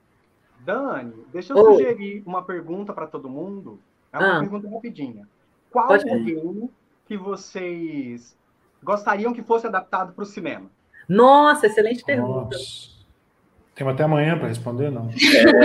[0.64, 1.72] Dani, deixa eu oh.
[1.72, 3.80] sugerir uma pergunta para todo mundo.
[4.12, 4.40] É uma ah.
[4.40, 5.28] pergunta rapidinha.
[5.70, 6.70] Qual Pode o game
[7.06, 8.36] que vocês
[8.82, 10.70] gostariam que fosse adaptado para o cinema?
[11.08, 12.56] Nossa, excelente pergunta.
[12.56, 12.90] Nossa.
[13.74, 15.08] Temos até amanhã para responder, não?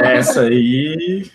[0.06, 1.30] É essa aí.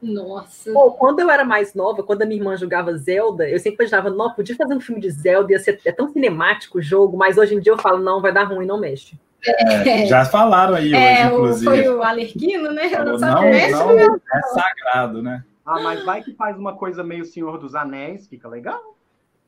[0.00, 0.72] Nossa.
[0.72, 4.10] Pô, quando eu era mais nova, quando a minha irmã jogava Zelda, eu sempre pensava,
[4.10, 7.36] não, podia fazer um filme de Zelda, ia ser é tão cinemático o jogo, mas
[7.36, 9.18] hoje em dia eu falo, não, vai dar ruim, não mexe.
[9.44, 11.64] É, já falaram aí é, hoje, inclusive.
[11.64, 12.88] Foi o Alerquino, né?
[12.90, 15.44] Falou, não, não, mexe, não, é sagrado, né?
[15.68, 18.96] Ah, mas vai que faz uma coisa meio Senhor dos Anéis, fica legal.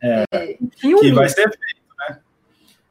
[0.02, 2.20] É, é que vai ser feito, né?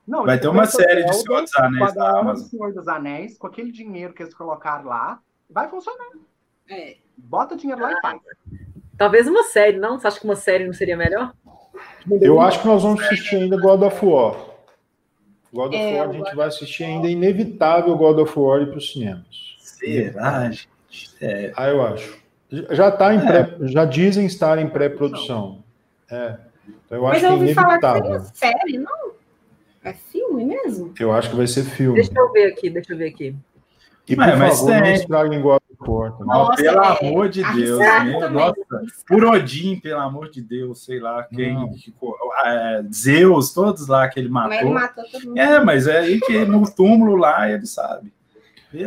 [0.08, 2.48] Não, vai ter uma série de Senhor dos Anéis da Amazon.
[2.48, 6.10] Senhor dos Anéis, com aquele dinheiro que eles colocaram lá, vai funcionar.
[6.68, 6.98] É.
[7.16, 8.20] Bota dinheiro lá e faz.
[8.98, 10.00] Talvez uma série, não?
[10.00, 11.32] Você acha que uma série não seria melhor?
[12.20, 14.36] Eu acho que nós vamos assistir ainda God of War.
[15.54, 18.70] God of é, War, a gente vai assistir ainda, é inevitável God of War ir
[18.70, 19.56] para os cinemas.
[19.60, 20.68] Será, gente?
[21.22, 21.54] É.
[21.56, 22.19] Ah, eu acho.
[22.72, 23.68] Já tá em pré, é.
[23.68, 25.64] já dizem estar em pré-produção.
[26.10, 26.36] É.
[26.86, 29.10] Então eu Mas eu ouvi falar que seria série, não?
[30.12, 30.94] filme mesmo?
[31.00, 31.96] Eu acho que vai ser filme.
[31.96, 33.36] Deixa eu ver aqui, deixa eu ver aqui.
[34.08, 36.20] E por mas, favor, mas não estraguem of War.
[36.20, 37.80] Nossa, pelo é, amor de Deus.
[37.80, 38.30] Né?
[38.30, 38.56] Nossa,
[39.08, 41.56] por Odin, pelo amor de Deus, sei lá, quem.
[42.44, 44.50] É, Zeus, todos lá que ele matou.
[44.50, 45.38] Mas ele matou todo mundo.
[45.38, 48.12] É, mas é aí que no túmulo lá ele sabe.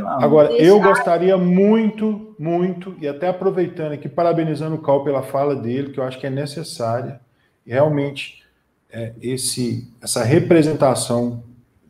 [0.05, 5.91] Agora, eu gostaria muito, muito, e até aproveitando aqui, parabenizando o Cal pela fala dele,
[5.91, 7.21] que eu acho que é necessária,
[7.67, 8.45] e realmente
[8.91, 11.43] é, esse, essa representação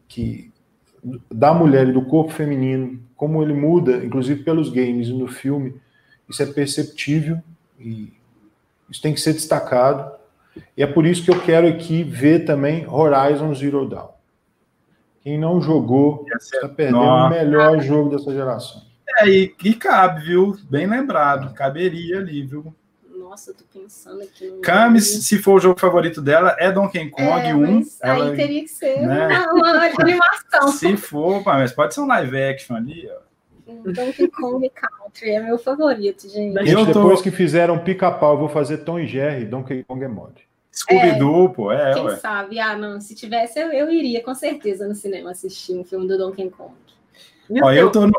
[0.08, 0.50] que
[1.30, 5.74] da mulher e do corpo feminino, como ele muda, inclusive pelos games e no filme,
[6.28, 7.38] isso é perceptível
[7.78, 8.12] e
[8.88, 10.12] isso tem que ser destacado.
[10.76, 14.11] E é por isso que eu quero aqui ver também Horizon Zero Dawn.
[15.22, 17.26] Quem não jogou está perdendo Nossa.
[17.26, 18.82] o melhor jogo dessa geração.
[19.18, 20.56] É, e, e cabe, viu?
[20.68, 21.54] Bem lembrado.
[21.54, 22.74] Caberia ali, viu?
[23.16, 24.46] Nossa, eu tô pensando aqui.
[24.46, 24.60] No...
[24.60, 27.82] Camis, se for o jogo favorito dela, é Donkey Kong é, 1.
[28.02, 29.46] Ela, aí teria que ser né?
[29.46, 29.68] uma, uma
[30.00, 30.68] animação.
[30.72, 33.22] Se for, mas pode ser um live action ali, ó.
[33.90, 36.58] Donkey Kong Country é meu favorito, gente.
[36.58, 37.22] gente eu depois tô...
[37.22, 40.34] que fizeram pica-pau, eu vou fazer Tom e Jerry, Donkey Kong é mod.
[40.72, 41.92] Scooby-Doo, é, pô, é.
[41.92, 42.16] Quem ué.
[42.16, 42.58] sabe?
[42.58, 46.16] Ah, não, se tivesse, eu, eu iria com certeza no cinema assistir um filme do
[46.16, 46.74] Donkey Kong.
[47.62, 48.12] Ó, eu tô no.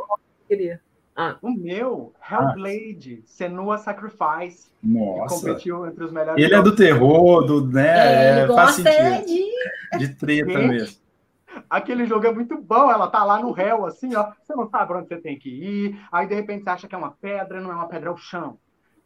[0.48, 0.80] Queria.
[1.16, 1.38] Ah.
[1.42, 3.26] O meu, Hellblade, ah.
[3.26, 4.68] Senua Sacrifice.
[4.84, 5.36] Nossa.
[5.36, 6.44] Que competiu entre os melhores.
[6.44, 8.40] Ele é do terror, do, né?
[8.40, 9.26] É, ele faz sentido.
[9.26, 9.98] De...
[10.00, 11.04] de treta mesmo.
[11.70, 14.32] Aquele jogo é muito bom, ela tá lá no réu, assim, ó.
[14.42, 16.00] Você não sabe onde você tem que ir.
[16.12, 18.18] Aí, de repente, você acha que é uma pedra, não é uma pedra, é o
[18.18, 18.58] chão.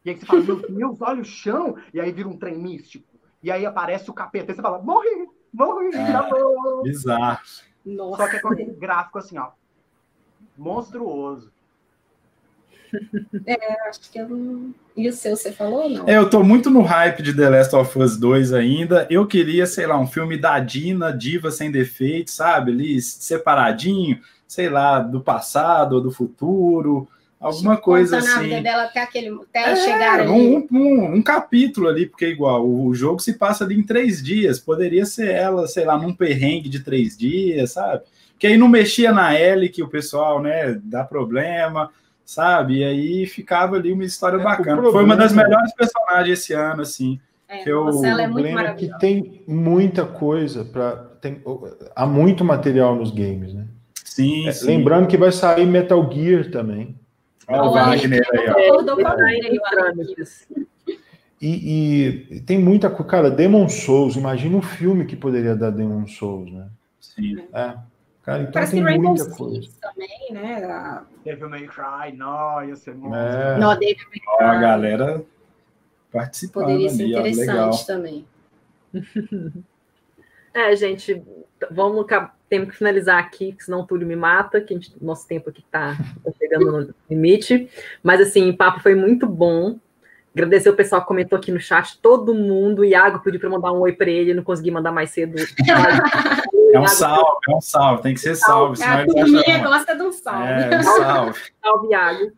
[0.03, 1.75] E aí você fala, meu Deus, olha o chão.
[1.93, 3.16] E aí vira um trem místico.
[3.41, 4.51] E aí aparece o capeta.
[4.51, 6.83] E você fala, morri, morri, é.
[6.83, 7.39] Bizarro.
[7.85, 8.23] Nossa.
[8.23, 9.49] Só que é com aquele gráfico assim, ó.
[10.57, 11.51] Monstruoso.
[13.45, 14.73] É, acho que eu não...
[14.95, 16.07] E o seu, você falou não?
[16.07, 19.05] É, eu tô muito no hype de The Last of Us 2 ainda.
[19.09, 22.71] Eu queria, sei lá, um filme da Dina, diva sem defeitos, sabe?
[22.71, 27.07] Ali, separadinho, sei lá, do passado ou do futuro.
[27.39, 28.43] Alguma tipo, coisa assim.
[28.43, 30.29] vida dela até, aquele, até é, chegar ali.
[30.29, 34.23] Um, um, um, capítulo ali, porque igual, o, o jogo se passa ali em três
[34.23, 34.59] dias.
[34.59, 38.03] Poderia ser ela, sei lá, num perrengue de três dias, sabe?
[38.39, 41.91] Que aí não mexia na L, que o pessoal, né, dá problema
[42.27, 42.79] sabe?
[42.79, 44.81] E aí ficava ali uma história é, bacana.
[44.91, 47.17] Foi uma das melhores personagens esse ano, assim.
[47.47, 48.11] É, que nossa, eu...
[48.11, 51.41] ela é muito é que tem muita coisa para tem
[51.95, 53.65] há muito material nos games, né?
[54.03, 54.67] Sim, é, sim.
[54.67, 56.95] Lembrando que vai sair Metal Gear também.
[57.47, 58.79] Olha o Wagner aí, ó.
[61.39, 63.09] E, e, tem muita coisa.
[63.09, 66.67] Cara, Demon Souls, imagina um filme que poderia dar Demon Souls, né?
[66.99, 67.39] Sim.
[67.53, 67.77] É.
[68.27, 69.69] Cara, então Parece tem que muita Rainbow coisa.
[69.79, 70.65] também, né?
[70.65, 71.03] A...
[71.23, 73.15] Devil May Cry, não, ia ser muito.
[73.15, 73.57] É.
[73.57, 74.45] Não, Devil May Cry.
[74.45, 75.25] A galera
[76.11, 77.85] participando Poderia ser ali, interessante ó, legal.
[77.85, 78.27] também.
[80.53, 81.23] é, gente,
[81.71, 82.05] vamos
[82.49, 85.95] temos que finalizar aqui, senão o Túlio me mata, que gente, nosso tempo aqui está
[86.23, 87.69] tá chegando no limite.
[88.01, 89.77] Mas assim, o papo foi muito bom.
[90.33, 92.79] Agradecer o pessoal que comentou aqui no chat, todo mundo.
[92.79, 95.35] O Iago pediu para mandar um oi para ele, não consegui mandar mais cedo.
[96.73, 98.83] É um salve, é um salve, tem que ser salve.
[98.83, 100.51] A turminha gosta de um salve.
[100.51, 101.39] É, um salve.
[101.63, 102.31] salve, Iago.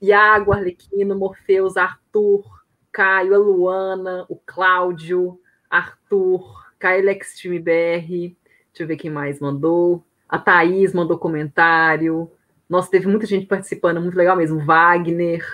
[0.00, 2.44] Iago, Arlequino, Morfeus, Arthur,
[2.92, 8.36] Caio, a Luana, o Cláudio, Arthur, Caio Extreme BR,
[8.74, 10.04] deixa eu ver quem mais mandou.
[10.28, 12.28] A Thaís mandou comentário.
[12.68, 14.58] Nossa, teve muita gente participando, muito legal mesmo.
[14.58, 15.44] Wagner.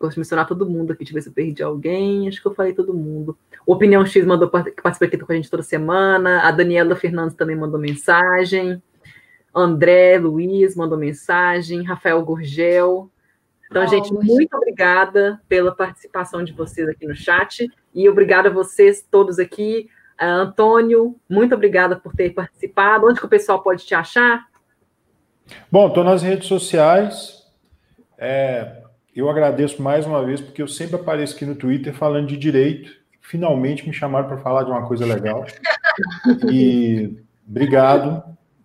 [0.00, 2.26] Gosto de mencionar todo mundo aqui, deixa eu ver se eu perdi alguém.
[2.26, 3.38] Acho que eu falei todo mundo.
[3.64, 6.42] Opinião X mandou que participa aqui com a gente toda semana.
[6.42, 8.82] A Daniela Fernandes também mandou mensagem.
[9.54, 11.84] André Luiz mandou mensagem.
[11.84, 13.08] Rafael Gurgel.
[13.70, 17.70] Então, oh, gente, muito obrigada pela participação de vocês aqui no chat.
[17.94, 19.88] E obrigada a vocês todos aqui.
[20.20, 23.06] Uh, Antônio, muito obrigada por ter participado.
[23.06, 24.46] Onde que o pessoal pode te achar?
[25.70, 27.44] Bom, estou nas redes sociais.
[28.16, 28.82] É,
[29.14, 32.90] eu agradeço mais uma vez, porque eu sempre apareço aqui no Twitter falando de direito.
[33.20, 35.44] Finalmente me chamaram para falar de uma coisa legal.
[36.50, 37.16] E
[37.48, 38.22] obrigado.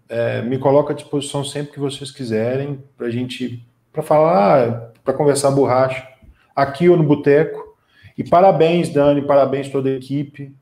[0.07, 5.13] É, me coloco à disposição sempre que vocês quiserem para a gente para falar, para
[5.13, 6.07] conversar borracha,
[6.55, 7.75] aqui ou no boteco.
[8.17, 10.53] E parabéns, Dani, parabéns toda a equipe.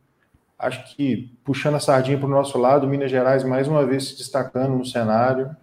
[0.58, 4.18] Acho que puxando a sardinha para o nosso lado, Minas Gerais mais uma vez se
[4.18, 5.56] destacando no cenário,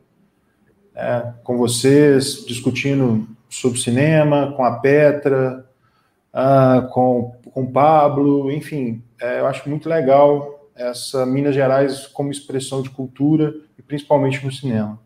[0.95, 5.65] é, com vocês, discutindo sobre cinema, com a Petra,
[6.33, 12.31] uh, com, com o Pablo, enfim, é, eu acho muito legal essa Minas Gerais como
[12.31, 14.99] expressão de cultura e principalmente no cinema.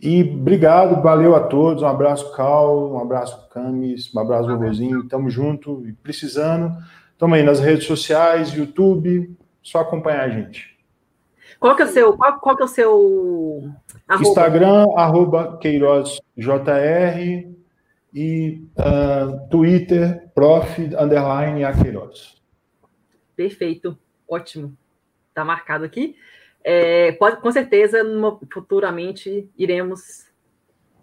[0.00, 5.30] E obrigado, valeu a todos, um abraço Cal, um abraço Camis, um abraço Vovozinho, tamo
[5.30, 6.76] junto e precisando,
[7.18, 10.74] tamo aí nas redes sociais, YouTube, só acompanhar a gente.
[11.58, 13.72] Qual que é o seu, qual, qual que é o seu
[14.06, 14.28] arroba?
[14.28, 17.50] Instagram, arroba Queiroz JR
[18.12, 22.42] e uh, Twitter, prof, underline Aqueiroz.
[23.34, 24.76] Perfeito, ótimo.
[25.28, 26.16] Está marcado aqui.
[26.62, 30.26] É, pode, com certeza, numa, futuramente iremos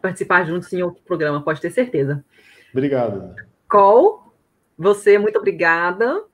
[0.02, 2.24] participar juntos em outro programa, pode ter certeza.
[2.72, 3.36] Obrigado.
[3.70, 4.31] Col,
[4.78, 6.26] você, muito obrigada.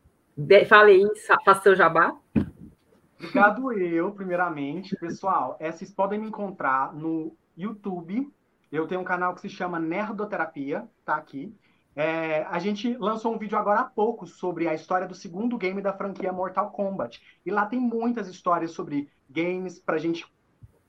[0.68, 1.06] Fale aí,
[1.44, 2.16] faça seu jabá.
[3.20, 4.96] Obrigado eu, primeiramente.
[4.96, 8.32] Pessoal, é, vocês podem me encontrar no YouTube.
[8.72, 11.56] Eu tenho um canal que se chama Nerdoterapia, tá aqui.
[11.96, 15.82] É, a gente lançou um vídeo agora há pouco sobre a história do segundo game
[15.82, 17.20] da franquia Mortal Kombat.
[17.44, 20.32] E lá tem muitas histórias sobre games para a gente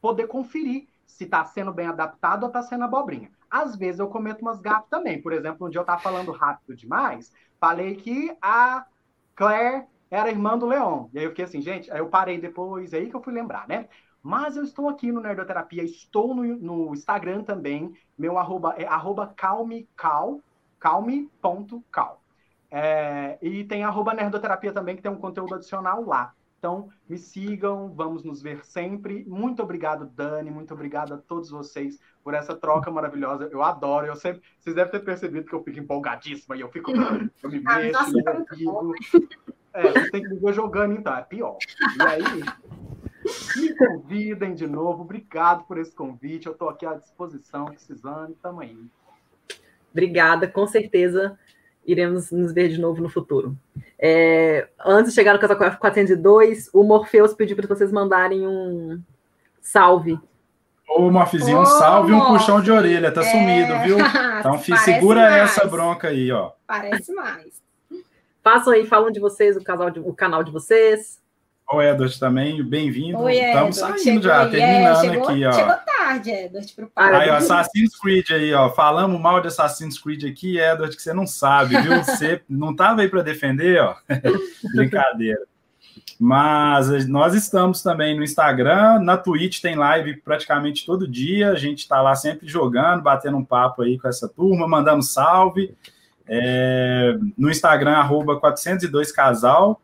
[0.03, 3.31] poder conferir se está sendo bem adaptado ou está sendo abobrinha.
[3.51, 5.21] Às vezes eu cometo umas gafas também.
[5.21, 8.87] Por exemplo, um dia eu estava falando rápido demais, falei que a
[9.35, 11.09] Claire era irmã do Leon.
[11.13, 13.69] E aí eu fiquei assim, gente, aí eu parei depois, aí que eu fui lembrar,
[13.69, 13.89] né?
[14.23, 19.29] Mas eu estou aqui no Nerdoterapia, estou no, no Instagram também, meu arroba é arroba
[19.37, 20.41] calmecal,
[20.79, 22.23] calme.cal.
[22.71, 26.35] É, e tem arroba Nerdoterapia também, que tem um conteúdo adicional lá.
[26.59, 29.25] Então, me sigam, vamos nos ver sempre.
[29.29, 33.49] Muito obrigado, Dani, muito obrigado a todos vocês por essa troca maravilhosa.
[33.53, 36.91] Eu adoro, eu sempre, vocês devem ter percebido que eu fico empolgadíssima e eu fico,
[37.43, 38.95] eu me ah, mexo, eu vivo.
[39.73, 41.59] É, você tem que me ver jogando então, é pior.
[41.97, 42.23] E aí,
[43.57, 48.63] me convidem de novo, obrigado por esse convite, eu estou aqui à disposição, precisando, estamos
[48.63, 48.85] aí.
[49.93, 51.39] Obrigada, com certeza
[51.89, 53.57] iremos nos ver de novo no futuro.
[53.99, 59.01] É, antes de chegar no Casal 402, o Morpheus pediu para vocês mandarem um
[59.61, 60.21] salve.
[60.87, 63.31] Ô, Morfizinho, um salve e um puxão de orelha, tá é...
[63.31, 63.97] sumido, viu?
[64.39, 65.51] Então, filho, segura mais.
[65.51, 66.53] essa bronca aí, ó.
[66.65, 67.61] Parece mais.
[68.41, 71.21] Façam aí, falam de vocês, o, casal de, o canal de vocês.
[71.71, 73.29] O Edward também, bem-vindo.
[73.29, 75.53] Estamos saindo chegou, já, é, terminando chegou, aqui, ó.
[75.53, 78.71] Chegou tarde, Edward, pro Aí, ó, Assassin's Creed aí, ó.
[78.71, 81.93] Falamos mal de Assassin's Creed aqui, Edward, que você não sabe, viu?
[82.03, 83.95] Você não estava aí para defender, ó.
[84.75, 85.43] Brincadeira.
[86.19, 91.51] Mas nós estamos também no Instagram, na Twitch tem live praticamente todo dia.
[91.51, 95.75] A gente está lá sempre jogando, batendo um papo aí com essa turma, mandando salve.
[96.27, 99.79] É, no Instagram, arroba 402casal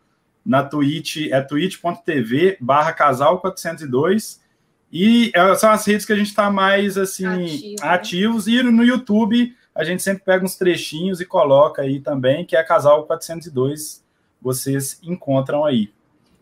[0.45, 4.43] na Twitch, é twitch.tv barra casal 402.
[4.93, 7.89] E é, são as redes que a gente está mais assim Ativo, né?
[7.89, 8.47] ativos.
[8.47, 8.53] Né?
[8.53, 12.63] E no YouTube a gente sempre pega uns trechinhos e coloca aí também, que é
[12.63, 14.05] Casal 402.
[14.41, 15.91] Vocês encontram aí.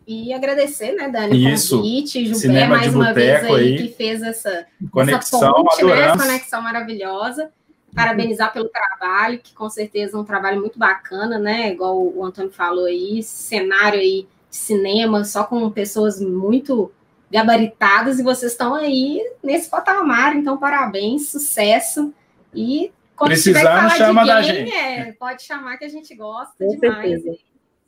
[0.05, 1.77] E agradecer, né, Dani, Isso.
[1.77, 6.01] o convite, Gilberto, mais uma vez aí, aí, que fez essa, conexão, essa ponte, né,
[6.01, 7.49] essa conexão maravilhosa
[7.93, 11.71] parabenizar pelo trabalho, que com certeza é um trabalho muito bacana, né?
[11.71, 16.91] Igual o Antônio falou aí, cenário aí de cinema, só com pessoas muito
[17.31, 22.13] gabaritadas, e vocês estão aí nesse patamar, então parabéns, sucesso.
[22.53, 24.71] E quando Precisando, chama game, da gente.
[24.71, 27.21] É, pode chamar que a gente gosta com demais.
[27.21, 27.37] Certeza.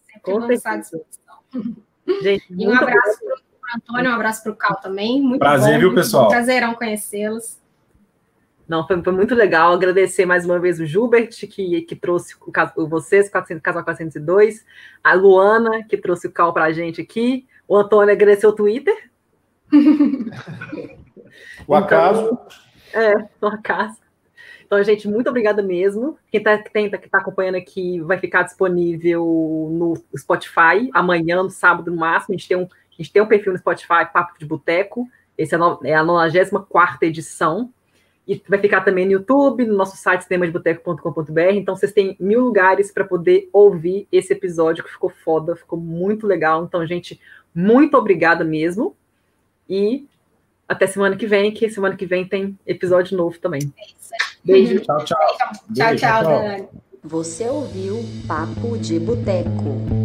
[0.06, 0.70] Sempre com vamos certeza.
[0.70, 1.36] à disposição.
[2.22, 5.20] Gente, e um abraço para o Antônio, um abraço para o Cal também.
[5.20, 6.28] Muito Prazer, bom, viu, pessoal?
[6.28, 7.58] Prazerão conhecê-los.
[8.68, 9.74] Não, foi, foi, muito legal.
[9.74, 12.52] Agradecer mais uma vez o Gilbert, que, que trouxe o,
[12.82, 14.66] o vocês, 400, Casal 402,
[15.04, 19.10] a Luana, que trouxe o cal para a gente aqui, o Antônio agradeceu o Twitter.
[21.68, 22.38] o acaso.
[22.90, 23.98] Então, é, o acaso.
[24.66, 26.18] Então, gente, muito obrigada mesmo.
[26.32, 29.24] Quem está tá acompanhando aqui vai ficar disponível
[29.72, 32.34] no Spotify amanhã, no sábado no máximo.
[32.34, 35.08] A gente tem um, a gente tem um perfil no Spotify, Papo de Boteco.
[35.38, 37.72] Esse é a 94 edição.
[38.28, 41.54] E vai ficar também no YouTube, no nosso site cinemasdeboteco.com.br.
[41.54, 46.26] Então vocês têm mil lugares para poder ouvir esse episódio que ficou foda, ficou muito
[46.26, 46.64] legal.
[46.64, 47.20] Então, gente,
[47.54, 48.96] muito obrigada mesmo.
[49.70, 50.08] E
[50.68, 53.62] até semana que vem, que semana que vem tem episódio novo também.
[53.82, 54.80] É Beijo.
[54.80, 55.18] Tchau, tchau.
[55.76, 56.68] Tchau, tchau, Dani.
[57.04, 60.05] Você ouviu Papo de Boteco.